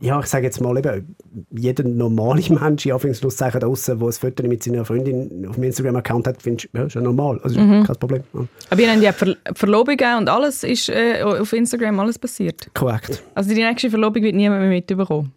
ja, 0.00 0.20
ich 0.20 0.26
sage 0.26 0.44
jetzt 0.44 0.60
mal 0.60 0.76
eben, 0.76 1.16
jeder 1.50 1.84
normale 1.84 2.42
Mensch, 2.50 2.86
in 2.86 2.92
Anführungszeichen 2.92 3.60
da 3.60 3.66
draussen, 3.66 3.98
der 3.98 4.08
ein 4.08 4.12
Foto 4.12 4.42
mit 4.46 4.62
seiner 4.62 4.84
Freundin 4.84 5.46
auf 5.48 5.54
dem 5.54 5.64
Instagram-Account 5.64 6.26
hat, 6.26 6.42
findest 6.42 6.68
du, 6.72 6.78
ja, 6.78 6.84
ist 6.84 6.94
ja 6.94 7.00
normal. 7.00 7.40
Also 7.42 7.56
kein 7.56 7.84
Problem. 7.84 8.22
Ja. 8.32 8.46
Aber 8.70 8.80
ihr 8.80 8.90
habt 8.90 9.02
ja 9.02 9.12
Ver 9.12 9.36
Verlobung 9.54 9.96
gegeben 9.96 10.18
und 10.18 10.28
alles 10.28 10.64
ist 10.64 10.88
äh, 10.88 11.22
auf 11.22 11.52
Instagram 11.52 12.00
alles 12.00 12.18
passiert. 12.18 12.68
Korrekt. 12.74 13.22
Also 13.34 13.54
die 13.54 13.62
nächste 13.62 13.90
Verlobung 13.90 14.22
wird 14.22 14.34
niemand 14.34 14.60
mehr 14.60 14.70
mitbekommen. 14.70 15.32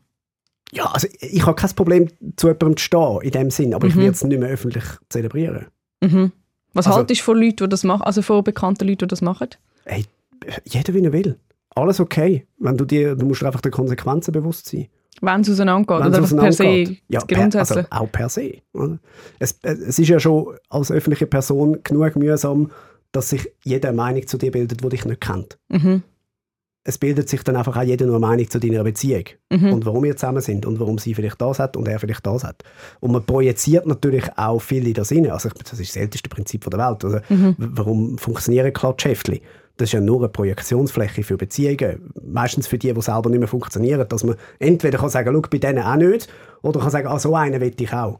Ja, 0.72 0.86
also 0.92 1.08
ich 1.20 1.46
habe 1.46 1.56
kein 1.56 1.70
Problem, 1.76 2.08
zu 2.36 2.48
jemandem 2.48 2.78
zu 2.78 2.84
stehen, 2.84 3.22
in 3.22 3.32
dem 3.32 3.50
Sinn, 3.52 3.74
aber 3.74 3.88
ich 3.88 3.96
werde 3.96 4.12
es 4.12 4.24
nicht 4.24 4.40
mehr 4.40 4.50
öffentlich 4.50 4.84
zelebrieren. 5.10 5.68
Mhm. 6.02 6.32
Was 6.74 6.88
Also- 6.88 7.00
haltest 7.00 7.22
du 7.22 7.26
von 7.26 7.38
Leuten, 7.38 7.56
die 7.64 7.70
das 7.70 7.84
machen, 7.84 8.02
also 8.04 8.22
von 8.22 8.44
bekannten 8.44 8.86
Leuten, 8.88 9.00
die 9.00 9.08
das 9.08 9.22
machen? 9.22 9.48
Hey, 9.86 10.06
jeder 10.66 10.94
wie 10.94 11.04
er 11.04 11.14
will. 11.14 11.40
Alles 11.76 12.00
okay. 12.00 12.46
Wenn 12.58 12.76
du 12.78 12.86
dir, 12.86 13.16
du 13.16 13.26
musst 13.26 13.42
dir 13.42 13.48
einfach 13.48 13.62
der 13.62 13.72
Konsequenzen 13.72 14.32
bewusst 14.32 14.68
sein. 14.68 14.88
Wenn 15.22 15.42
es 15.42 15.50
auseinandergeht 15.50 16.00
Wenn 16.06 16.08
oder 16.14 16.18
einfach 16.18 16.38
per 16.38 16.52
se, 16.52 16.64
auseinandergeht. 16.64 17.02
Ja, 17.10 17.20
per, 17.22 17.38
grundsätzlich. 17.38 17.78
also 17.78 17.88
auch 18.06 18.12
per 18.12 18.30
se. 18.30 18.54
Es, 19.40 19.58
es 19.64 20.00
ist 20.00 20.08
ja 20.10 20.20
schon 20.20 20.56
als 20.70 20.92
öffentliche 20.92 21.26
Person 21.28 21.80
genug 21.84 22.16
mühsam, 22.18 22.72
dass 23.12 23.30
sich 23.30 23.50
jeder 23.64 23.90
eine 23.90 23.98
Meinung 23.98 24.28
zu 24.28 24.38
dir 24.38 24.52
bildet, 24.52 24.84
die 24.84 24.90
dich 24.90 25.06
nicht 25.06 25.22
kennt. 25.22 25.58
mhm. 25.70 26.04
Es 26.90 26.98
bildet 26.98 27.28
sich 27.28 27.44
dann 27.44 27.58
einfach 27.58 27.76
auch 27.76 27.84
jeder 27.84 28.06
nur 28.06 28.16
eine 28.16 28.26
Meinung 28.26 28.50
zu 28.50 28.60
deiner 28.60 28.82
Beziehung 28.84 29.26
Mhm. 29.52 29.74
und 29.74 29.86
warum 29.86 30.06
ihr 30.06 30.16
zusammen 30.16 30.42
sind 30.42 30.66
und 30.66 30.80
warum 30.80 30.98
sie 30.98 31.14
vielleicht 31.14 31.42
das 31.42 31.60
hat 31.60 31.76
und 31.76 31.86
er 31.88 32.00
vielleicht 32.00 32.26
das 32.26 32.46
hat. 32.46 32.64
Und 33.02 33.12
man 33.12 33.26
projiziert 33.26 33.86
natürlich 33.86 34.24
auch 34.38 34.60
viel 34.60 34.88
in 34.88 34.94
das 34.94 35.12
rein. 35.12 35.30
Also 35.30 35.50
das 35.50 35.80
ist 35.80 35.96
das 35.96 36.02
älteste 36.02 36.30
Prinzip 36.30 36.64
der 36.70 36.80
Welt. 36.80 37.04
Also, 37.04 37.20
Mhm. 37.30 37.56
Warum 37.58 38.18
funktionieren 38.18 38.72
Klatschheftchen? 38.72 39.40
Das 39.76 39.90
ist 39.90 39.94
ja 39.94 40.00
nur 40.00 40.20
eine 40.20 40.30
Projektionsfläche 40.30 41.24
für 41.24 41.36
Beziehungen. 41.38 42.10
Meistens 42.26 42.68
für 42.68 42.78
die, 42.78 42.94
die 42.94 43.02
selber 43.02 43.30
nicht 43.30 43.40
mehr 43.40 43.48
funktionieren. 43.50 44.08
Dass 44.08 44.24
man 44.24 44.36
entweder 44.60 44.98
kann 44.98 45.10
sagen, 45.10 45.40
bei 45.52 45.58
denen 45.58 45.84
auch 45.84 45.96
nicht, 45.98 46.30
oder 46.62 46.80
kann 46.80 46.90
sagen, 46.90 47.08
ah, 47.08 47.20
so 47.20 47.36
einen 47.36 47.60
will 47.62 47.74
ich 47.78 47.94
auch. 47.94 48.20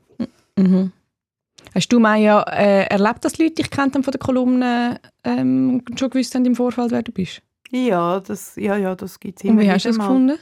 Hast 1.74 1.88
du, 1.92 2.00
Maya, 2.00 2.42
äh, 2.44 2.84
erlebt, 2.88 3.24
dass 3.26 3.38
Leute 3.38 3.56
dich 3.56 3.70
kennt 3.70 3.94
von 3.94 4.04
der 4.04 4.20
Kolumne 4.20 5.00
ähm, 5.24 5.84
schon 5.98 6.10
gewusst 6.10 6.36
haben 6.36 6.46
im 6.46 6.56
Vorfeld, 6.56 6.92
wer 6.92 7.02
du 7.02 7.12
bist? 7.12 7.42
Ja, 7.72 8.20
das, 8.20 8.56
ja, 8.56 8.78
ja, 8.78 8.96
das 8.96 9.20
gibt 9.20 9.40
es 9.40 9.44
immer 9.44 9.54
Und 9.54 9.60
wie 9.60 9.72
hast 9.72 9.86
du 9.86 9.90
wieder 9.90 9.98
das 9.98 9.98
mal. 9.98 10.08
gefunden? 10.08 10.38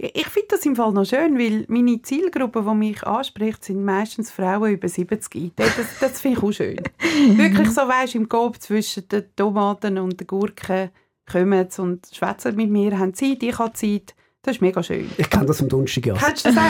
Ich 0.00 0.14
ich 0.14 0.26
finde 0.28 0.48
das 0.50 0.64
im 0.64 0.76
Fall 0.76 0.92
noch 0.92 1.04
schön, 1.04 1.36
weil 1.38 1.64
meine 1.68 2.00
Zielgruppe, 2.02 2.62
die 2.68 2.74
mich 2.74 3.02
anspricht, 3.04 3.64
sind 3.64 3.84
meistens 3.84 4.30
Frauen 4.30 4.70
über 4.72 4.88
70. 4.88 5.52
Das, 5.56 5.76
das, 5.76 5.86
das 6.00 6.20
finde 6.20 6.38
ich 6.38 6.44
auch 6.44 6.52
schön. 6.52 6.76
Wirklich 7.36 7.70
so, 7.70 7.80
weisst 7.82 8.14
im 8.14 8.28
Kopf 8.28 8.58
zwischen 8.58 9.08
den 9.08 9.24
Tomaten 9.34 9.98
und 9.98 10.20
den 10.20 10.26
Gurken 10.28 10.90
kommen 11.30 11.66
sie 11.68 11.82
und 11.82 12.06
schwätzen 12.12 12.54
mit 12.54 12.70
mir, 12.70 12.96
haben 12.98 13.12
Zeit, 13.12 13.42
ich 13.42 13.58
habe 13.58 13.72
Zeit. 13.72 14.14
Das 14.42 14.54
ist 14.56 14.62
mega 14.62 14.82
schön. 14.82 15.10
Ich 15.18 15.28
kenne 15.28 15.46
das 15.46 15.58
vom 15.58 15.68
Donnerstagjahr. 15.68 16.16
Kennst 16.16 16.46
du 16.46 16.50
das 16.50 16.58
auch? 16.58 16.62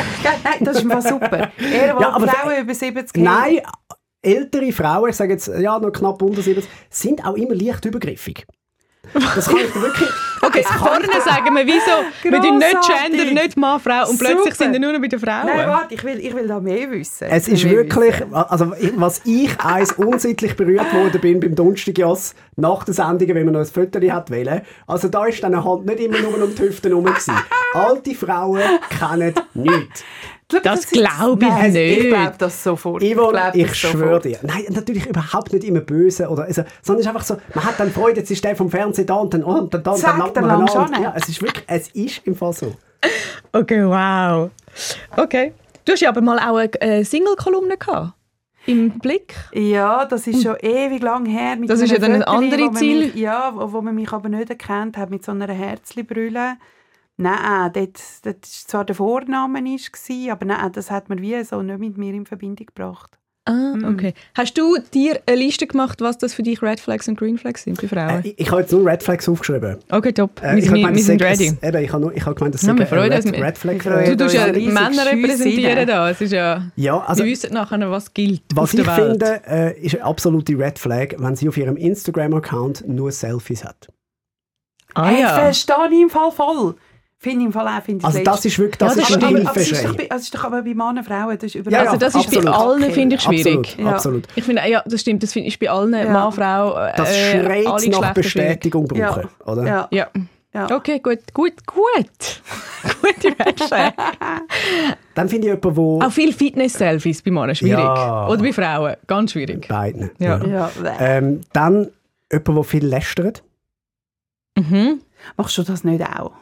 Nein, 0.42 0.64
das 0.64 0.82
ist 0.82 0.90
Fall 0.90 1.02
super. 1.02 1.52
Eher, 1.58 1.96
wo 1.96 2.00
Ja, 2.00 2.12
aber- 2.14 2.28
Frauen 2.28 2.62
über 2.62 2.74
70 2.74 3.22
Nein, 3.22 3.60
ältere 4.22 4.72
Frauen, 4.72 5.10
ich 5.10 5.16
sage 5.16 5.34
jetzt, 5.34 5.48
ja, 5.48 5.78
noch 5.78 5.92
knapp 5.92 6.20
unter 6.22 6.40
70, 6.42 6.66
sind 6.88 7.24
auch 7.24 7.34
immer 7.36 7.54
leicht 7.54 7.84
übergriffig. 7.84 8.46
Das 9.34 9.48
kann 9.48 9.58
ich 9.58 9.72
dir 9.72 9.82
wirklich... 9.82 10.08
Okay, 10.40 10.62
vorne 10.62 11.06
sagen 11.24 11.54
wir, 11.56 11.66
wieso? 11.66 12.04
Wir 12.22 12.40
tun 12.40 12.58
nicht. 12.58 12.76
Gender, 12.86 13.42
nicht 13.42 13.56
Mann, 13.56 13.80
Frau 13.80 14.08
und 14.08 14.18
plötzlich 14.18 14.54
Super. 14.54 14.54
sind 14.54 14.72
wir 14.72 14.80
nur 14.80 14.92
noch 14.92 15.00
bei 15.00 15.08
den 15.08 15.18
Frauen. 15.18 15.46
Nein, 15.46 15.68
warte, 15.68 15.94
ich 15.94 16.04
will, 16.04 16.18
ich 16.20 16.34
will 16.34 16.46
da 16.46 16.60
mehr 16.60 16.90
wissen. 16.90 17.26
Es 17.28 17.48
ist 17.48 17.68
wirklich, 17.68 18.20
wissen. 18.20 18.34
also 18.34 18.72
was 18.96 19.20
ich 19.24 19.58
eins 19.60 19.92
unsittlich 19.92 20.56
berührt 20.56 20.92
worden 20.94 21.20
bin 21.20 21.40
beim 21.40 21.54
Donnerstagjass 21.54 22.34
nach 22.56 22.84
der 22.84 22.94
Sendung, 22.94 23.28
wenn 23.28 23.44
man 23.46 23.54
noch 23.54 23.60
ein 23.60 23.66
Foto 23.66 24.00
hat 24.10 24.30
wollen. 24.30 24.62
Also 24.86 25.08
da 25.08 25.26
ist 25.26 25.42
dann 25.42 25.54
eine 25.54 25.64
Hand 25.64 25.86
nicht 25.86 26.00
immer 26.00 26.20
nur 26.20 26.42
um 26.42 26.54
die 26.54 26.62
Hüfte 26.62 26.88
herum. 26.88 27.06
Alte 27.74 28.14
Frauen 28.14 28.62
kennen 28.98 29.34
nichts. 29.54 30.04
Das 30.62 30.80
ist- 30.80 30.92
glaube 30.92 31.44
ich 31.44 31.50
Nein, 31.50 31.72
nicht. 31.72 31.98
Ich 31.98 32.08
glaube 32.08 32.34
das 32.38 32.64
sofort. 32.64 33.02
Yvonne, 33.02 33.50
ich 33.52 33.66
das 33.66 33.76
schwöre 33.76 34.20
dir. 34.20 34.38
Nein, 34.42 34.64
natürlich 34.70 35.04
überhaupt 35.06 35.52
nicht 35.52 35.64
immer 35.64 35.80
böse. 35.80 36.28
Oder, 36.28 36.44
also, 36.44 36.62
sondern 36.82 37.00
es 37.00 37.06
ist 37.06 37.08
einfach 37.08 37.24
so, 37.24 37.36
man 37.54 37.64
hat 37.64 37.78
dann 37.78 37.90
Freude, 37.92 38.20
jetzt 38.20 38.30
ist 38.30 38.42
der 38.42 38.56
vom 38.56 38.70
Fernsehen 38.70 39.06
da 39.06 39.14
und 39.16 39.34
dann, 39.34 39.44
oh, 39.44 39.58
und 39.58 39.74
dann, 39.74 39.82
dann, 39.82 39.96
Zack, 39.96 40.32
dann 40.34 40.48
dann 40.48 40.64
du 40.66 40.72
an. 40.72 41.02
Ja, 41.02 41.12
es 41.14 41.28
ist 41.28 41.42
wirklich, 41.42 41.64
es 41.66 41.88
ist 41.90 42.22
im 42.26 42.34
Fall 42.34 42.54
so. 42.54 42.74
Okay, 43.52 43.84
wow. 43.84 44.50
Okay. 45.16 45.52
Du 45.84 45.92
hast 45.92 46.00
ja 46.00 46.08
aber 46.08 46.20
mal 46.22 46.38
auch 46.38 46.56
eine 46.56 46.80
äh, 46.80 47.04
Single-Kolumne 47.04 47.76
gehabt. 47.76 48.12
Im 48.66 48.98
Blick. 48.98 49.34
Ja, 49.54 50.04
das 50.04 50.26
ist 50.26 50.42
schon 50.42 50.56
ewig 50.60 51.02
lang 51.02 51.24
her. 51.24 51.56
Mit 51.56 51.70
Das 51.70 51.80
ist 51.80 51.90
ja 51.90 51.98
dann 51.98 52.12
ein 52.12 52.22
anderes 52.22 52.78
Ziel. 52.78 53.06
Mich, 53.06 53.14
ja, 53.14 53.52
wo, 53.54 53.72
wo 53.72 53.80
man 53.80 53.94
mich 53.94 54.12
aber 54.12 54.28
nicht 54.28 54.50
erkannt 54.50 54.96
hat, 54.98 55.08
mit 55.08 55.24
so 55.24 55.32
einer 55.32 55.46
Herzli-Brille. 55.48 56.56
Nein, 57.20 57.72
dort 57.72 57.98
war 58.24 58.34
zwar 58.42 58.84
der 58.84 58.94
Vorname, 58.94 59.74
ist, 59.74 59.92
gewesen, 59.92 60.30
aber 60.30 60.46
nein, 60.46 60.70
das 60.72 60.90
hat 60.90 61.08
man 61.08 61.20
wie 61.20 61.42
so 61.44 61.60
nicht 61.62 61.78
mit 61.80 61.98
mir 61.98 62.14
in 62.14 62.26
Verbindung 62.26 62.66
gebracht. 62.66 63.18
Ah, 63.44 63.72
okay. 63.90 64.12
Hast 64.36 64.58
du 64.58 64.76
dir 64.92 65.20
eine 65.26 65.36
Liste 65.38 65.66
gemacht, 65.66 66.02
was 66.02 66.18
das 66.18 66.34
für 66.34 66.42
dich 66.42 66.60
Red 66.60 66.80
Flags 66.80 67.08
und 67.08 67.18
Green 67.18 67.38
Flags 67.38 67.62
sind 67.62 67.80
bei 67.80 67.88
Frauen? 67.88 68.22
Äh, 68.22 68.34
ich, 68.36 68.50
habe 68.50 68.60
jetzt 68.60 68.70
nur 68.72 68.84
Red 68.84 69.02
Flags 69.02 69.26
aufgeschrieben. 69.26 69.78
okay, 69.90 70.12
top. 70.12 70.38
Äh, 70.42 70.50
wir 70.52 70.58
ich 70.58 70.64
sind, 70.64 70.70
habe 70.72 70.80
gemeint, 70.80 70.96
wir 70.96 71.00
das 71.00 71.06
sind 71.06 71.22
ready. 71.22 71.46
es- 71.60 71.68
Eben, 71.68 71.82
ich 71.84 71.90
habe 71.92 72.02
nur- 72.02 72.14
ich 72.14 72.26
habe 72.26 72.34
gemeint, 72.34 72.54
das 72.54 72.62
Ja, 72.62 72.74
wir 72.74 72.82
ein 72.82 72.86
freuen 72.86 73.10
Red, 73.12 73.24
uns. 73.24 73.34
Red 73.34 73.56
Flag. 73.58 73.72
Wir 73.72 73.80
freuen 73.80 74.04
Du 74.04 74.10
Ja, 74.10 74.16
tust 74.16 74.34
ja 74.34 74.46
Männer 74.52 75.06
repräsentieren 75.06 75.86
da. 75.86 76.10
Es 76.10 76.20
ist 76.20 76.32
ja, 76.32 76.70
Ja, 76.76 76.98
also 77.00 77.24
wir 77.24 77.30
wissen 77.32 77.54
nachher, 77.54 77.90
was 77.90 78.12
gilt 78.12 78.42
was 78.54 78.64
auf 78.64 78.74
ich 78.78 78.84
der 78.84 78.96
Welt. 78.98 79.10
finde, 79.12 79.40
äh, 79.46 79.80
ist 79.80 79.94
eine 79.94 80.04
absolute 80.04 80.58
Red 80.58 80.78
Flag, 80.78 81.14
wenn 81.16 81.34
sie 81.34 81.48
auf 81.48 81.56
ihrem 81.56 81.78
Instagram-Account 81.78 82.86
nur 82.86 83.10
Selfies 83.12 83.64
hat. 83.64 83.88
ah 84.94 85.06
Hey, 85.06 85.22
ja. 85.22 85.28
verstehe 85.40 85.88
ich 85.90 86.00
im 86.02 86.10
Fall 86.10 86.30
voll. 86.32 86.74
Finde 87.20 87.40
ich 87.40 87.46
im 87.46 87.52
Fall 87.52 87.66
auch. 87.66 87.82
Finde 87.82 87.98
ich 88.00 88.04
Also 88.04 88.22
das 88.22 88.44
ist 88.44 88.58
wirklich, 88.60 88.78
das 88.78 88.94
Ja, 88.94 89.02
ist 89.02 89.10
das 89.10 89.16
ein 89.24 89.36
ist 89.36 89.44
doch, 89.46 89.52
Hilfeschrei. 89.54 89.92
bei- 89.92 90.10
also 90.10 90.16
es 90.16 90.22
ist 90.22 90.34
doch 90.36 90.44
aber 90.44 90.62
bei 90.62 90.68
Männern, 90.74 91.02
Frauen, 91.02 91.34
das 91.34 91.42
ist 91.44 91.54
überall. 91.56 91.72
Ja, 91.84 91.90
also 91.90 91.96
das 91.96 92.14
ist 92.14 92.26
absolut. 92.26 92.44
bei 92.44 92.50
allen, 92.52 92.92
finde 92.92 93.16
ich, 93.16 93.22
schwierig. 93.22 93.56
Absolut, 93.56 93.78
Ja. 93.78 93.92
absolut. 93.92 94.28
Ich 94.36 94.44
finde, 94.44 94.62
ja, 94.68 94.82
das 94.86 95.00
stimmt, 95.00 95.22
das 95.24 95.32
finde 95.32 95.48
ich 95.48 95.58
bei 95.58 95.68
allen, 95.68 95.92
Ja. 95.94 96.10
Mann, 96.12 96.30
Frau, 96.32 96.76
äh, 96.78 96.92
Das 96.96 97.08
alle 97.08 97.16
schreit 97.16 97.64
nach 97.64 97.74
Geschlechter 97.76 97.90
schwierig. 97.92 98.14
Bestätigung 98.14 98.86
brauchen, 98.86 99.28
oder? 99.46 99.66
Ja. 99.66 99.88
Ja. 99.90 100.06
Ja. 100.54 100.74
Okay, 100.76 101.00
gut, 101.00 101.18
gut, 101.34 101.52
gut. 101.66 102.42
Gute 103.02 103.64
Flag. 103.66 103.92
Dann 105.14 105.28
finde 105.28 105.48
ich 105.48 105.52
jemanden, 105.54 105.76
wo 105.76 106.00
Auch 106.00 106.10
viele 106.12 106.32
Fitness-Selfies 106.32 107.22
bei 107.22 107.30
Männern 107.32 107.54
schwierig. 107.54 107.78
Ja. 107.84 108.28
Oder 108.28 108.42
bei 108.42 108.52
Frauen, 108.52 108.94
ganz 109.06 109.32
schwierig. 109.32 109.66
beiden. 109.68 110.10
Ja. 110.18 110.42
Ja. 110.44 110.70
Ähm, 111.00 111.40
dann 111.52 111.88
jemand, 112.32 112.48
der 112.56 112.64
viel 112.64 112.86
lästert. 112.86 113.42
Mhm. 114.56 115.00
Machst 115.36 115.58
du 115.58 115.62
das 115.64 115.84
nicht 115.84 116.02
auch, 116.02 116.32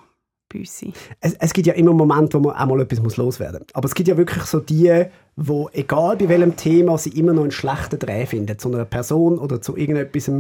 Büssi? 0.59 0.93
Es, 1.21 1.35
es 1.35 1.53
gibt 1.53 1.67
ja 1.67 1.75
immer 1.75 1.93
Momente, 1.93 2.39
wo 2.39 2.49
man 2.49 2.57
auch 2.57 2.67
mal 2.67 2.81
etwas 2.81 3.01
muss 3.03 3.17
loswerden 3.17 3.61
muss. 3.61 3.75
Aber 3.75 3.87
es 3.87 3.95
gibt 3.95 4.09
ja 4.09 4.17
wirklich 4.17 4.45
so 4.45 4.61
die, 4.61 5.05
wo 5.37 5.69
egal 5.73 6.17
bei 6.17 6.29
welchem 6.29 6.57
Thema, 6.57 6.97
sie 6.99 7.11
immer 7.11 7.33
noch 7.33 7.43
einen 7.43 7.51
schlechten 7.51 7.99
Dreh 7.99 8.27
finden. 8.27 8.59
Zu 8.59 8.73
einer 8.73 8.85
Person 8.85 9.39
oder 9.39 9.61
zu 9.61 9.77
irgendetwas. 9.77 10.31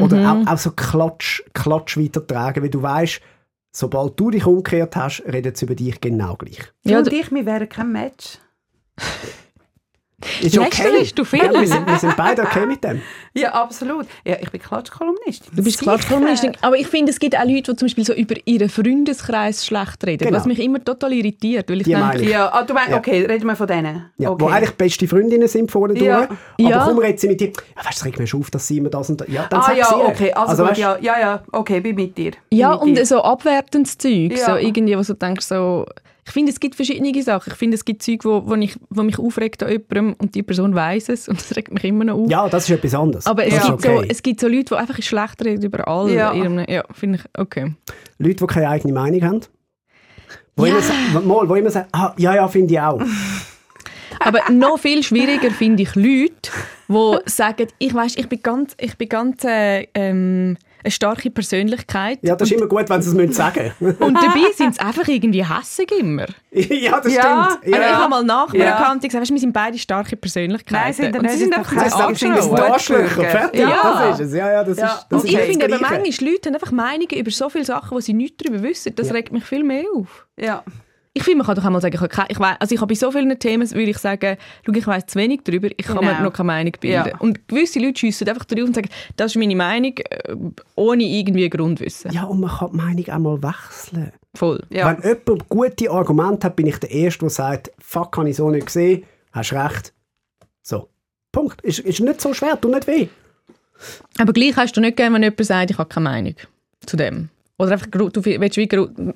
Oder 0.00 0.16
Mhm. 0.16 0.46
auch, 0.48 0.52
auch 0.54 0.58
so 0.58 0.70
Klatsch, 0.72 1.42
Klatsch 1.52 1.98
weitertragen, 1.98 2.62
weil 2.62 2.70
du 2.70 2.80
weißt, 2.82 3.20
sobald 3.74 4.18
du 4.18 4.30
dich 4.30 4.46
umgekehrt 4.46 4.96
hast, 4.96 5.22
redet 5.30 5.56
sie 5.56 5.66
über 5.66 5.74
dich 5.74 6.00
genau 6.00 6.34
gleich. 6.36 6.58
Du 6.84 6.90
Ja, 6.90 6.98
und 6.98 7.06
du- 7.08 7.14
ich, 7.14 7.30
wir 7.30 7.44
wären 7.46 7.68
kein 7.68 7.92
Match. 7.92 8.38
Ist 10.40 10.54
Lästerst 10.56 11.18
du 11.18 11.24
viel? 11.24 11.42
Ja, 11.44 11.52
wir, 11.52 11.66
sind, 11.66 11.86
wir 11.86 11.98
sind 11.98 12.16
beide 12.16 12.42
okay 12.42 12.66
mit 12.66 12.82
dem. 12.84 13.00
Ja, 13.34 13.52
absolut. 13.52 14.06
Ja, 14.24 14.36
ich 14.40 14.50
bin 14.50 14.60
Klatschkolumnistin. 14.60 15.56
Du 15.56 15.62
bist. 15.62 15.80
Klatschkolumnistin. 15.80 16.52
Aber 16.60 16.76
ich 16.76 16.86
finde, 16.86 17.10
es 17.12 17.18
gibt 17.18 17.36
auch 17.36 17.44
Leute, 17.44 17.72
die 17.72 17.76
zum 17.76 17.86
Beispiel 17.86 18.04
so 18.04 18.12
über 18.12 18.34
ihren 18.44 18.68
Freundeskreis 18.68 19.64
schlecht 19.66 20.04
reden. 20.06 20.24
Genau. 20.26 20.36
Was 20.38 20.46
mich 20.46 20.58
immer 20.60 20.82
total 20.84 21.12
irritiert. 21.12 21.68
Weil 21.70 21.78
ich 21.78 21.84
Die 21.84 21.90
denke, 21.90 22.06
meine 22.06 22.22
ich. 22.22 22.28
Ja, 22.28 22.50
ah, 22.52 22.62
du 22.62 22.74
meinst, 22.74 22.90
Ja. 22.90 22.98
okay, 22.98 23.24
reden 23.24 23.46
wir 23.46 23.56
von 23.56 23.66
denen. 23.66 24.10
Ja, 24.18 24.30
okay. 24.30 24.44
Wo 24.44 24.48
eigentlich 24.48 24.72
beste 24.72 25.08
Freundinnen 25.08 25.48
sind 25.48 25.70
vorne 25.70 25.98
Ja. 25.98 26.26
durch. 26.26 26.28
Aber 26.30 26.38
Ja. 26.70 26.84
kaum 26.84 26.98
redet 26.98 27.20
sie 27.20 27.28
mit 27.28 27.40
dir, 27.40 27.48
ja, 27.48 27.84
weißt 27.84 27.86
du, 27.86 27.90
es 28.00 28.04
regt 28.04 28.18
mir 28.18 28.26
schon 28.26 28.40
auf, 28.40 28.50
dass 28.50 28.66
sie 28.68 28.78
immer 28.78 28.90
das 28.90 29.08
und 29.10 29.20
das. 29.20 29.28
Ja, 29.28 29.46
dann 29.48 29.60
ah 29.60 29.62
sag 29.66 29.76
ja, 29.76 29.86
sie 29.86 29.94
okay, 29.94 30.32
also, 30.32 30.62
gut, 30.62 30.70
weißt, 30.72 30.80
ja, 30.80 30.98
ja, 31.00 31.18
ja, 31.20 31.42
okay, 31.52 31.80
bin 31.80 31.96
mit 31.96 32.16
dir. 32.16 32.32
Bin 32.48 32.58
Ja, 32.58 32.70
mit 32.72 32.80
und 32.82 32.94
dir. 32.96 33.06
so 33.06 33.22
abwertendes 33.22 33.96
Zeug. 33.98 34.32
Ja. 34.36 34.46
So 34.46 34.56
irgendwie, 34.56 34.96
wo 34.96 35.02
du 35.02 35.14
denkst, 35.14 35.46
so... 35.46 35.86
Ich 36.24 36.30
finde, 36.32 36.52
es 36.52 36.60
gibt 36.60 36.76
verschiedene 36.76 37.20
Sachen. 37.22 37.52
Ich 37.52 37.58
finde, 37.58 37.74
es 37.74 37.84
gibt 37.84 38.02
Zeug, 38.02 38.24
wo, 38.24 38.46
wo, 38.46 38.54
ich, 38.54 38.76
wo 38.90 39.02
mich 39.02 39.18
aufregt 39.18 39.62
an 39.62 39.70
jemandem 39.70 40.14
und 40.18 40.34
die 40.36 40.42
Person 40.44 40.72
weiß 40.74 41.08
es 41.08 41.28
und 41.28 41.40
es 41.40 41.56
regt 41.56 41.72
mich 41.72 41.82
immer 41.84 42.04
noch 42.04 42.14
auf. 42.16 42.30
Ja, 42.30 42.48
das 42.48 42.64
ist 42.64 42.70
etwas 42.70 42.94
anderes. 42.94 43.26
Aber 43.26 43.44
es, 43.44 43.54
das 43.54 43.66
gibt 43.66 43.80
ist 43.80 43.86
okay. 43.86 43.96
so, 43.98 44.04
es 44.08 44.22
gibt 44.22 44.40
so 44.40 44.46
Leute, 44.48 44.64
die 44.66 44.74
einfach 44.76 45.02
schlecht 45.02 45.44
reden 45.44 45.64
über 45.64 45.88
alle. 45.88 46.14
Ja. 46.14 46.32
Ihrem- 46.32 46.64
Ja, 46.68 46.84
finde 46.92 47.18
ich, 47.18 47.40
okay. 47.40 47.74
Leute, 48.18 48.36
die 48.36 48.46
keine 48.46 48.68
eigene 48.68 48.92
Meinung 48.92 49.22
haben. 49.24 49.40
Wo, 50.56 50.66
Ja. 50.66 50.76
immer, 51.10 51.20
mal, 51.22 51.48
wo 51.48 51.54
immer 51.56 51.70
sagen, 51.70 51.88
ah, 51.92 52.12
ja, 52.18 52.34
ja, 52.36 52.46
finde 52.46 52.74
ich 52.74 52.80
auch. 52.80 53.00
Aber 54.20 54.40
noch 54.52 54.78
viel 54.78 55.02
schwieriger 55.02 55.50
finde 55.50 55.82
ich 55.82 55.94
Leute, 55.96 56.50
die 56.88 57.16
sagen, 57.30 57.66
ich 57.78 57.92
weiß, 57.92 58.16
ich 58.16 58.28
bin 58.28 58.40
ganz, 58.42 58.74
ich 58.78 58.96
bin 58.96 59.08
ganz 59.08 59.42
äh, 59.44 59.88
ähm, 59.94 60.56
eine 60.84 60.90
starke 60.90 61.30
Persönlichkeit. 61.30 62.18
Ja, 62.22 62.36
das 62.36 62.50
ist 62.50 62.56
immer 62.56 62.66
gut, 62.68 62.88
wenn 62.88 63.02
sie 63.02 63.10
es 63.10 63.14
müssen 63.14 63.32
sagen 63.32 63.72
Und 63.80 64.14
dabei 64.14 64.52
sind 64.54 64.74
sie 64.74 64.80
einfach 64.80 65.06
irgendwie 65.08 65.44
hässig 65.44 65.90
immer. 65.98 66.26
Ja, 66.52 67.00
das 67.00 67.12
Ja. 67.14 67.48
stimmt. 67.50 67.64
Und 67.66 67.72
ich 67.72 67.76
Ja. 67.80 67.96
habe 67.96 68.10
mal 68.10 68.24
Nachbarn 68.24 68.60
Ja. 68.60 68.94
die 68.94 69.08
gesagt 69.08 69.26
haben, 69.26 69.34
wir 69.34 69.40
sind 69.40 69.52
beide 69.52 69.78
starke 69.78 70.16
Persönlichkeiten. 70.16 70.82
Nein, 70.84 70.92
sind 70.92 71.18
und 71.18 71.30
sie 71.30 71.36
sind 71.38 71.50
das 71.52 71.58
einfach. 71.72 72.48
Gut 72.48 72.60
Arschlöcher. 72.60 73.24
Fertig, 73.24 73.60
Ja. 73.60 74.08
das 74.10 74.20
ist 74.20 74.26
es. 74.26 74.34
Ja, 74.34 74.52
ja, 74.52 74.64
das 74.64 74.78
Ja. 74.78 74.86
ist, 74.86 75.06
das 75.08 75.22
Und 75.22 75.28
ist 75.28 75.34
ich 75.34 75.40
finde 75.40 75.64
eben 75.66 75.80
manchmal, 75.80 76.30
Leute 76.30 76.48
haben 76.48 76.54
einfach 76.54 76.72
Meinungen 76.72 77.10
über 77.16 77.30
so 77.30 77.48
viele 77.48 77.64
Sachen, 77.64 77.96
die 77.96 78.02
sie 78.02 78.12
nicht 78.14 78.44
darüber 78.44 78.62
wissen. 78.62 78.94
Das 78.94 79.08
Ja. 79.08 79.14
regt 79.14 79.32
mich 79.32 79.44
viel 79.44 79.64
mehr 79.64 79.84
auf. 79.94 80.26
Ja. 80.38 80.62
Ich 81.14 81.24
finde, 81.24 81.38
man 81.38 81.46
kann 81.46 81.56
doch 81.56 81.64
einmal 81.64 81.82
sagen, 81.82 81.94
ich 81.94 82.00
habe, 82.00 82.08
keine, 82.08 82.28
ich 82.30 82.40
weiss, 82.40 82.56
also 82.58 82.74
ich 82.74 82.80
habe 82.80 82.88
bei 82.90 82.94
so 82.94 83.12
vielen 83.12 83.38
Themen, 83.38 83.70
würde 83.70 83.90
ich 83.90 83.98
sagen, 83.98 84.38
schau, 84.64 84.72
ich 84.72 84.86
weiß 84.86 85.06
zu 85.06 85.18
wenig 85.18 85.40
darüber, 85.44 85.68
ich 85.68 85.76
kann 85.86 85.96
mir 86.02 86.12
Genau. 86.12 86.22
noch 86.22 86.32
keine 86.32 86.46
Meinung 86.46 86.72
bilden. 86.80 87.08
Ja. 87.10 87.18
Und 87.18 87.46
gewisse 87.48 87.80
Leute 87.80 87.98
schiessen 87.98 88.28
einfach 88.30 88.46
drauf 88.46 88.64
und 88.64 88.74
sagen, 88.74 88.88
das 89.16 89.32
ist 89.32 89.36
meine 89.36 89.54
Meinung, 89.54 89.92
äh, 89.98 90.34
ohne 90.74 91.02
irgendwie 91.04 91.50
Grundwissen. 91.50 92.12
Ja, 92.12 92.24
und 92.24 92.40
man 92.40 92.50
kann 92.50 92.70
die 92.72 92.76
Meinung 92.78 93.08
auch 93.10 93.18
mal 93.18 93.42
wechseln. 93.42 94.12
Voll. 94.34 94.62
Ja. 94.70 94.86
Wenn 94.96 95.02
jemand 95.06 95.48
gute 95.50 95.90
Argumente 95.90 96.46
hat, 96.46 96.56
bin 96.56 96.66
ich 96.66 96.78
der 96.78 96.90
Erste, 96.90 97.20
der 97.20 97.30
sagt, 97.30 97.70
fuck, 97.78 98.16
habe 98.16 98.30
ich 98.30 98.36
so 98.36 98.48
nicht 98.48 98.64
gesehen, 98.66 99.04
hast 99.32 99.52
recht. 99.52 99.92
So. 100.62 100.88
Punkt. 101.30 101.60
Ist, 101.60 101.80
ist 101.80 102.00
nicht 102.00 102.22
so 102.22 102.32
schwer, 102.32 102.58
tut 102.58 102.72
nicht 102.72 102.86
weh. 102.86 103.08
Aber 104.18 104.32
gleich 104.32 104.56
hast 104.56 104.74
du 104.76 104.80
nicht 104.80 104.96
gerne, 104.96 105.14
wenn 105.16 105.22
jemand 105.22 105.44
sagt, 105.44 105.70
ich 105.70 105.76
habe 105.78 105.88
keine 105.88 106.04
Meinung 106.04 106.34
zu 106.86 106.96
dem. 106.96 107.28
Oder 107.62 107.72
einfach, 107.72 107.86
du 107.86 108.10
willst 108.24 108.56
wie, 108.56 108.64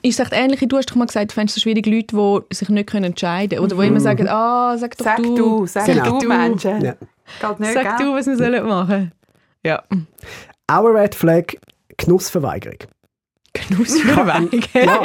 ist 0.08 0.20
es 0.20 0.26
echt 0.26 0.32
ähnlich, 0.32 0.60
wie 0.60 0.66
du 0.68 0.76
hast 0.76 0.88
doch 0.90 0.94
mal 0.96 1.06
gesagt, 1.06 1.30
du 1.30 1.34
fändest 1.34 1.56
es 1.56 1.62
so 1.62 1.68
schwierig, 1.68 1.86
Leute, 1.86 2.42
die 2.50 2.54
sich 2.54 2.68
nicht 2.68 2.88
können 2.88 3.04
entscheiden 3.06 3.58
können. 3.58 3.72
Oder 3.72 3.82
die 3.82 3.88
immer 3.88 4.00
sagen, 4.00 4.28
ah, 4.28 4.76
sag 4.78 4.96
doch 4.96 5.04
Sag 5.04 5.16
du. 5.16 5.36
du, 5.36 5.66
sag 5.66 5.86
Genau. 5.86 6.18
du, 6.20 6.28
Menschen. 6.28 6.80
Ja. 6.84 6.94
Geht 7.40 7.60
nicht, 7.60 7.72
Sag 7.72 7.98
gell? 7.98 8.06
du, 8.06 8.14
was 8.14 8.26
wir 8.26 8.36
sollen 8.36 8.66
machen. 8.66 9.12
Ja. 9.64 9.82
Auch 10.68 10.84
eine 10.84 10.94
Red 10.94 11.14
Flag, 11.16 11.44
Genussverweigerung. 11.96 12.78
Genussverweigerung. 13.52 14.62
Ja, 14.74 15.00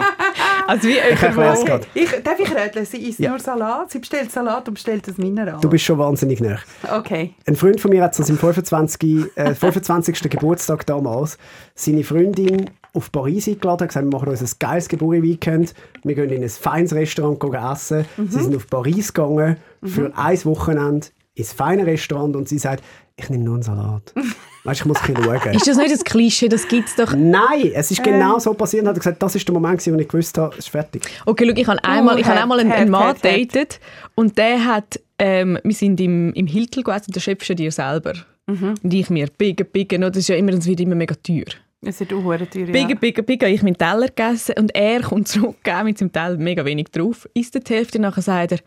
Also 0.67 0.87
wie 0.87 0.91
ich 0.91 0.97
erkläre 1.03 1.63
gerade. 1.65 1.87
Ich, 1.93 2.09
darf 2.23 2.39
ich 2.39 2.51
röteln? 2.53 2.85
Sie 2.85 2.97
isst 3.09 3.19
Ja. 3.19 3.29
nur 3.31 3.39
Salat. 3.39 3.91
Sie 3.91 3.99
bestellt 3.99 4.31
Salat 4.31 4.67
und 4.67 4.75
bestellt 4.75 5.07
das 5.07 5.17
Mineral. 5.17 5.59
Du 5.61 5.69
bist 5.69 5.83
schon 5.85 5.97
wahnsinnig 5.97 6.39
nah. 6.41 6.57
okay. 6.95 7.33
Ein 7.47 7.55
Freund 7.55 7.81
von 7.81 7.91
mir 7.91 8.03
hat 8.03 8.13
zu 8.13 8.23
seinem 8.23 8.37
25. 8.37 9.35
Äh, 9.35 9.55
25. 9.55 10.29
Geburtstag 10.29 10.85
damals 10.85 11.37
seine 11.75 12.03
Freundin 12.03 12.69
auf 12.93 13.11
Paris 13.11 13.47
eingeladen, 13.47 13.81
hat 13.81 13.89
gesagt, 13.89 14.05
wir 14.05 14.11
machen 14.11 14.29
uns 14.29 14.41
ein 14.41 14.57
geiles 14.59 14.87
Geburtstag-Weekend, 14.89 15.73
wir 16.03 16.15
gehen 16.15 16.29
in 16.29 16.43
ein 16.43 16.49
feines 16.49 16.93
Restaurant 16.93 17.39
gehen 17.39 17.53
essen. 17.53 18.05
Sie 18.17 18.41
sind 18.41 18.55
auf 18.55 18.67
Paris 18.67 19.13
gegangen 19.13 19.57
für 19.83 20.11
ein 20.15 20.45
Wochenende 20.45 21.07
ins 21.33 21.53
feine 21.53 21.85
Restaurant 21.85 22.35
und 22.35 22.49
sie 22.49 22.57
sagt, 22.57 22.83
ich 23.15 23.29
nehme 23.29 23.43
nur 23.43 23.55
einen 23.55 23.63
Salat. 23.63 24.13
Weißt, 24.63 24.81
ich 24.81 24.85
muss 24.85 25.01
ein 25.01 25.13
bisschen 25.13 25.23
schauen. 25.23 25.53
Ist 25.53 25.67
das 25.67 25.77
nicht 25.77 25.91
das 25.91 26.03
Klischee? 26.03 26.47
Das 26.47 26.67
gibt 26.67 26.87
es 26.87 26.95
doch. 26.95 27.13
Nein, 27.15 27.71
es 27.73 27.89
ist 27.89 28.03
genau 28.03 28.37
so 28.37 28.53
passiert. 28.53 28.83
Und 28.83 28.89
hat 28.89 28.95
gesagt, 28.95 29.21
das 29.21 29.35
ist 29.35 29.47
der 29.47 29.53
Moment, 29.53 29.85
wo 29.85 29.95
ich 29.95 30.07
gewusst 30.07 30.37
habe, 30.37 30.53
es 30.53 30.65
ist 30.65 30.69
fertig. 30.69 31.03
Okay, 31.25 31.47
schau, 31.47 31.55
ich 31.55 31.67
habe 31.67 31.83
einmal, 31.83 32.19
ich 32.19 32.25
habe 32.25 32.35
hart, 32.35 32.43
einmal 32.43 32.59
einen, 32.59 32.69
hart, 32.69 32.79
einen 32.79 32.91
Mann 32.91 33.03
hart. 33.03 33.25
datet 33.25 33.79
und 34.13 34.37
der 34.37 34.63
hat, 34.65 34.99
ähm, 35.17 35.57
wir 35.63 35.73
sind 35.73 35.99
im, 35.99 36.31
im 36.33 36.45
Hiltel 36.45 36.83
gegessen, 36.83 37.11
der 37.11 37.21
Chef 37.21 37.41
ist 37.41 37.47
ja 37.47 37.55
dir 37.55 37.71
selber. 37.71 38.13
Mhm. 38.45 38.75
Und 38.83 38.93
ich 38.93 39.09
mir, 39.09 39.27
biegen, 39.35 39.65
biegen, 39.65 40.01
das 40.01 40.17
ist 40.17 40.29
ja 40.29 40.35
immer, 40.35 40.51
das 40.51 40.67
wird 40.67 40.79
immer 40.79 40.95
mega 40.95 41.15
teuer. 41.15 41.45
Es 41.83 41.99
ist 41.99 42.13
auch 42.13 42.21
teuer, 42.23 42.39
ja. 42.53 42.85
biegen, 42.95 43.25
biegen, 43.25 43.49
ich 43.49 43.63
meinen 43.63 43.77
Teller 43.77 44.07
gegessen 44.07 44.53
und 44.59 44.75
er 44.75 45.01
kommt 45.01 45.27
zurück 45.27 45.57
mit 45.83 45.97
seinem 45.97 46.11
Teller 46.11 46.37
mega 46.37 46.63
wenig 46.63 46.89
drauf, 46.91 47.27
isst 47.33 47.55
die 47.55 47.73
Hälfte, 47.73 47.99
nachher 47.99 48.21
sagt 48.21 48.51
er, 48.51 48.59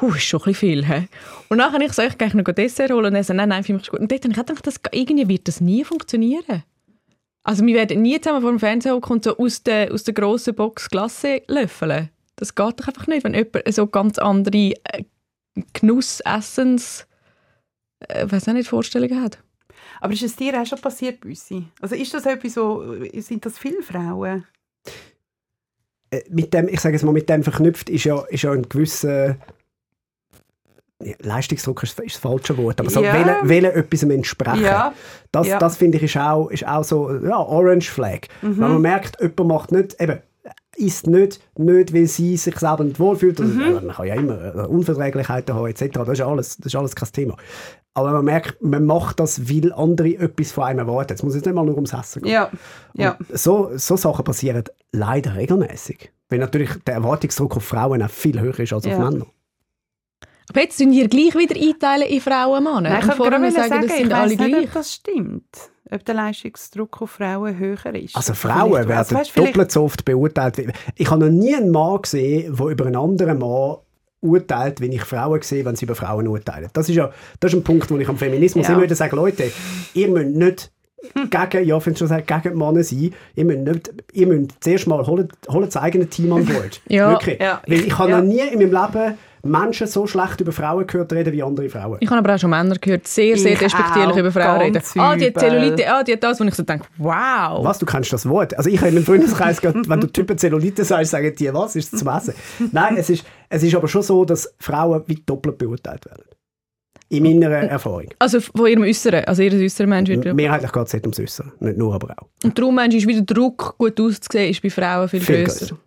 Huh, 0.00 0.14
ist 0.14 0.24
schon 0.24 0.40
ein 0.44 0.54
viel. 0.54 0.86
He? 0.86 1.08
Und 1.48 1.58
nachher 1.58 1.72
habe 1.72 1.84
ich 1.84 1.92
so, 1.92 2.02
ich 2.02 2.16
gehe 2.16 2.36
noch 2.36 2.44
Dessert 2.44 2.92
holen 2.92 3.06
und 3.06 3.14
er 3.16 3.24
sagt, 3.24 3.36
nein, 3.36 3.48
nein, 3.48 3.64
für 3.64 3.72
mich 3.72 3.82
ist 3.82 3.90
gut. 3.90 4.00
Und 4.00 4.12
dort 4.12 4.22
habe 4.22 4.32
ich 4.32 4.38
gedacht, 4.38 4.66
das, 4.66 4.80
irgendwie 4.92 5.28
wird 5.28 5.48
das 5.48 5.60
nie 5.60 5.82
funktionieren. 5.82 6.62
Also 7.42 7.64
wir 7.66 7.74
werden 7.74 8.02
nie 8.02 8.20
zusammen 8.20 8.42
vor 8.42 8.50
dem 8.50 8.60
Fernseher 8.60 8.94
hocken 8.94 9.12
und 9.14 9.24
so 9.24 9.36
aus 9.38 9.62
der, 9.62 9.92
aus 9.92 10.04
der 10.04 10.14
grossen 10.14 10.54
Box 10.54 10.88
Glasse 10.90 11.42
löffeln. 11.48 12.10
Das 12.36 12.54
geht 12.54 12.80
doch 12.80 12.86
einfach 12.86 13.06
nicht, 13.06 13.24
wenn 13.24 13.34
jemand 13.34 13.74
so 13.74 13.86
ganz 13.86 14.18
andere 14.18 14.56
äh, 14.56 15.04
Genuss, 15.72 16.20
Essens, 16.20 17.06
äh, 18.00 18.26
weiß 18.30 18.48
auch 18.48 18.52
nicht, 18.52 18.68
Vorstellungen 18.68 19.20
hat. 19.20 19.38
Aber 20.00 20.12
ist 20.12 20.22
es 20.22 20.36
dir 20.36 20.60
auch 20.60 20.66
schon 20.66 20.80
passiert, 20.80 21.20
Büssi? 21.20 21.64
Also 21.80 21.94
ist 21.94 22.12
das 22.14 22.26
etwas 22.26 22.54
so, 22.54 22.94
sind 23.20 23.44
das 23.44 23.58
viele 23.58 23.82
Frauen? 23.82 24.44
Äh, 26.10 26.22
mit 26.30 26.52
dem, 26.54 26.68
ich 26.68 26.80
sage 26.80 26.96
es 26.96 27.02
mal, 27.02 27.12
mit 27.12 27.28
dem 27.28 27.42
verknüpft 27.42 27.90
ist 27.90 28.04
ja, 28.04 28.18
ist 28.28 28.42
ja 28.42 28.52
ein 28.52 28.68
gewisser 28.68 29.36
ja, 31.02 31.14
Leistungsdruck 31.20 31.82
ist, 31.82 31.98
ist 32.00 32.16
das 32.16 32.20
falsche 32.20 32.56
Wort, 32.56 32.80
aber 32.80 32.90
so 32.90 33.02
Ja. 33.02 33.12
wollen, 33.14 33.48
wollen 33.48 33.72
etwas 33.76 34.02
entsprechen. 34.02 34.62
Ja. 34.64 34.92
Das, 35.30 35.46
Ja. 35.46 35.58
das 35.58 35.76
finde 35.76 35.98
ich 35.98 36.04
ist 36.04 36.16
auch, 36.16 36.48
ist 36.48 36.66
auch 36.66 36.82
so, 36.82 37.14
ja, 37.24 37.38
Orange 37.38 37.90
Flag. 37.90 38.22
Mhm. 38.42 38.58
Wenn 38.58 38.68
man 38.72 38.82
merkt, 38.82 39.20
jemand 39.20 39.46
macht 39.46 39.72
nicht, 39.72 40.00
eben, 40.00 40.20
isst 40.76 41.06
nicht, 41.06 41.40
nicht, 41.56 41.92
weil 41.92 42.06
sie 42.06 42.36
sich 42.36 42.56
selber 42.58 42.84
nicht 42.84 42.98
wohlfühlt. 42.98 43.38
Mhm. 43.38 43.74
Man 43.74 43.88
kann 43.88 44.06
ja 44.06 44.14
immer 44.14 44.54
äh, 44.54 44.66
Unverträglichkeiten 44.66 45.54
haben, 45.54 45.66
etc. 45.66 45.88
Das 45.92 46.08
ist, 46.08 46.20
alles, 46.20 46.56
das 46.56 46.66
ist 46.66 46.76
alles 46.76 46.94
kein 46.96 47.12
Thema. 47.12 47.36
Aber 47.98 48.12
man 48.12 48.24
merkt, 48.24 48.62
man 48.62 48.84
macht 48.86 49.18
das, 49.20 49.48
weil 49.50 49.72
andere 49.72 50.14
etwas 50.16 50.52
von 50.52 50.64
einem 50.64 50.80
erwarten. 50.80 51.14
Es 51.14 51.22
muss 51.22 51.34
jetzt 51.34 51.44
nicht 51.46 51.54
mal 51.54 51.64
nur 51.64 51.74
ums 51.74 51.92
Essen 51.92 52.22
gehen. 52.22 52.32
Ja. 52.32 52.50
ja. 52.94 53.16
So, 53.32 53.70
so 53.76 53.96
Sachen 53.96 54.24
passieren 54.24 54.64
leider 54.92 55.34
regelmäßig. 55.36 56.10
Weil 56.28 56.38
natürlich 56.38 56.70
der 56.86 56.94
Erwartungsdruck 56.94 57.56
auf 57.56 57.64
Frauen 57.64 58.02
auch 58.02 58.10
viel 58.10 58.38
höher 58.40 58.58
ist 58.60 58.72
als 58.72 58.84
Ja. 58.84 58.92
auf 58.96 58.98
Männer. 59.10 59.26
Aber 60.50 60.60
jetzt 60.62 60.78
sind 60.78 60.92
ihr 60.92 61.08
gleich 61.08 61.34
wieder 61.34 61.56
einteilen 61.60 62.08
in 62.08 62.20
Frauen 62.20 62.58
und 62.58 62.64
Männer. 62.64 62.80
Nein, 62.90 63.02
ich 63.10 63.18
und 63.18 63.28
gerade 63.30 63.50
sagen, 63.50 63.68
sagen, 63.68 63.86
das 63.88 63.96
sind 63.96 64.06
ich 64.06 64.14
alle 64.14 64.30
weiss 64.30 64.38
nicht, 64.38 64.48
gleich. 64.54 64.66
ob 64.66 64.72
das 64.72 64.94
stimmt. 64.94 65.56
Ob 65.90 66.04
der 66.04 66.14
Leistungsdruck 66.14 67.02
auf 67.02 67.10
Frauen 67.12 67.58
höher 67.58 67.94
ist. 67.94 68.14
Also 68.16 68.34
Vielleicht- 68.34 68.58
Frauen 68.58 68.76
also 68.76 68.88
werden 68.88 68.98
weißt, 69.16 69.30
vielleicht- 69.30 69.36
doppelt 69.54 69.72
so 69.72 69.84
oft 69.84 70.04
beurteilt. 70.04 70.58
wie- 70.58 70.68
Ich 70.96 71.10
habe 71.10 71.24
noch 71.26 71.32
nie 71.32 71.54
einen 71.54 71.70
Mann 71.70 72.00
gesehen, 72.02 72.54
der 72.56 72.66
über 72.66 72.86
einen 72.86 72.96
anderen 72.96 73.38
Mann 73.38 73.76
urteilt, 74.20 74.80
wenn 74.80 74.92
ich 74.92 75.02
Frauen 75.02 75.40
sehe, 75.42 75.64
wenn 75.64 75.76
sie 75.76 75.84
über 75.84 75.94
Frauen 75.94 76.26
urteilen. 76.28 76.68
Das 76.72 76.88
ist 76.88 76.96
ja 76.96 77.10
das 77.40 77.52
ist 77.52 77.58
ein 77.58 77.64
Punkt, 77.64 77.90
wo 77.90 77.96
ich 77.98 78.08
am 78.08 78.16
Feminismus 78.18 78.66
Ja. 78.66 78.74
immer 78.74 78.82
wieder 78.82 78.94
sage, 78.96 79.14
Leute, 79.16 79.50
ihr 79.94 80.08
müsst 80.08 80.36
nicht 80.36 80.70
gegen, 81.30 81.64
ja, 81.66 81.76
ich 81.78 81.98
schon 81.98 82.08
sagen, 82.08 82.24
gegen 82.26 82.42
die 82.42 82.58
Männer 82.58 82.82
sein. 82.82 83.14
Ihr 83.36 83.44
müsst, 83.44 83.60
nicht, 83.60 83.92
ihr 84.12 84.26
müsst 84.26 84.50
zuerst 84.60 84.86
mal 84.88 85.06
holen, 85.06 85.28
holen 85.48 85.64
das 85.66 85.76
eigene 85.76 86.06
Team 86.06 86.32
an 86.32 86.44
Bord. 86.44 86.80
Ja. 86.88 87.10
Wirklich. 87.12 87.38
Ja. 87.40 87.62
Weil 87.66 87.80
ich 87.86 87.96
habe 87.98 88.10
Ja. 88.10 88.20
noch 88.20 88.26
nie 88.26 88.40
in 88.40 88.58
meinem 88.58 88.72
Leben 88.72 89.18
Menschen 89.42 89.86
so 89.86 90.06
schlecht 90.06 90.40
über 90.40 90.52
Frauen 90.52 90.86
gehört 90.86 91.12
reden 91.12 91.32
wie 91.32 91.42
andere 91.42 91.68
Frauen. 91.68 91.98
Ich 92.00 92.08
habe 92.08 92.18
aber 92.18 92.34
auch 92.34 92.38
schon 92.38 92.50
Männer 92.50 92.76
gehört, 92.76 93.06
sehr, 93.06 93.36
sehr 93.36 93.52
Ich 93.52 93.58
despektierlich 93.58 94.16
über 94.16 94.32
Frauen 94.32 94.60
reden. 94.60 94.82
Ah, 94.96 95.16
die 95.16 95.26
hat. 95.26 95.38
Zellulite, 95.38 95.92
ah, 95.92 96.02
die 96.02 96.12
hat 96.12 96.22
das. 96.22 96.40
Und 96.40 96.48
ich 96.48 96.54
so 96.54 96.62
denke, 96.62 96.86
wow. 96.98 97.64
Was, 97.64 97.78
du 97.78 97.86
kennst 97.86 98.12
das 98.12 98.28
Wort? 98.28 98.56
Also 98.56 98.70
ich 98.70 98.78
habe 98.78 98.88
in 98.88 98.94
meinem 98.94 99.04
Freundeskreis 99.04 99.60
gehört, 99.60 99.88
wenn 99.88 100.00
du 100.00 100.06
Typen 100.06 100.36
Zellulite 100.38 100.84
sagst, 100.84 101.10
sagen 101.10 101.34
die, 101.38 101.52
was, 101.52 101.76
ist 101.76 101.92
es 101.92 102.00
zum 102.00 102.08
Essen? 102.08 102.34
Nein, 102.72 102.96
es 102.96 103.10
ist, 103.10 103.24
es 103.48 103.62
ist 103.62 103.74
aber 103.74 103.88
schon 103.88 104.02
so, 104.02 104.24
dass 104.24 104.52
Frauen 104.58 105.02
wie 105.06 105.22
doppelt 105.24 105.58
beurteilt 105.58 106.04
werden. 106.06 106.24
In 107.10 107.22
meiner 107.22 107.48
Erfahrung. 107.48 108.08
Also 108.18 108.38
von 108.40 108.66
ihrem 108.66 108.82
Äußeren, 108.82 109.24
also 109.24 109.42
ihr 109.42 109.52
äußeren 109.52 109.88
Mensch 109.88 110.10
wird 110.10 110.34
Mehrheitlich 110.34 110.70
geht 110.70 110.86
es 110.86 110.92
nicht 110.92 111.04
ums 111.06 111.18
Äußeren. 111.18 111.52
Nicht 111.60 111.78
nur, 111.78 111.94
aber 111.94 112.14
auch. 112.18 112.28
Und 112.44 112.58
darum 112.58 112.74
meinst 112.74 112.92
du, 112.94 112.98
ist 112.98 113.06
wieder 113.06 113.22
der 113.22 113.34
Druck, 113.34 113.76
gut 113.78 113.98
auszusehen, 113.98 114.50
ist 114.50 114.60
bei 114.60 114.68
Frauen 114.68 115.08
viel, 115.08 115.20
Viel 115.20 115.44
grösser. 115.44 115.58
grösser. 115.68 115.78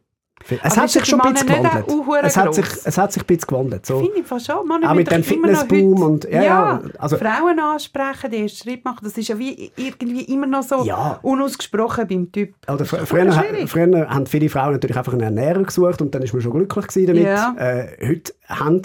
Es 0.64 0.78
hat 0.78 0.90
sich 0.90 1.06
schon 1.06 1.22
ein 1.22 1.34
bisschen 1.34 1.48
gewandelt. 1.48 1.86
Es 2.24 2.38
hat, 2.38 2.54
sich, 2.54 2.66
es 2.84 2.98
hat 2.98 3.12
sich 3.14 3.24
ein 3.24 3.26
bisschen 3.28 3.48
gewandelt. 3.48 3.86
So. 3.86 4.00
Finde 4.00 4.20
ich 4.20 4.26
fast 4.26 4.46
schon. 4.48 4.68
Männer 4.68 4.90
Auch 4.92 4.96
mit 4.96 5.10
dem 5.12 5.24
Fitnessboom 5.24 6.02
und- 6.02 6.24
ja, 6.26 6.44
ja, 6.44 6.82
also- 6.98 7.18
Frauen 7.18 7.60
ansprechen, 7.60 8.32
den 8.32 8.44
ersten 8.44 8.70
Schritt 8.70 8.86
machen, 8.86 9.00
das 9.04 9.18
ist 9.18 9.28
ja 9.28 9.38
wie 9.38 9.72
irgendwie 9.76 10.24
immer 10.26 10.48
noch 10.48 10.64
so 10.64 10.84
Ja. 10.84 11.20
unausgesprochen 11.22 12.08
beim 12.08 12.32
Typ. 12.32 12.54
Oder 12.68 12.86
fr 12.86 13.06
früher, 13.06 13.32
früher 13.68 14.10
haben 14.10 14.26
viele 14.26 14.50
Frauen 14.50 14.74
natürlich 14.74 14.98
einfach 14.98 15.14
einen 15.14 15.22
Ernährer 15.22 15.64
gesucht 15.64 16.02
und 16.02 16.14
dann 16.16 16.22
ist 16.22 16.34
man 16.34 16.42
schon 16.42 16.52
glücklich 16.54 16.88
gewesen 16.88 17.08
damit. 17.08 17.24
Ja. 17.24 17.56
Äh, 17.58 17.88
heute 18.08 18.34
haben 18.48 18.82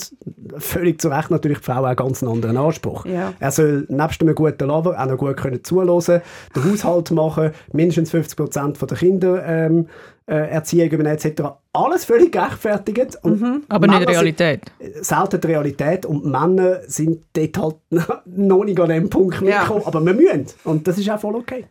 völlig 0.58 1.00
zu 1.00 1.08
Recht 1.08 1.30
natürlich 1.30 1.58
die 1.58 1.64
Frauen 1.64 1.84
auch 1.90 1.96
ganz 1.96 2.22
einen 2.22 2.32
anderen 2.32 2.56
Anspruch. 2.56 3.04
Ja. 3.06 3.32
Er 3.40 3.50
soll 3.50 3.86
nebst 3.88 4.20
einem 4.20 4.34
guten 4.34 4.66
Lover 4.66 4.98
auch 5.00 5.06
noch 5.06 5.16
gut 5.18 5.36
können 5.36 5.62
zuhören, 5.64 6.22
den 6.54 6.72
Haushalt 6.72 7.10
machen, 7.10 7.50
mindestens 7.72 8.10
50 8.10 8.36
Prozent 8.36 8.78
der 8.90 8.96
Kinder 8.96 9.44
ähm, 9.44 9.86
äh, 9.86 10.15
Erziehung 10.34 10.88
übernehmen 10.90 11.16
etc. 11.16 11.42
Alles 11.72 12.04
völlig 12.04 12.32
gerechtfertigt. 12.32 13.16
Und 13.22 13.40
Mhm. 13.40 13.62
Aber 13.68 13.86
nicht 13.86 13.98
Männer 14.00 14.10
Realität. 14.10 14.62
selten 15.00 15.40
die 15.40 15.46
Realität 15.46 16.04
und 16.06 16.24
Männer 16.24 16.80
sind 16.86 17.22
dort 17.32 17.58
halt 17.58 17.76
noch 18.26 18.64
nicht 18.64 18.80
an 18.80 18.88
dem 18.88 19.08
Punkt 19.08 19.40
Ja. 19.40 19.60
mitgekommen, 19.60 19.82
aber 19.86 20.04
wir 20.04 20.14
müssen 20.14 20.46
und 20.64 20.86
das 20.88 20.98
ist 20.98 21.08
auch 21.10 21.20
voll 21.20 21.36
okay. 21.36 21.66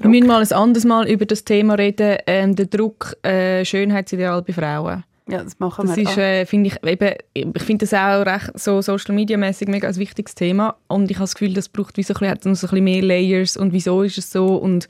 Wir 0.00 0.08
müssen 0.08 0.26
mal 0.26 0.40
ein 0.42 0.52
anderes 0.52 0.84
Mal 0.86 1.08
über 1.08 1.26
das 1.26 1.44
Thema 1.44 1.74
reden, 1.74 2.16
ähm, 2.26 2.56
der 2.56 2.66
Druck, 2.66 3.16
äh, 3.22 3.64
Schönheitsideal 3.64 4.42
bei 4.42 4.52
Frauen. 4.54 5.04
Ja, 5.28 5.44
das 5.44 5.58
machen 5.60 5.86
Das 5.86 5.96
wir. 5.96 6.02
ist, 6.04 6.18
äh, 6.18 6.46
finde 6.46 6.70
ich, 6.70 6.82
eben, 6.88 7.14
ich 7.34 7.62
finde 7.62 7.86
das 7.86 7.94
auch 7.94 8.26
recht 8.26 8.58
so 8.58 8.80
Social 8.82 9.14
Media 9.14 9.36
mäßig 9.36 9.68
mega 9.68 9.86
ein 9.88 9.96
wichtiges 9.96 10.34
Thema 10.34 10.74
und 10.88 11.10
ich 11.10 11.18
habe 11.18 11.24
das 11.24 11.34
Gefühl, 11.34 11.54
das 11.54 11.68
braucht 11.68 11.96
wie 11.96 12.02
so 12.02 12.12
ein 12.14 12.18
bisschen, 12.34 12.54
so 12.56 12.66
ein 12.66 12.70
bisschen 12.70 12.84
mehr 12.84 13.02
Layers 13.02 13.56
und 13.56 13.72
wieso 13.72 14.02
ist 14.02 14.18
es 14.18 14.32
so 14.32 14.56
und 14.56 14.88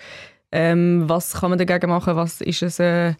ähm, 0.52 1.04
was 1.08 1.34
kann 1.34 1.50
man 1.50 1.58
dagegen 1.58 1.90
machen, 1.90 2.14
was 2.16 2.40
ist 2.40 2.62
es, 2.62 2.78
äh, 2.78 3.14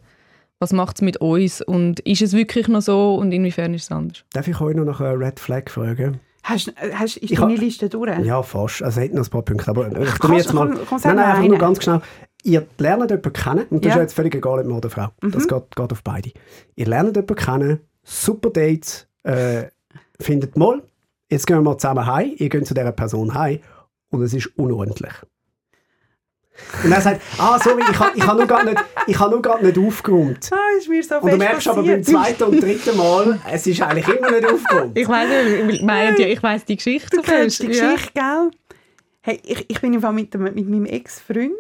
was 0.59 0.73
macht 0.73 0.97
es 0.97 1.03
mit 1.03 1.17
uns 1.17 1.61
und 1.61 2.01
ist 2.01 2.23
es 2.23 2.35
wirklich 2.35 2.69
noch 2.69 2.83
so 2.83 3.15
und 3.17 3.33
inwiefern 3.33 3.75
ist 3.75 3.85
es 3.85 3.91
anders? 3.91 4.25
Darf 4.33 4.47
ich 4.49 4.61
euch 4.61 4.77
noch 4.77 4.85
nach 4.85 5.01
einer 5.01 5.19
Red 5.19 5.41
Flag 5.41 5.69
fragen? 5.71 6.21
Hast, 6.45 6.69
äh, 6.69 6.93
hast, 6.95 7.17
ist 7.19 7.31
Ich 7.31 7.39
deine 7.39 7.57
ha- 7.57 7.61
Liste 7.61 7.89
durch? 7.89 8.19
Ja, 8.21 8.43
fast. 8.43 8.83
Also, 8.83 9.01
es 9.01 9.07
hat 9.09 9.15
noch 9.15 9.25
ein 9.25 9.31
paar 9.31 9.43
Punkte. 9.43 9.69
Aber 9.71 9.87
ich 9.89 9.93
tu 9.95 10.01
Kannst- 10.05 10.29
mir 10.29 10.37
jetzt 10.39 10.53
mal. 10.53 10.69
komm- 10.89 11.01
nein, 11.05 11.17
nein, 11.17 11.17
mal 11.17 11.25
einfach 11.37 11.49
nur 11.49 11.59
ganz 11.59 11.83
schnell. 11.83 12.01
Ihr 12.45 12.67
lernt 12.79 13.11
jemanden 13.11 13.33
kennen, 13.33 13.65
und 13.71 13.85
das 13.85 13.89
Ja. 13.89 13.91
ist 13.91 13.97
ja 13.97 14.03
jetzt 14.03 14.15
völlig 14.15 14.35
egal, 14.35 14.59
ob 14.59 14.67
Mann 14.67 14.77
oder 14.79 14.91
Frau. 14.91 15.09
Das 15.21 15.47
geht, 15.47 15.77
geht 15.77 15.93
auf 15.93 16.03
beide. 16.03 16.31
Ihr 16.75 16.87
lernt 16.87 17.15
jemanden 17.17 17.37
kennen, 17.37 17.81
super 18.03 18.51
Dates, 18.51 19.07
äh, 19.23 19.65
findet 20.21 20.57
mal, 20.57 20.83
jetzt 21.31 21.47
gehen 21.47 21.57
wir 21.59 21.63
mal 21.63 21.79
zusammen 21.79 22.05
heim, 22.07 22.33
ihr 22.37 22.49
geht 22.49 22.67
zu 22.67 22.75
dieser 22.75 22.91
Person 22.93 23.33
heim 23.35 23.61
und 24.11 24.23
es 24.23 24.35
ist 24.35 24.47
unordentlich. 24.59 25.13
Und 26.85 26.93
er 26.93 27.01
sagt, 27.01 27.23
ah, 27.39 27.59
sorry, 27.59 27.83
ich 27.91 27.99
habe 27.99 28.17
ich 28.17 28.27
ha 28.27 28.35
nur 28.35 28.47
gerade 28.47 28.71
nicht, 28.71 28.85
ich 29.07 29.19
ha 29.19 29.29
nur 29.29 29.61
nicht 29.63 29.79
aufgeräumt. 29.79 30.51
Ah, 30.53 30.77
ist 30.77 30.89
mir 30.89 31.03
so 31.03 31.17
Und 31.17 31.33
du 31.33 31.37
merkst 31.37 31.69
aber 31.69 31.83
beim 31.83 32.01
passiert. 32.01 32.23
zweiten 32.23 32.43
und 32.45 32.63
dritten 32.63 32.97
Mal, 32.97 33.41
es 33.51 33.67
ist 33.67 33.81
eigentlich 33.81 34.09
immer 34.09 34.31
nicht 34.31 34.47
aufgeräumt. 34.47 34.97
Ich 34.99 35.09
weiß 35.09 36.19
ja, 36.19 36.27
ich 36.27 36.43
weiß 36.43 36.65
die 36.65 36.77
Geschichte 36.77 37.17
Du 37.17 37.23
kennst 37.23 37.63
die 37.63 37.69
Geschichte, 37.69 38.13
gell? 38.15 38.51
Hey, 39.23 39.41
ich, 39.45 39.65
ich 39.69 39.81
bin 39.81 39.95
im 39.95 40.01
Fall 40.01 40.13
mit, 40.13 40.35
dem, 40.35 40.43
mit 40.43 40.69
meinem 40.69 40.85
Ex-Freund 40.85 41.53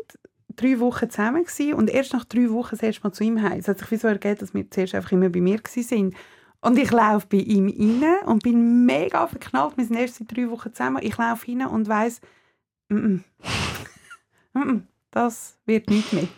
drei 0.56 0.78
Wochen 0.80 1.08
zusammen 1.08 1.44
gewesen 1.44 1.74
und 1.74 1.88
erst 1.88 2.12
nach 2.12 2.24
drei 2.24 2.50
Wochen 2.50 2.70
das 2.72 2.82
erste 2.82 3.02
Mal 3.04 3.12
zu 3.12 3.24
ihm 3.24 3.40
heim. 3.40 3.58
Es 3.58 3.68
hat 3.68 3.78
sich 3.78 4.00
so 4.00 4.08
ergeben, 4.08 4.38
dass 4.38 4.52
wir 4.52 4.70
zuerst 4.70 4.94
einfach 4.94 5.12
immer 5.12 5.28
bei 5.28 5.40
mir 5.40 5.60
sind. 5.64 6.14
Und 6.60 6.78
ich 6.78 6.90
laufe 6.90 7.26
bei 7.28 7.38
ihm 7.38 7.68
rein 7.68 8.26
und 8.26 8.42
bin 8.42 8.84
mega 8.84 9.26
verknallt. 9.26 9.76
Wir 9.76 9.84
sind 9.84 9.96
erst 9.96 10.16
seit 10.16 10.36
drei 10.36 10.50
Wochen 10.50 10.72
zusammen. 10.72 11.02
Ich 11.02 11.16
laufe 11.16 11.48
rein 11.48 11.66
und 11.66 11.88
weiss, 11.88 12.20
mm 12.88 12.96
-mm. 12.96 13.20
Das 15.10 15.58
wird 15.66 15.88
nicht 15.90 16.12
mehr. 16.12 16.28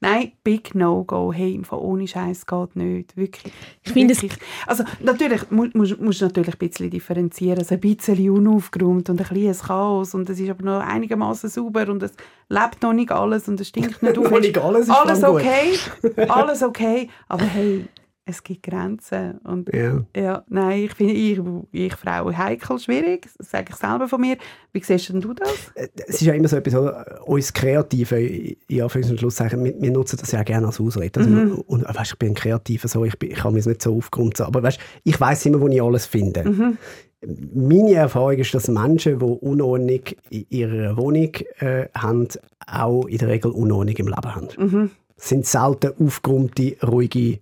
Nein, 0.00 0.32
Big 0.44 0.76
No-Go. 0.76 1.32
Hey, 1.32 1.60
Fall 1.64 1.80
ohne 1.80 2.06
Scheiß 2.06 2.46
geht 2.46 2.76
nicht. 2.76 3.16
Wirklich. 3.16 3.52
Ich 3.82 3.92
finde 3.92 4.14
es-. 4.14 4.24
Also, 4.64 4.84
natürlich 5.00 5.50
musst 5.50 5.74
mu 5.74 5.84
musst 5.98 6.20
du 6.20 6.26
natürlich 6.26 6.54
ein 6.54 6.58
bisschen 6.58 6.90
differenzieren. 6.90 7.58
Also 7.58 7.74
ein 7.74 7.80
bisschen 7.80 8.30
unaufgeräumt 8.30 9.10
und 9.10 9.20
ein 9.20 9.26
bisschen 9.28 9.66
Chaos. 9.66 10.14
Und 10.14 10.30
es 10.30 10.38
ist 10.38 10.50
aber 10.50 10.62
noch 10.62 10.80
einigermaßen 10.80 11.50
sauber 11.50 11.88
und 11.88 12.02
es 12.04 12.12
lebt 12.48 12.80
noch 12.82 12.92
nicht 12.92 13.10
alles 13.10 13.48
und 13.48 13.60
es 13.60 13.68
stinkt 13.68 14.00
nicht 14.00 14.18
auf. 14.18 14.30
Noch 14.30 14.40
nicht 14.40 14.56
alles 14.56 14.82
ist 14.82 14.90
alles 14.90 15.24
okay. 15.24 15.76
Alles 16.28 16.62
okay. 16.62 17.10
Aber 17.26 17.44
hey, 17.44 17.86
es 18.28 18.42
gibt 18.42 18.62
Grenzen. 18.62 19.38
Und 19.38 19.72
Ja. 19.74 20.04
ja, 20.14 20.44
nein, 20.48 20.84
ich 20.84 20.92
finde, 20.94 21.14
ich, 21.14 21.40
ich 21.72 21.94
Frauen 21.94 22.36
heikel, 22.36 22.78
schwierig. 22.78 23.28
Das 23.38 23.50
sage 23.50 23.66
ich 23.70 23.76
selber 23.76 24.06
von 24.08 24.20
mir. 24.20 24.36
Wie 24.72 24.82
siehst 24.82 25.08
denn 25.08 25.20
du 25.20 25.32
das? 25.34 25.48
es 25.74 26.16
ist 26.16 26.20
ja 26.22 26.34
immer 26.34 26.48
so 26.48 26.56
etwas, 26.56 26.74
oder? 26.74 27.20
uns 27.26 27.52
Kreative, 27.52 28.20
in 28.20 28.56
Anführungs- 28.82 29.10
und 29.10 29.18
Schlusszeichen, 29.20 29.64
wir, 29.64 29.74
wir 29.80 29.90
nutzen 29.90 30.18
das 30.20 30.30
ja 30.32 30.42
gerne 30.42 30.66
als 30.66 30.80
Ausrede. 30.80 31.20
Also, 31.20 31.30
Mhm. 31.30 31.52
und, 31.66 31.84
weißt, 31.84 32.12
ich 32.12 32.18
bin 32.18 32.28
ein 32.30 32.34
Kreativer, 32.34 32.86
so, 32.88 33.04
ich, 33.04 33.18
bin, 33.18 33.30
ich 33.30 33.38
kann 33.38 33.54
mich 33.54 33.66
nicht 33.66 33.82
so 33.82 33.96
aufgeräumt 33.96 34.40
aber 34.40 34.62
weißt, 34.62 34.78
ich 35.04 35.18
weiß 35.20 35.46
immer, 35.46 35.60
wo 35.60 35.68
ich 35.68 35.82
alles 35.82 36.06
finde. 36.06 36.44
Mhm. 36.48 36.78
Meine 37.52 37.94
Erfahrung 37.94 38.36
ist, 38.36 38.54
dass 38.54 38.68
Menschen, 38.68 39.18
die 39.18 39.24
Unordnung 39.24 40.00
in 40.30 40.46
ihrer 40.50 40.96
Wohnung 40.96 41.30
äh, 41.58 41.86
haben, 41.94 42.28
auch 42.66 43.06
in 43.06 43.18
der 43.18 43.28
Regel 43.28 43.50
Unordnung 43.50 43.96
im 43.96 44.06
Leben 44.06 44.34
haben. 44.34 44.48
Mhm. 44.56 44.90
Es 45.16 45.30
sind 45.30 45.46
selten 45.46 45.92
aufgeräumte, 45.98 46.76
ruhige 46.86 47.40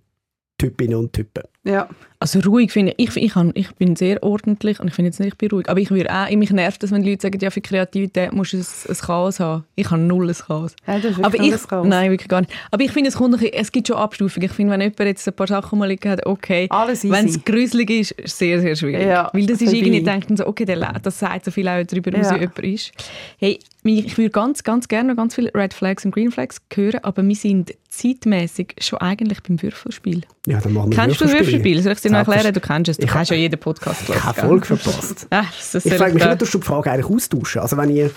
Typinnen 0.57 0.95
und 0.95 1.13
Typen. 1.13 1.43
Ja. 1.67 1.87
Also 2.19 2.39
ruhig 2.39 2.71
finde 2.71 2.95
ich, 2.97 3.09
ich, 3.15 3.23
ich, 3.25 3.33
kann, 3.33 3.51
ich 3.53 3.69
bin 3.75 3.95
sehr 3.95 4.23
ordentlich 4.23 4.79
und 4.79 4.87
ich 4.87 4.95
finde 4.95 5.09
jetzt 5.09 5.19
nicht, 5.19 5.33
ich 5.33 5.37
bin 5.37 5.49
ruhig. 5.51 5.69
Aber 5.69 5.79
ich 5.79 5.91
würde 5.91 6.11
auch, 6.11 6.27
mich 6.31 6.49
nervt 6.49 6.81
das, 6.81 6.89
wenn 6.91 7.03
die 7.03 7.11
Leute 7.11 7.21
sagen, 7.21 7.37
ja, 7.39 7.51
für 7.51 7.61
Kreativität 7.61 8.33
musst 8.33 8.53
du 8.53 8.57
ein, 8.57 8.65
ein 8.89 8.95
Chaos 8.95 9.39
haben. 9.39 9.65
Ich 9.75 9.91
habe 9.91 10.01
null 10.01 10.27
ein 10.27 10.33
Chaos. 10.35 10.75
ja 10.87 10.95
das 10.99 11.11
ist 11.11 11.23
Aber 11.23 11.35
ich, 11.35 11.53
ein 11.53 11.59
Chaos. 11.67 11.85
nein, 11.87 12.09
wirklich 12.09 12.27
gar 12.27 12.41
nicht. 12.41 12.51
Aber 12.71 12.83
ich 12.83 12.91
finde, 12.91 13.09
es, 13.09 13.15
kommt 13.17 13.35
ein 13.35 13.39
bisschen- 13.39 13.53
es 13.53 13.71
gibt 13.71 13.87
schon 13.87 13.97
Abstufungen. 13.97 14.47
Ich 14.49 14.55
finde, 14.55 14.73
wenn 14.73 14.81
jemand 14.81 14.99
jetzt 14.99 15.27
ein 15.27 15.33
paar 15.35 15.45
Sachen 15.45 15.77
mal 15.77 15.87
liegen 15.87 16.09
hat, 16.09 16.25
okay. 16.25 16.65
Alles 16.71 17.03
easy. 17.03 17.13
Wenn 17.13 17.27
es 17.27 17.45
gruselig 17.45 17.89
ist, 17.91 18.11
ist 18.13 18.25
es 18.25 18.37
sehr, 18.39 18.61
sehr 18.61 18.75
schwierig. 18.75 19.05
Ja, 19.05 19.29
Weil 19.31 19.45
das 19.45 19.61
ist 19.61 19.65
vorbei. 19.69 19.77
irgendwie, 19.85 20.01
denkt 20.03 20.29
man 20.31 20.37
so, 20.37 20.47
okay, 20.47 20.65
der, 20.65 20.93
das 21.03 21.19
sagt 21.19 21.45
so 21.45 21.51
viel 21.51 21.67
auch 21.67 21.83
darüber 21.83 22.17
aus, 22.17 22.25
Ja. 22.31 22.35
wie 22.35 22.39
jemand 22.39 22.59
ist. 22.59 22.91
Hey, 23.37 23.59
ich 23.83 24.17
würde 24.17 24.31
ganz, 24.31 24.63
ganz 24.63 24.87
gerne 24.87 25.09
noch 25.09 25.17
ganz 25.17 25.35
viele 25.35 25.53
Red 25.53 25.73
Flags 25.73 26.03
und 26.03 26.11
Green 26.15 26.31
Flags 26.31 26.57
hören, 26.73 26.99
aber 27.03 27.25
wir 27.25 27.35
sind 27.35 27.73
zeitmäßig 27.89 28.75
schon 28.79 28.99
eigentlich 28.99 29.41
beim 29.43 29.61
Würfelspiel. 29.61 30.21
Ja, 30.45 30.59
dann 30.59 30.73
machen 30.73 30.91
wir 30.91 30.97
Kennst 30.97 31.21
du 31.21 31.25
Würfelspiel? 31.57 31.81
Soll 31.83 31.93
ich 31.93 32.01
dir 32.01 32.11
noch 32.11 32.27
erklären? 32.27 32.53
Du 32.53 32.59
kennst 32.59 32.89
es. 32.89 32.97
Du 32.97 33.07
kennst 33.07 33.31
ja 33.31 33.37
jeden 33.37 33.59
Podcast. 33.59 34.01
Ich 34.07 34.23
habe? 34.23 34.39
Folge 34.39 34.65
verpasst. 34.65 35.27
Das 35.29 35.85
Ich 35.85 35.93
frage 35.93 36.13
mich 36.13 36.25
nicht, 36.25 36.41
dass 36.41 36.51
du 36.51 36.57
die 36.59 36.65
Frage 36.65 36.91
eigentlich 36.91 37.09
austauschen. 37.09 37.61
Also 37.61 37.77
wenn 37.77 37.89
ihr, 37.89 38.11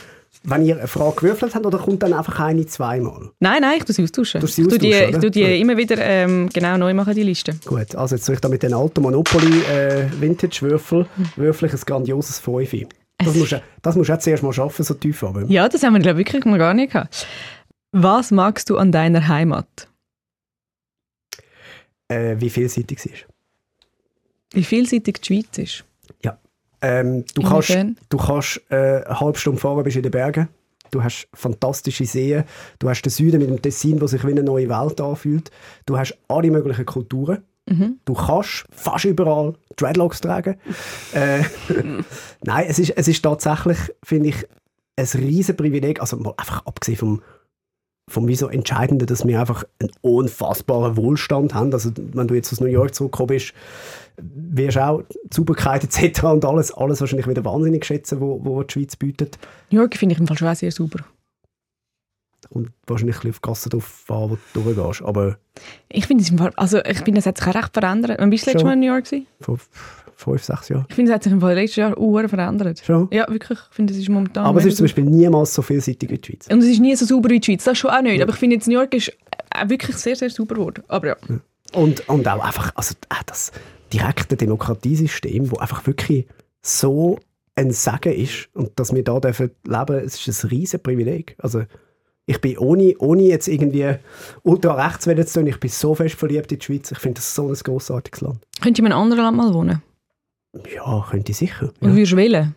wenn 0.45 0.65
ihr 0.65 0.79
eine 0.79 0.87
Frage 0.89 1.17
gewürfelt 1.17 1.55
habt, 1.55 1.67
oder 1.67 1.79
kommt 1.79 2.03
dann 2.03 2.13
einfach 2.13 2.39
eine 2.41 2.67
zweimal? 2.67 3.31
Nein, 3.41 3.63
nein, 3.63 3.79
ich 3.79 3.85
tue 3.85 3.95
sie 3.95 4.03
austauschen. 4.05 4.41
Du 4.41 4.47
sie 4.47 4.63
ich 4.63 4.69
tue 4.69 4.79
die, 4.79 4.93
ich 4.93 5.19
tue 5.19 5.31
die 5.31 5.61
immer 5.61 5.77
wieder 5.77 5.97
ähm, 5.99 6.49
genau 6.53 6.77
neu 6.77 6.95
machen, 6.95 7.15
die 7.15 7.23
Liste. 7.23 7.55
Gut, 7.65 7.95
also 7.95 8.15
jetzt 8.15 8.25
soll 8.25 8.35
ich 8.35 8.41
da 8.41 8.49
mit 8.49 8.63
den 8.63 8.75
alten 8.75 9.03
Monopoly 9.03 9.63
äh, 9.65 10.07
Vintage-Würfel 10.21 11.07
würfel 11.37 11.69
ich 11.69 11.75
ein 11.75 11.81
grandioses 11.85 12.39
Fünfe. 12.39 12.87
Das 13.19 13.35
musst, 13.35 13.53
du, 13.53 13.63
das 13.83 13.97
musst 13.97 14.09
du 14.09 14.15
auch 14.15 14.19
zuerst 14.19 14.43
mal 14.43 14.53
schaffen, 14.53 14.83
so 14.83 14.95
tief 14.95 15.23
aber. 15.23 15.45
Ja, 15.45 15.69
das 15.69 15.83
haben 15.83 15.93
wir 15.93 16.01
glaube 16.01 16.23
ich 16.23 16.27
wirklich 16.27 16.45
mal 16.47 16.59
gar 16.59 16.73
nicht 16.73 16.93
gehabt. 16.93 17.27
Was 17.93 18.31
magst 18.31 18.71
du 18.71 18.79
an 18.79 18.93
deiner 18.93 19.29
Heimat? 19.29 19.89
Äh, 22.09 22.37
wie 22.39 22.51
vielseitig 22.51 22.99
sie 23.01 23.11
ist. 23.11 23.27
Wie 24.53 24.65
vielseitig 24.65 25.21
die 25.21 25.27
Schweiz 25.27 25.59
ist? 25.59 25.85
Ähm, 26.83 27.25
du, 27.35 27.43
kannst, 27.43 27.77
du 28.09 28.17
kannst 28.17 28.61
äh, 28.71 29.05
eine 29.05 29.21
halbe 29.21 29.39
Stunde 29.39 29.61
fahren, 29.61 29.85
bist 29.85 29.97
in 29.97 30.03
den 30.03 30.13
Bergen. 30.13 30.49
Du 30.91 31.05
hast 31.05 31.29
fantastische 31.35 32.05
Seen. 32.05 32.45
Du 32.79 32.89
hast 32.89 33.03
den 33.03 33.11
Süden 33.11 33.41
mit 33.41 33.51
dem 33.51 33.63
Tessin, 33.63 33.99
der 33.99 34.09
sich 34.09 34.25
wie 34.25 34.31
eine 34.31 34.43
neue 34.43 34.69
Welt 34.69 35.01
anfühlt. 35.01 35.51
Du 35.87 35.99
hast 35.99 36.17
alle 36.29 36.51
möglichen 36.51 36.87
Kulturen. 36.87 37.45
Du 38.05 38.15
kannst 38.15 38.65
fast 38.73 39.05
überall 39.05 39.55
Dreadlocks 39.77 40.21
tragen. 40.21 40.57
äh, 41.13 41.43
Nein, 42.45 42.67
es 42.69 42.81
ist, 42.81 42.91
es 42.91 43.07
ist 43.07 43.23
tatsächlich, 43.23 43.79
finde 44.03 44.31
ich, 44.31 44.47
ein 44.97 45.07
riesen 45.15 45.57
Privileg, 45.57 46.01
also 46.01 46.17
mal 46.17 46.35
einfach 46.37 46.67
abgesehen 46.67 46.99
vom, 46.99 47.23
vom 48.09 48.27
wie 48.27 48.35
so 48.35 48.49
Entscheidenden, 48.49 49.07
dass 49.07 49.25
wir 49.25 49.39
einfach 49.39 49.65
einen 49.79 49.93
unfassbaren 50.01 50.97
Wohlstand 50.97 51.55
haben. 51.55 51.73
Also 51.73 51.93
wenn 51.97 52.27
du 52.27 52.35
jetzt 52.35 52.53
aus 52.53 52.61
New 52.61 52.67
York 52.67 52.93
zurückgekommen 52.95 53.29
bist, 53.29 53.55
wirst 54.23 54.79
auch 54.79 55.03
die 55.03 55.35
Sauberkeit 55.35 55.85
etc. 55.85 56.25
und 56.25 56.45
alles, 56.45 56.73
alles 56.73 57.01
wahrscheinlich 57.01 57.29
wieder 57.29 57.45
wahnsinnig 57.45 57.85
schätzen, 57.85 58.21
wo, 58.21 58.41
wo 58.45 58.63
die 58.63 58.73
Schweiz 58.73 58.97
bietet. 58.97 59.39
New 59.71 59.81
York 59.81 59.97
finde 59.97 60.15
ich 60.15 60.21
im 60.21 60.27
Fall 60.27 60.39
schon 60.39 60.49
auch 60.49 60.55
sehr 60.55 60.73
sauber. 60.73 61.01
Und 62.49 62.71
wahrscheinlich 62.87 63.17
ein 63.17 63.31
bisschen 63.31 63.31
auf 63.31 63.41
die 63.41 63.49
Gasse 63.49 63.69
drauf 63.69 64.05
an, 64.09 64.31
wo 64.31 64.39
du 64.55 64.73
durchgehst. 64.75 65.03
Aber 65.03 65.37
Ich 65.89 66.07
finde 66.07 66.25
es 66.25 66.31
im 66.31 66.39
Fall, 66.39 66.53
also 66.57 66.83
ich 66.85 66.99
finde, 66.99 67.21
es 67.21 67.27
hat 67.27 67.39
sich 67.39 67.47
auch 67.47 67.55
recht 67.55 67.73
verändert. 67.73 68.17
Wann 68.19 68.31
bist 68.31 68.47
du 68.47 68.51
letztes. 68.51 68.65
Mal 68.65 68.73
in 68.73 68.81
New 68.81 68.87
York 68.87 69.05
gewesen? 69.05 69.27
vor 69.41 69.59
fünf, 70.17 70.45
sechs 70.45 70.69
Jahren. 70.69 70.87
Ich 70.89 70.95
finde, 70.95 71.11
es 71.11 71.15
hat 71.15 71.23
sich 71.23 71.33
im 71.33 71.41
Fall 71.41 71.55
letztes 71.55 71.77
Jahr 71.77 71.97
auch 71.97 72.29
verändert. 72.29 72.83
Schon. 72.85 73.09
Ja, 73.11 73.27
wirklich. 73.29 73.59
Ich 73.71 73.75
finde, 73.75 73.93
es 73.93 73.99
ist 73.99 74.09
momentan... 74.09 74.45
Aber 74.45 74.61
es 74.61 74.67
ist 74.67 74.77
zum 74.77 74.85
Beispiel 74.85 75.05
niemals 75.05 75.55
so 75.55 75.63
vielseitig 75.63 76.11
wie 76.11 76.19
die 76.19 76.27
Schweiz. 76.27 76.47
Und 76.49 76.59
es 76.59 76.67
ist 76.67 76.81
nie 76.81 76.95
so 76.95 77.07
sauber 77.07 77.31
wie 77.31 77.41
die 77.41 77.47
Schweiz, 77.47 77.65
das 77.65 77.79
schon 77.79 77.91
auch 77.91 78.03
nicht. 78.03 78.21
Aber 78.23 78.33
ich 78.33 78.39
finde 78.39 78.57
jetzt 78.57 78.69
New 78.69 78.75
York 78.75 78.93
ist 78.95 79.13
auch 79.55 79.69
wirklich 79.69 79.97
sehr, 79.97 80.17
sehr 80.17 80.31
sauber 80.31 80.57
geworden. 80.57 80.85
Aber 80.89 81.09
ja. 81.09 81.17
Und, 81.73 82.09
und 82.09 82.29
auch 82.29 82.45
einfach, 82.45 82.73
also 82.75 82.95
auch 83.09 83.23
das 83.25 83.53
direkte 83.93 84.37
Demokratiesystem, 84.37 85.51
wo 85.51 85.57
einfach 85.57 85.87
wirklich 85.87 86.27
so 86.63 87.19
ein 87.57 87.71
Segen 87.73 88.13
ist 88.13 88.49
und 88.55 88.79
dass 88.79 88.95
wir 88.95 89.05
da 89.05 89.21
dürfen 89.21 89.51
leben, 89.67 89.97
es 90.05 90.27
ist 90.27 90.45
ein 90.45 90.49
riesen 90.51 90.83
Privileg. 90.83 91.35
Also 91.39 91.65
ich 92.27 92.41
bin 92.41 92.57
ohne, 92.59 92.95
ohne 92.99 93.23
jetzt 93.25 93.49
irgendwie 93.49 93.97
ultra 94.43 94.75
rechts 94.87 95.05
zu 95.05 95.15
tun, 95.41 95.47
ich 95.47 95.59
bin 95.59 95.71
so 95.71 95.95
fest 95.95 96.15
verliebt 96.15 96.53
in 96.53 96.59
die 96.59 96.65
Schweiz. 96.65 96.91
Ich 96.93 96.99
finde 96.99 97.17
das 97.17 97.35
so 97.35 97.49
ein 97.49 97.55
grossartiges 97.55 98.21
Land. 98.21 98.39
Könntest 98.63 98.79
du 98.81 98.87
in 98.87 98.93
einem 98.93 99.03
anderen 99.03 99.25
Land 99.25 99.37
mal 99.37 99.53
wohnen? 99.55 99.83
Ja, 100.75 101.07
könnte 101.11 101.33
ich 101.33 101.39
sicher. 101.39 101.73
Und 101.81 101.89
Ja. 101.91 101.95
würdest 101.97 102.13
du 102.13 102.17
wählen? 102.17 102.55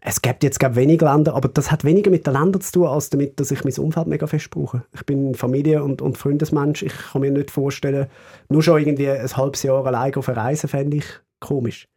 Es 0.00 0.22
gibt 0.22 0.44
jetzt 0.44 0.60
glaub, 0.60 0.76
wenig 0.76 1.00
Länder, 1.00 1.34
aber 1.34 1.48
das 1.48 1.70
hat 1.72 1.84
weniger 1.84 2.10
mit 2.10 2.26
den 2.26 2.34
Ländern 2.34 2.60
zu 2.60 2.72
tun, 2.72 2.86
als 2.86 3.10
damit, 3.10 3.40
dass 3.40 3.50
ich 3.50 3.64
mein 3.64 3.74
Umfeld 3.78 4.06
mega 4.06 4.26
fest 4.26 4.50
brauche. 4.50 4.84
Ich 4.94 5.04
bin 5.04 5.34
Familie- 5.34 5.82
und, 5.82 6.00
und 6.00 6.16
Freundesmensch. 6.16 6.82
Ich 6.82 6.96
kann 6.96 7.20
mir 7.20 7.32
nicht 7.32 7.50
vorstellen, 7.50 8.06
nur 8.48 8.62
schon 8.62 8.78
irgendwie 8.80 9.10
ein 9.10 9.36
halbes 9.36 9.62
Jahr 9.64 9.84
allein 9.84 10.14
auf 10.14 10.28
eine 10.28 10.36
Reise 10.38 10.68
fände 10.68 10.98
ich 10.98 11.06
komisch. 11.40 11.88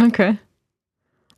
Okay. 0.00 0.38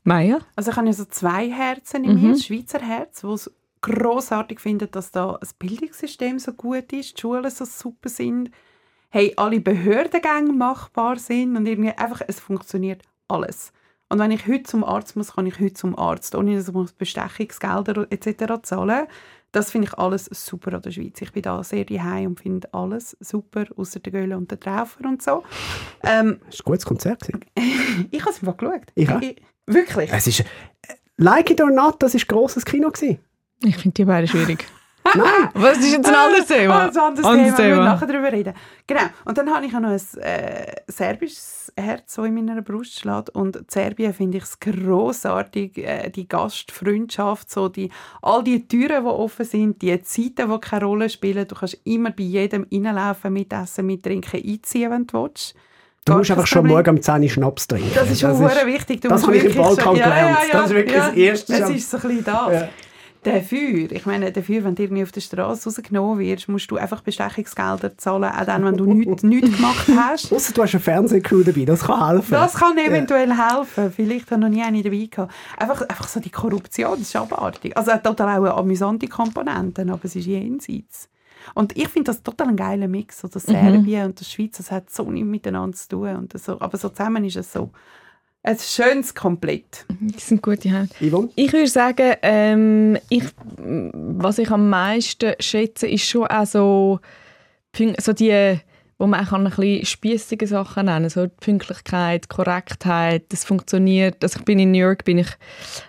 Maya? 0.04 0.38
Also 0.54 0.70
ich 0.70 0.76
habe 0.76 0.86
ja 0.86 0.92
so 0.92 1.04
zwei 1.06 1.50
Herzen 1.50 2.04
in 2.04 2.14
Mhm. 2.14 2.22
mir. 2.22 2.32
Das 2.32 2.44
Schweizer 2.44 2.80
Herz, 2.80 3.24
wo 3.24 3.34
es 3.34 3.50
grossartig 3.80 4.60
findet, 4.60 4.94
dass 4.94 5.10
da 5.10 5.34
ein 5.34 5.48
Bildungssystem 5.58 6.38
so 6.38 6.52
gut 6.52 6.92
ist, 6.92 7.16
die 7.16 7.20
Schulen 7.20 7.50
so 7.50 7.64
super 7.64 8.08
sind, 8.08 8.50
hey, 9.10 9.32
alle 9.36 9.60
Behördengänge 9.60 10.52
machbar 10.52 11.18
sind 11.18 11.56
und 11.56 11.66
irgendwie 11.66 11.90
einfach, 11.90 12.22
es 12.26 12.40
funktioniert 12.40 13.02
alles. 13.28 13.72
Und 14.14 14.20
wenn 14.20 14.30
ich 14.30 14.46
heute 14.46 14.62
zum 14.62 14.84
Arzt 14.84 15.16
muss, 15.16 15.32
kann 15.32 15.44
ich 15.44 15.58
heute 15.58 15.74
zum 15.74 15.98
Arzt, 15.98 16.36
ohne 16.36 16.54
dass 16.54 16.68
ich 16.68 16.72
muss 16.72 16.92
Bestechungsgelder 16.92 18.06
etc. 18.10 18.62
zahlen 18.62 19.08
Das 19.50 19.72
finde 19.72 19.88
ich 19.88 19.98
alles 19.98 20.26
super 20.26 20.74
an 20.74 20.82
der 20.82 20.92
Schweiz. 20.92 21.20
Ich 21.20 21.32
bin 21.32 21.42
da 21.42 21.64
sehr 21.64 21.84
daheim 21.84 22.26
und 22.28 22.40
finde 22.40 22.72
alles 22.72 23.16
super, 23.18 23.64
außer 23.74 23.98
der 23.98 24.12
Göhle 24.12 24.36
und 24.36 24.52
der 24.52 24.60
Traufer 24.60 25.04
und 25.04 25.20
so. 25.20 25.42
Ähm, 26.04 26.38
Das 26.48 26.60
war 26.60 26.66
ein 26.66 26.70
gutes 26.70 26.86
Konzert. 26.86 27.28
ich 28.12 28.20
habe 28.20 28.30
es 28.30 28.40
einfach 28.40 28.56
geschaut. 28.56 28.92
Ich 28.94 29.10
auch. 29.10 29.20
wirklich? 29.66 30.12
Es 30.12 30.28
ist, 30.28 30.40
äh, 30.42 30.44
like 31.16 31.50
it 31.50 31.60
or 31.60 31.72
not, 31.72 32.00
das 32.00 32.14
war 32.14 32.20
ein 32.20 32.26
grosses 32.28 32.64
Kino. 32.64 32.92
Gewesen. 32.92 33.18
Ich 33.64 33.78
finde 33.78 33.94
die 33.94 34.04
beiden 34.04 34.28
schwierig. 34.28 34.64
Nein, 35.16 35.48
Was 35.54 35.78
ist 35.78 35.92
jetzt 35.92 36.08
ein 36.08 36.14
anderes 36.14 36.46
Thema? 36.46 36.74
Ah, 36.74 36.88
ein 36.88 36.96
anderes 36.96 37.26
Thema, 37.26 37.58
wir 37.58 37.66
müssen 37.68 37.84
nachher 37.84 38.06
darüber 38.06 38.32
reden. 38.32 38.54
Genau, 38.86 39.02
und 39.24 39.38
dann 39.38 39.54
habe 39.54 39.66
ich 39.66 39.74
auch 39.74 39.80
noch 39.80 39.90
ein 39.90 40.20
äh, 40.22 40.74
serbisches 40.88 41.72
Herz, 41.76 42.14
das 42.14 42.24
in 42.26 42.34
meiner 42.34 42.60
Brust 42.62 42.98
schlägt. 43.00 43.30
Und 43.30 43.56
in 43.56 43.66
Serbien 43.68 44.12
finde 44.14 44.38
ich 44.38 44.44
es 44.44 44.58
grossartig, 44.60 45.78
äh, 45.78 46.10
die 46.10 46.28
Gastfreundschaft, 46.28 47.50
so 47.50 47.68
die, 47.68 47.90
all 48.22 48.42
die 48.44 48.66
Türen, 48.66 49.04
die 49.04 49.08
offen 49.10 49.44
sind, 49.44 49.82
die 49.82 50.00
Zeiten, 50.02 50.50
die 50.50 50.58
keine 50.60 50.84
Rolle 50.84 51.08
spielen. 51.08 51.46
Du 51.48 51.54
kannst 51.54 51.78
immer 51.84 52.10
bei 52.10 52.22
jedem 52.24 52.66
reinlaufen, 52.72 53.32
mitessen, 53.32 53.86
mittrinken, 53.86 54.40
einziehen, 54.44 54.90
wenn 54.90 55.06
du 55.06 55.22
willst. 55.22 55.54
du 56.04 56.12
Gar 56.12 56.18
musst 56.18 56.30
einfach 56.30 56.46
schon 56.46 56.60
Problem. 56.62 56.76
morgen 56.76 56.90
um 56.96 57.02
10 57.02 57.22
Uhr 57.22 57.28
Schnaps 57.28 57.66
trinken. 57.66 57.90
Das 57.94 58.10
ist 58.10 58.20
schon 58.20 58.36
sehr 58.36 58.66
wichtig. 58.66 59.00
Du 59.00 59.08
das 59.08 59.22
musst 59.22 59.26
habe 59.26 59.36
ich 59.36 59.44
im 59.44 59.54
wirklich 59.54 59.66
Balkan 59.66 59.84
schon- 59.84 59.96
ja, 59.96 60.08
ja, 60.08 60.28
ja, 60.28 60.36
Das 60.52 60.66
ist 60.66 60.74
wirklich 60.74 60.96
ja. 60.96 61.06
das 61.08 61.16
Erste. 61.16 61.52
Es 61.54 61.70
ist 61.70 61.90
so 61.90 61.96
ein 61.96 62.02
bisschen 62.02 62.24
das. 62.24 62.64
Ja. 63.24 63.32
Dafür, 63.32 63.90
ich 63.90 64.06
meine, 64.06 64.32
dafür, 64.32 64.64
wenn 64.64 64.74
du 64.74 64.82
irgendwie 64.82 65.02
auf 65.02 65.12
der 65.12 65.20
Straße 65.20 65.68
rausgenommen 65.68 66.18
wirst, 66.18 66.48
musst 66.48 66.70
du 66.70 66.76
einfach 66.76 67.00
Bestechungsgelder 67.02 67.96
zahlen, 67.96 68.24
auch 68.24 68.44
dann, 68.44 68.64
wenn 68.64 68.76
du 68.76 68.86
nichts, 68.86 69.22
nichts 69.24 69.56
gemacht 69.56 69.88
hast. 69.96 70.32
Ausser 70.32 70.52
du 70.52 70.62
hast 70.62 70.74
eine 70.74 70.80
Fernsehcrew 70.80 71.42
dabei, 71.42 71.64
das 71.64 71.80
kann 71.80 72.06
helfen. 72.06 72.32
Das 72.32 72.54
kann 72.54 72.78
eventuell 72.78 73.32
helfen. 73.36 73.92
Vielleicht 73.92 74.30
habe 74.30 74.40
ich 74.40 74.50
noch 74.50 74.56
nie 74.56 74.62
eine 74.62 74.82
dabei 74.82 75.08
gehabt. 75.10 75.32
Einfach, 75.58 75.82
einfach 75.82 76.08
so 76.08 76.20
die 76.20 76.30
Korruption, 76.30 76.98
das 76.98 77.08
ist 77.08 77.16
abartig. 77.16 77.76
Also 77.76 77.90
es 77.90 77.96
hat 77.96 78.04
total 78.04 78.28
auch 78.38 78.44
eine 78.44 78.54
amüsante 78.54 79.08
Komponenten, 79.08 79.90
aber 79.90 80.04
es 80.04 80.16
ist 80.16 80.26
jenseits. 80.26 81.08
Und 81.52 81.76
ich 81.76 81.88
finde 81.88 82.10
das 82.10 82.22
total 82.22 82.48
ein 82.48 82.56
geiler 82.56 82.88
Mix. 82.88 83.20
So 83.20 83.28
das 83.28 83.42
Serbien 83.42 84.06
und 84.06 84.20
das 84.20 84.30
Schweiz, 84.30 84.56
das 84.56 84.70
hat 84.70 84.90
so 84.90 85.10
nichts 85.10 85.28
miteinander 85.28 85.76
zu 85.76 85.88
tun. 85.88 86.16
Und 86.16 86.38
so, 86.38 86.60
aber 86.60 86.78
so 86.78 86.88
zusammen 86.88 87.24
ist 87.24 87.36
es 87.36 87.52
so 87.52 87.70
ein 88.44 88.58
schönes 88.58 89.14
Komplett. 89.14 89.86
Das 90.00 90.28
sind 90.28 90.42
gute 90.42 90.70
Heim. 90.70 90.88
Yvonne? 91.00 91.30
Ich 91.34 91.52
würde 91.52 91.66
sagen, 91.66 92.14
ähm, 92.22 92.98
ich, 93.08 93.24
was 93.56 94.38
ich 94.38 94.50
am 94.50 94.68
meisten 94.68 95.32
schätze, 95.40 95.88
ist 95.88 96.04
schon 96.04 96.26
auch 96.26 96.44
so, 96.44 97.00
so 97.98 98.12
die, 98.12 98.60
wo 98.98 99.06
man 99.06 99.26
auch 99.26 99.32
ein 99.32 99.44
bisschen 99.44 99.86
spiessige 99.86 100.46
Sachen 100.46 100.86
nennen 100.86 101.08
so 101.08 101.26
die 101.26 101.32
Pünktlichkeit, 101.40 102.28
Korrektheit, 102.28 103.24
das 103.30 103.44
funktioniert. 103.44 104.22
Also 104.22 104.40
ich 104.40 104.44
bin 104.44 104.58
in 104.58 104.72
New 104.72 104.78
York, 104.78 105.04
bin 105.04 105.18
ich, 105.18 105.30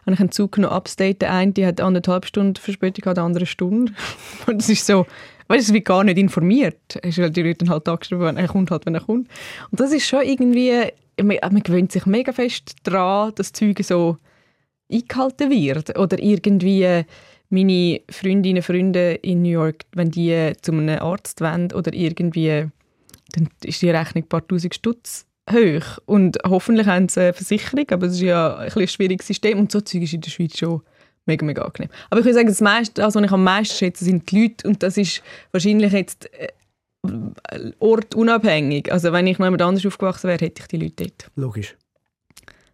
habe 0.05 0.13
ich 0.13 0.19
einen 0.21 0.31
Zug 0.31 0.53
genommen, 0.53 0.73
Upstate, 0.73 1.15
der 1.15 1.33
eine, 1.33 1.51
die 1.51 1.65
hat 1.65 1.81
anderthalb 1.81 2.25
Stunden 2.25 2.55
Verspätung, 2.55 3.05
hat 3.05 3.17
der 3.17 3.25
andere 3.25 3.41
eine 3.41 3.47
Stunde. 3.47 3.91
Und 4.47 4.61
es 4.61 4.69
ist 4.69 4.87
so, 4.87 5.05
weißt 5.49 5.67
du, 5.67 5.71
es 5.71 5.73
wird 5.73 5.85
gar 5.85 6.05
nicht 6.05 6.17
informiert. 6.17 6.79
Es 7.01 7.17
ist 7.17 7.21
halt, 7.21 7.35
die 7.35 7.43
Leute 7.43 7.65
dann 7.65 7.69
halt 7.69 7.89
angeschrieben, 7.89 8.37
er 8.37 8.47
kommt 8.47 8.71
halt, 8.71 8.85
wenn 8.85 8.95
er 8.95 9.01
kommt. 9.01 9.27
Und 9.71 9.79
das 9.79 9.91
ist 9.91 10.07
schon 10.07 10.23
irgendwie, 10.23 10.89
man, 11.22 11.38
man 11.41 11.63
gewöhnt 11.63 11.91
sich 11.91 12.05
mega 12.05 12.32
fest 12.32 12.76
daran, 12.84 13.34
dass 13.36 13.53
Züge 13.53 13.84
so 13.84 14.18
eingehalten 14.91 15.49
wird. 15.49 15.97
Oder 15.97 16.20
irgendwie 16.20 16.84
äh, 16.84 17.03
meine 17.49 18.01
Freundinnen 18.09 18.57
und 18.57 18.63
Freunde 18.63 19.13
in 19.13 19.41
New 19.41 19.49
York, 19.49 19.84
wenn 19.93 20.11
die 20.11 20.32
äh, 20.32 20.55
zu 20.61 20.72
einem 20.72 20.99
Arzt 20.99 21.41
wollen 21.41 21.72
oder 21.72 21.93
irgendwie, 21.93 22.49
äh, 22.49 22.68
dann 23.34 23.49
ist 23.63 23.82
die 23.82 23.89
Rechnung 23.89 24.24
ein 24.24 24.30
paar 24.30 24.47
tausend 24.47 24.76
Stutz 24.76 25.26
hoch. 25.51 25.99
Und 26.05 26.38
hoffentlich 26.45 26.88
haben 26.88 27.09
sie 27.09 27.22
eine 27.22 27.34
Versicherung, 27.34 27.86
aber 27.91 28.07
es 28.07 28.13
ist 28.13 28.22
ja 28.22 28.55
ein, 28.55 28.72
ein 28.72 28.88
schwieriges 28.88 29.28
System. 29.28 29.59
Und 29.59 29.72
so 29.72 29.82
Zeug 29.82 30.03
ist 30.03 30.13
in 30.13 30.22
der 30.22 30.32
Schweiz 30.32 30.57
schon 30.57 30.82
mega, 31.26 31.45
mega 31.45 31.63
angenehm. 31.63 31.89
Aber 32.09 32.20
ich 32.20 32.26
würde 32.26 32.36
sagen, 32.36 32.47
das 32.47 32.61
meiste, 32.61 33.03
also, 33.03 33.20
was 33.20 33.26
ich 33.26 33.32
am 33.32 33.43
meisten 33.43 33.76
schätze, 33.76 34.05
sind 34.05 34.32
die 34.32 34.43
Leute. 34.43 34.68
Und 34.68 34.84
das 34.84 34.97
ist 34.97 35.22
wahrscheinlich 35.51 35.91
jetzt 35.91 36.34
äh, 36.34 36.49
ortunabhängig. 37.79 38.91
Also 38.91 39.11
wenn 39.11 39.27
ich 39.27 39.39
noch 39.39 39.45
jemand 39.45 39.61
anders 39.61 39.85
aufgewachsen 39.85 40.27
wäre, 40.27 40.43
hätte 40.43 40.61
ich 40.61 40.67
die 40.67 40.77
Leute 40.77 41.03
dort. 41.03 41.31
Logisch. 41.35 41.75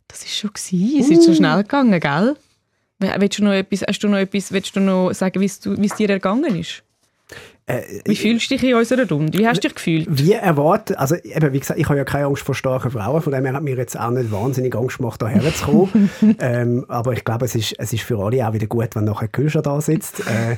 Das 0.07 0.23
ist 0.23 0.36
schon 0.36 0.51
gewesen. 0.53 0.99
Es 0.99 1.09
ist 1.09 1.23
so 1.23 1.34
schnell 1.34 1.63
gegangen, 1.63 1.99
gell? 1.99 2.36
Willst 2.99 3.39
du 3.39 3.43
noch 3.43 3.53
etwas, 3.53 3.82
hast 3.88 3.99
du 3.99 4.09
noch 4.09 4.17
etwas, 4.17 4.51
willst 4.51 4.75
du 4.75 4.79
noch 4.79 5.11
sagen, 5.13 5.39
wie 5.39 5.45
es 5.45 5.59
dir 5.95 6.09
ergangen 6.09 6.55
ist? 6.55 6.84
Äh, 7.78 8.01
Wie 8.05 8.15
fühlst 8.15 8.49
du 8.51 8.55
dich 8.55 8.63
in 8.69 8.76
unserer 8.76 9.07
Runde? 9.09 9.38
Wie 9.38 9.47
hast 9.47 9.57
du 9.63 9.67
dich 9.67 9.76
gefühlt? 9.76 10.07
Wie 10.09 10.34
erwartet, 10.34 10.97
also 10.97 11.15
eben, 11.15 11.53
wie 11.53 11.59
gesagt, 11.59 11.80
ich 11.80 11.88
habe 11.88 11.97
ja 11.97 12.03
keine 12.03 12.26
Angst 12.26 12.43
vor 12.43 12.55
starken 12.55 12.91
Frauen, 12.91 13.22
von 13.22 13.32
dem 13.34 13.45
her 13.45 13.53
hat 13.53 13.63
mir 13.63 13.76
jetzt 13.76 13.99
auch 13.99 14.09
nicht 14.11 14.32
wahnsinnig 14.32 14.76
Angst 14.76 14.97
gemacht, 14.97 15.22
hierher 15.26 15.53
zu 15.53 15.65
kommen. 15.65 16.09
ähm, 16.39 16.86
aber 16.88 17.13
ich 17.13 17.24
glaube, 17.24 17.45
es 17.45 17.55
ist, 17.55 17.74
es 17.78 17.93
ist 17.93 18.03
für 18.03 18.17
alle 18.19 18.47
auch 18.47 18.53
wieder 18.53 18.67
gut, 18.67 18.89
wenn 18.95 19.05
nachher 19.05 19.28
Kühlschrank 19.28 19.63
da 19.65 19.80
sitzt. 19.82 20.22
Äh, 20.22 20.57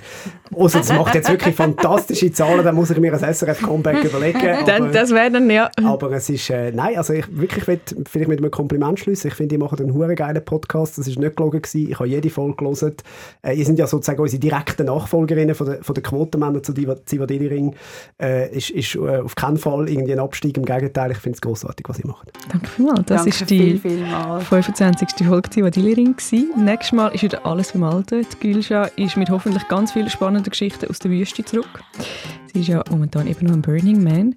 also 0.57 0.79
es 0.79 0.89
macht 0.93 1.15
jetzt 1.15 1.29
wirklich 1.29 1.55
fantastische 1.55 2.31
Zahlen, 2.31 2.63
dann 2.63 2.75
muss 2.75 2.89
ich 2.89 2.97
mir 2.99 3.13
ein 3.13 3.33
SRF-Comeback 3.33 4.03
überlegen. 4.03 4.39
Dann, 4.65 4.83
aber- 4.83 4.91
das 4.91 5.11
wäre 5.11 5.31
dann, 5.31 5.49
ja. 5.49 5.69
aber 5.83 6.11
es 6.13 6.29
ist, 6.29 6.49
äh, 6.49 6.71
nein, 6.71 6.97
also 6.97 7.13
ich 7.13 7.25
wirklich 7.29 7.67
will, 7.67 7.79
vielleicht 8.09 8.29
mit 8.29 8.39
einem 8.39 8.51
Kompliment 8.51 8.99
schließen. 8.99 9.29
Ich 9.29 9.33
finde, 9.35 9.55
ihr 9.55 9.59
macht 9.59 9.79
einen 9.81 9.93
hure 9.93 10.15
geilen 10.15 10.43
Podcast. 10.43 10.97
Das 10.97 11.07
ist 11.07 11.17
nicht 11.19 11.35
gelogen 11.35 11.61
gewesen. 11.61 11.89
Ich 11.91 11.99
habe 11.99 12.07
jede 12.07 12.29
Folge 12.29 12.55
gelesen. 12.55 12.93
Äh, 13.41 13.55
ihr 13.57 13.65
sind 13.65 13.79
ja 13.79 13.87
sozusagen 13.87 14.21
unsere 14.21 14.39
direkten 14.39 14.85
Nachfolgerinnen 14.85 15.55
von 15.55 15.67
der, 15.67 15.83
von 15.83 15.93
der 15.95 16.03
Quotenmänner 16.03 16.63
zu 16.63 16.71
Diva- 16.73 17.02
Zivadili 17.05 17.47
Ring. 17.47 17.75
Äh, 18.21 18.55
ist 18.55 18.69
ist 18.69 18.95
äh, 18.95 19.17
auf 19.17 19.35
keinen 19.35 19.57
Fall 19.57 19.89
irgendwie 19.89 20.13
ein 20.13 20.19
Abstieg. 20.19 20.57
Im 20.57 20.65
Gegenteil, 20.65 21.11
ich 21.11 21.17
finde 21.17 21.35
es 21.35 21.41
großartig, 21.41 21.87
was 21.89 21.99
ihr 21.99 22.07
macht. 22.07 22.31
Danke 22.49 22.67
vielmals. 22.67 23.05
Das 23.05 23.23
Danke 23.23 23.29
ist 23.29 23.49
die 23.49 23.59
viel, 23.59 23.79
viel 23.79 24.05
mal. 24.05 24.41
25. 24.41 25.27
Folge 25.27 25.49
gsi. 25.49 26.47
Nächstes 26.57 26.91
Mal 26.91 27.09
ist 27.09 27.23
wieder 27.23 27.45
alles 27.45 27.71
beim 27.71 27.83
Alten. 27.83 28.25
Die 28.25 28.39
Gülscha 28.39 28.85
ist 28.95 29.17
mit 29.17 29.29
hoffentlich 29.29 29.67
ganz 29.67 29.91
vielen 29.91 30.09
spannenden 30.09 30.49
Geschichten 30.49 30.89
aus 30.89 30.99
der 30.99 31.11
Wüste 31.11 31.43
zurück. 31.43 31.81
Sie 32.53 32.59
ist 32.59 32.67
ja 32.67 32.83
momentan 32.89 33.27
eben 33.27 33.47
noch 33.47 33.53
ein 33.53 33.61
Burning 33.61 34.03
Man. 34.03 34.35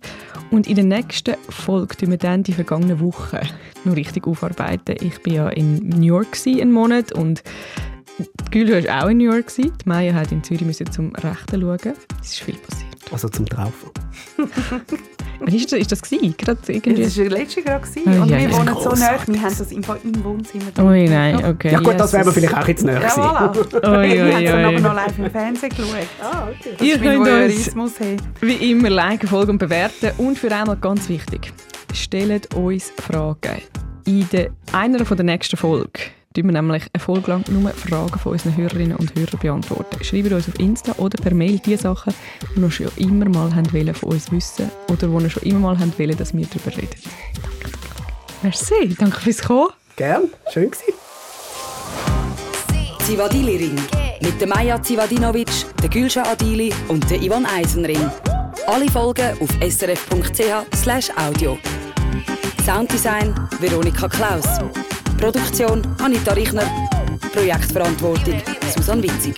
Und 0.51 0.67
in 0.67 0.77
der 0.77 0.85
nächsten 0.85 1.35
Folge 1.49 1.97
tun 1.97 2.11
wir 2.11 2.19
dann 2.19 2.43
die 2.43 2.53
vergangene 2.53 3.01
Woche 3.01 3.43
noch 3.85 3.97
richtig 3.97 4.27
aufarbeiten. 4.27 4.97
Ich 5.01 5.21
bin 5.23 5.35
ja 5.35 5.49
in 5.49 5.89
New 5.89 6.07
York 6.07 6.33
gsi 6.33 6.61
einen 6.61 6.73
Monat 6.73 7.13
und 7.13 7.43
die 8.19 8.51
Gülscha 8.51 8.89
war 8.89 9.05
auch 9.05 9.09
in 9.09 9.19
New 9.19 9.33
York. 9.33 9.53
Die 9.57 9.71
Maya 9.85 10.15
hat 10.15 10.33
in 10.33 10.43
Zürich 10.43 10.63
müssen 10.63 10.91
zum 10.91 11.15
Rechten 11.15 11.61
schauen. 11.61 11.95
Es 12.23 12.33
ist 12.33 12.41
viel 12.41 12.57
passiert. 12.57 12.87
Also 13.13 13.29
zum 13.29 13.47
Traufen. 13.47 13.91
Wann 15.39 15.55
ist 15.55 15.71
das, 15.71 15.81
ist 15.81 15.93
das 15.93 16.03
gewesen? 16.03 16.35
Gerade 16.37 16.59
irgendwie? 16.67 17.03
Das 17.03 17.19
war 17.19 17.27
letztes 17.27 17.65
Jahr. 17.65 17.81
Oh, 17.81 18.23
und 18.23 18.31
ja, 18.31 18.39
wir 18.39 18.53
wohnen 18.53 18.75
so 18.83 18.91
nah, 18.91 19.19
wir 19.27 19.43
haben 19.43 19.55
das 19.59 19.73
im, 19.73 19.85
im 20.05 20.25
Wohnzimmer. 20.25 20.65
Ui, 20.79 21.09
nein, 21.09 21.45
okay. 21.45 21.73
Ja 21.73 21.81
gut, 21.81 22.01
das 22.01 22.13
wäre 22.13 22.25
mir 22.25 22.31
Jesus. 22.31 22.35
vielleicht 22.35 22.57
auch 22.57 22.69
jetzt 22.69 22.85
näher 22.85 23.03
Ja, 23.03 23.47
gewesen. 23.49 23.79
voilà. 23.79 23.99
Ui, 23.99 24.13
wir 24.13 24.25
haben 24.25 24.37
ui, 24.37 24.45
es 24.45 24.53
ui. 24.53 24.65
aber 24.65 24.81
noch 24.81 24.95
live 24.95 25.19
im 25.19 25.31
Fernsehen 25.31 25.69
geschaut. 25.69 25.87
Ah, 26.23 26.49
okay. 26.49 26.71
Das 26.79 26.87
Ihr 26.87 26.99
könnt 26.99 27.77
uns. 27.77 28.01
Hey. 28.01 28.17
wie 28.41 28.71
immer 28.71 28.91
liken, 28.91 29.29
folgen 29.29 29.53
und 29.53 29.59
bewerten. 29.59 30.13
Und 30.17 30.39
für 30.39 30.51
einmal 30.51 30.77
ganz 30.77 31.09
wichtig, 31.09 31.53
stellt 31.93 32.55
uns 32.55 32.93
Fragen. 32.97 33.61
In 34.07 34.27
der, 34.31 34.51
einer 34.73 35.05
von 35.05 35.17
der 35.17 35.25
nächsten 35.27 35.57
Folgen 35.57 35.91
tun 36.37 36.53
wir 36.53 36.53
nämlich 36.53 36.85
eine 36.93 37.03
Folge 37.03 37.31
lang 37.31 37.45
nur 37.49 37.71
Fragen 37.71 38.19
von 38.19 38.33
unseren 38.33 38.57
Hörerinnen 38.57 38.97
und 38.97 39.15
Hörern 39.15 39.39
beantworten. 39.41 40.05
Schreibt 40.05 40.33
uns 40.33 40.49
auf 40.49 40.59
Insta 40.59 40.93
oder 40.99 41.21
per 41.23 41.35
Mail 41.35 41.59
die 41.59 41.77
Sachen, 41.77 42.13
die 42.55 42.61
ihr 42.61 42.71
schon 42.71 42.89
immer 42.97 43.29
mal 43.29 43.51
wollen 43.73 43.95
von 43.95 44.13
uns 44.13 44.31
wissen 44.31 44.71
oder 44.89 45.09
die 45.09 45.25
ihr 45.25 45.31
schon 45.31 45.43
immer 45.45 45.59
mal 45.61 45.79
wollen, 45.79 46.17
dass 46.17 46.35
wir 46.35 46.47
darüber 46.47 46.77
reden. 46.77 47.01
Danke, 47.43 47.59
danke. 47.63 47.79
Merci, 48.43 48.97
danke 48.99 49.21
fürs 49.21 49.43
Kommen. 49.43 49.71
Gern, 49.97 50.25
schön 50.53 50.71
gewesen. 50.71 50.95
Zivadili 53.05 53.57
Ring. 53.57 53.81
Mit 54.21 54.41
der 54.41 54.49
Maja 54.49 54.83
Zivadinovic, 54.83 55.51
der 55.81 55.89
Gülscha 55.89 56.23
Adili 56.23 56.73
und 56.89 57.09
der 57.11 57.23
Ivan 57.23 57.47
Eisenring. 57.47 58.11
Alle 58.67 58.91
Folgen 58.91 59.39
auf 59.41 59.51
srf.ch 59.63 61.11
audio. 61.17 61.57
Sounddesign 62.65 63.35
Veronika 63.61 64.09
Klaus. 64.09 64.45
Produktion 65.19 65.83
Anita 65.99 66.33
Richner. 66.33 66.65
Projektverantwortung 67.33 68.41
Susanne 68.75 69.03
Witzig. 69.03 69.37